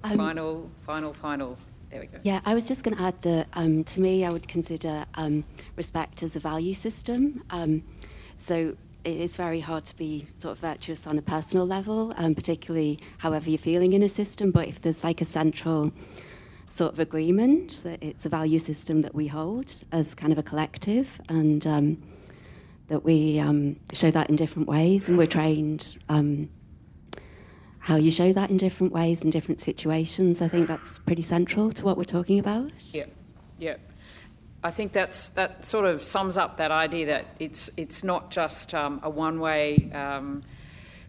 um, 0.04 0.18
final, 0.18 0.70
final, 0.84 1.14
final. 1.14 1.56
There 1.90 2.00
we 2.00 2.06
go. 2.06 2.18
Yeah, 2.22 2.42
I 2.44 2.54
was 2.54 2.68
just 2.68 2.84
going 2.84 2.94
to 2.98 3.02
add 3.02 3.22
that 3.22 3.48
um, 3.54 3.84
to 3.84 4.02
me, 4.02 4.26
I 4.26 4.30
would 4.30 4.48
consider 4.48 5.06
um, 5.14 5.44
respect 5.76 6.22
as 6.22 6.36
a 6.36 6.40
value 6.40 6.74
system. 6.74 7.42
Um, 7.48 7.84
so 8.36 8.76
it 9.06 9.20
is 9.20 9.36
very 9.36 9.60
hard 9.60 9.84
to 9.84 9.96
be 9.96 10.24
sort 10.36 10.52
of 10.52 10.58
virtuous 10.58 11.06
on 11.06 11.16
a 11.16 11.22
personal 11.22 11.64
level, 11.64 12.12
um, 12.16 12.34
particularly 12.34 12.98
however 13.18 13.48
you're 13.48 13.58
feeling 13.58 13.92
in 13.92 14.02
a 14.02 14.08
system. 14.08 14.50
But 14.50 14.66
if 14.66 14.80
there's 14.80 15.04
like 15.04 15.20
a 15.20 15.24
central 15.24 15.92
sort 16.68 16.92
of 16.92 16.98
agreement 16.98 17.82
that 17.84 18.02
it's 18.02 18.26
a 18.26 18.28
value 18.28 18.58
system 18.58 19.02
that 19.02 19.14
we 19.14 19.28
hold 19.28 19.72
as 19.92 20.16
kind 20.16 20.32
of 20.32 20.38
a 20.38 20.42
collective 20.42 21.20
and 21.28 21.64
um, 21.68 22.02
that 22.88 23.04
we 23.04 23.38
um, 23.38 23.76
show 23.92 24.10
that 24.10 24.28
in 24.28 24.34
different 24.34 24.66
ways 24.66 25.08
and 25.08 25.16
we're 25.16 25.26
trained 25.26 25.96
um, 26.08 26.48
how 27.78 27.94
you 27.94 28.10
show 28.10 28.32
that 28.32 28.50
in 28.50 28.56
different 28.56 28.92
ways 28.92 29.22
in 29.22 29.30
different 29.30 29.60
situations. 29.60 30.42
I 30.42 30.48
think 30.48 30.66
that's 30.66 30.98
pretty 30.98 31.22
central 31.22 31.70
to 31.74 31.84
what 31.84 31.96
we're 31.96 32.02
talking 32.02 32.40
about. 32.40 32.72
Yeah, 32.92 33.04
yeah. 33.60 33.76
I 34.64 34.70
think 34.70 34.92
that's 34.92 35.28
that 35.30 35.64
sort 35.64 35.84
of 35.84 36.02
sums 36.02 36.36
up 36.36 36.56
that 36.56 36.70
idea 36.70 37.06
that 37.06 37.26
it's 37.38 37.70
it's 37.76 38.02
not 38.02 38.30
just 38.30 38.74
um, 38.74 39.00
a 39.02 39.10
one-way 39.10 39.90
um, 39.92 40.42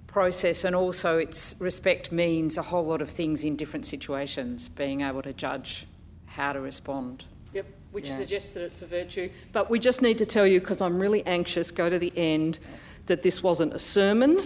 process, 0.06 0.64
and 0.64 0.76
also 0.76 1.18
it's 1.18 1.56
respect 1.60 2.12
means 2.12 2.58
a 2.58 2.62
whole 2.62 2.86
lot 2.86 3.02
of 3.02 3.10
things 3.10 3.44
in 3.44 3.56
different 3.56 3.86
situations. 3.86 4.70
Being 4.70 5.02
able 5.02 5.22
to 5.24 5.34
judge 5.34 5.88
how 6.26 6.54
to 6.54 6.60
respond. 6.62 7.24
Yep. 7.54 7.66
which 7.92 8.10
Yeah. 8.10 8.18
suggests 8.18 8.52
that 8.52 8.64
it's 8.64 8.82
a 8.82 8.86
virtue. 8.86 9.30
But 9.54 9.70
we 9.72 9.80
just 9.80 10.02
need 10.02 10.18
to 10.20 10.26
tell 10.26 10.46
you, 10.46 10.60
because 10.60 10.82
I'm 10.82 11.00
really 11.00 11.26
anxious, 11.26 11.72
go 11.72 11.90
to 11.90 11.98
the 11.98 12.12
end, 12.16 12.60
that 13.08 13.22
this 13.22 13.42
wasn't 13.44 13.74
a 13.74 13.80
sermon. 13.80 14.38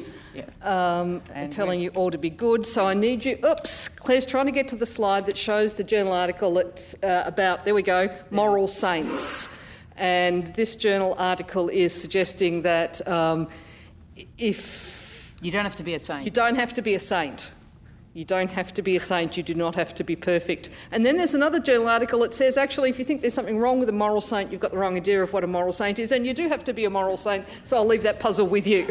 Um, 0.62 1.22
telling 1.49 1.82
you 1.82 1.89
all 1.89 2.09
to 2.09 2.18
be 2.18 2.30
good. 2.30 2.66
So 2.66 2.88
I 2.88 2.93
need 2.93 3.26
you. 3.26 3.38
Oops, 3.45 3.89
Clare's 3.89 4.26
trying 4.26 4.45
to 4.45 4.51
get 4.51 4.70
to 4.70 4.76
the 4.78 4.86
slide 4.86 5.26
that 5.26 5.38
shows 5.38 5.74
the 5.74 5.84
journal 5.84 6.14
article 6.14 6.53
that's 6.53 6.95
uh, 7.03 7.24
about. 7.26 7.66
There 7.66 7.76
we 7.76 7.84
go. 7.84 8.07
Moral 8.30 8.68
saints. 8.68 9.62
And 9.97 10.47
this 10.55 10.76
journal 10.78 11.16
article 11.18 11.68
is 11.70 11.93
suggesting 11.93 12.62
that 12.62 13.05
um, 13.07 13.49
if 14.38 15.36
You 15.41 15.51
don't 15.51 15.66
have 15.66 15.76
to 15.76 15.84
be 15.84 15.95
a 15.95 15.99
saint. 15.99 16.24
you 16.26 16.32
don't 16.32 16.55
have 16.55 16.74
to 16.74 16.82
be 16.82 16.95
a 16.95 16.99
saint. 16.99 17.51
You 18.14 18.26
don't 18.26 18.51
have 18.51 18.74
to 18.74 18.82
be 18.82 18.97
a 18.97 18.99
saint. 18.99 19.38
You 19.38 19.43
do 19.43 19.53
not 19.53 19.76
have 19.76 19.95
to 19.95 20.03
be 20.03 20.18
perfect. 20.18 20.70
And 20.91 21.05
then 21.05 21.16
there's 21.16 21.34
another 21.34 21.62
journal 21.62 21.88
article 21.88 22.20
that 22.20 22.34
says 22.34 22.57
actually, 22.57 22.89
if 22.89 22.99
you 22.99 23.05
think 23.05 23.22
there's 23.22 23.34
something 23.34 23.57
wrong 23.57 23.80
with 23.80 23.88
a 23.88 23.93
moral 23.93 24.20
saint, 24.20 24.51
you've 24.51 24.59
got 24.59 24.72
the 24.72 24.78
wrong 24.78 24.97
idea 24.97 25.24
of 25.24 25.32
what 25.32 25.45
a 25.45 25.47
moral 25.47 25.72
saint 25.72 25.97
is. 25.97 26.12
And 26.12 26.26
you 26.26 26.34
do 26.34 26.49
have 26.49 26.66
to 26.66 26.74
be 26.74 26.84
a 26.84 26.89
moral 26.89 27.16
saint. 27.16 27.45
So 27.64 27.78
I'll 27.78 27.86
leave 27.86 28.03
that 28.03 28.20
puzzle 28.20 28.47
with 28.47 28.68
you. 28.68 28.86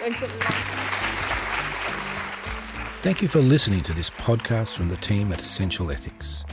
Thanks. 0.00 0.20
Thank 3.02 3.20
you 3.22 3.28
for 3.28 3.40
listening 3.40 3.82
to 3.84 3.92
this 3.92 4.08
podcast 4.08 4.76
from 4.76 4.88
the 4.88 4.96
team 4.96 5.30
at 5.32 5.42
Essential 5.42 5.90
Ethics. 5.90 6.44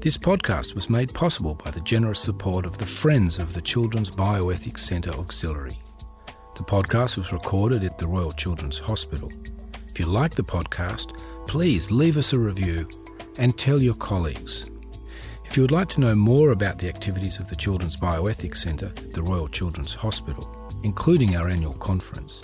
This 0.00 0.16
podcast 0.16 0.76
was 0.76 0.88
made 0.88 1.12
possible 1.12 1.54
by 1.54 1.72
the 1.72 1.80
generous 1.80 2.20
support 2.20 2.66
of 2.66 2.78
the 2.78 2.86
Friends 2.86 3.40
of 3.40 3.52
the 3.52 3.62
Children's 3.62 4.10
Bioethics 4.10 4.78
Centre 4.78 5.12
Auxiliary. 5.12 5.80
The 6.56 6.62
podcast 6.62 7.18
was 7.18 7.32
recorded 7.32 7.82
at 7.82 7.98
the 7.98 8.06
Royal 8.06 8.32
Children's 8.32 8.78
Hospital. 8.78 9.32
If 9.96 10.00
you 10.00 10.06
like 10.08 10.34
the 10.34 10.44
podcast, 10.44 11.18
please 11.46 11.90
leave 11.90 12.18
us 12.18 12.34
a 12.34 12.38
review 12.38 12.86
and 13.38 13.56
tell 13.56 13.80
your 13.80 13.94
colleagues. 13.94 14.66
If 15.46 15.56
you 15.56 15.62
would 15.62 15.70
like 15.70 15.88
to 15.88 16.02
know 16.02 16.14
more 16.14 16.50
about 16.50 16.76
the 16.76 16.90
activities 16.90 17.38
of 17.38 17.48
the 17.48 17.56
Children's 17.56 17.96
Bioethics 17.96 18.58
Centre, 18.58 18.92
the 19.14 19.22
Royal 19.22 19.48
Children's 19.48 19.94
Hospital, 19.94 20.70
including 20.82 21.34
our 21.34 21.48
annual 21.48 21.72
conference, 21.72 22.42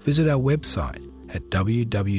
visit 0.00 0.26
our 0.28 0.40
website 0.40 1.06
at 1.28 1.42
www.rch.org.au 1.50 2.14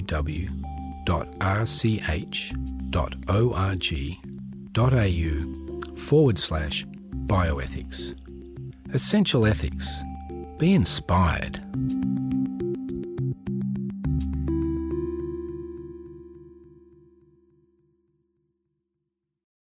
forward 5.95 6.37
slash 6.37 6.85
bioethics. 7.25 8.13
Essential 8.93 9.47
Ethics. 9.47 9.91
Be 10.59 10.75
inspired. 10.75 11.59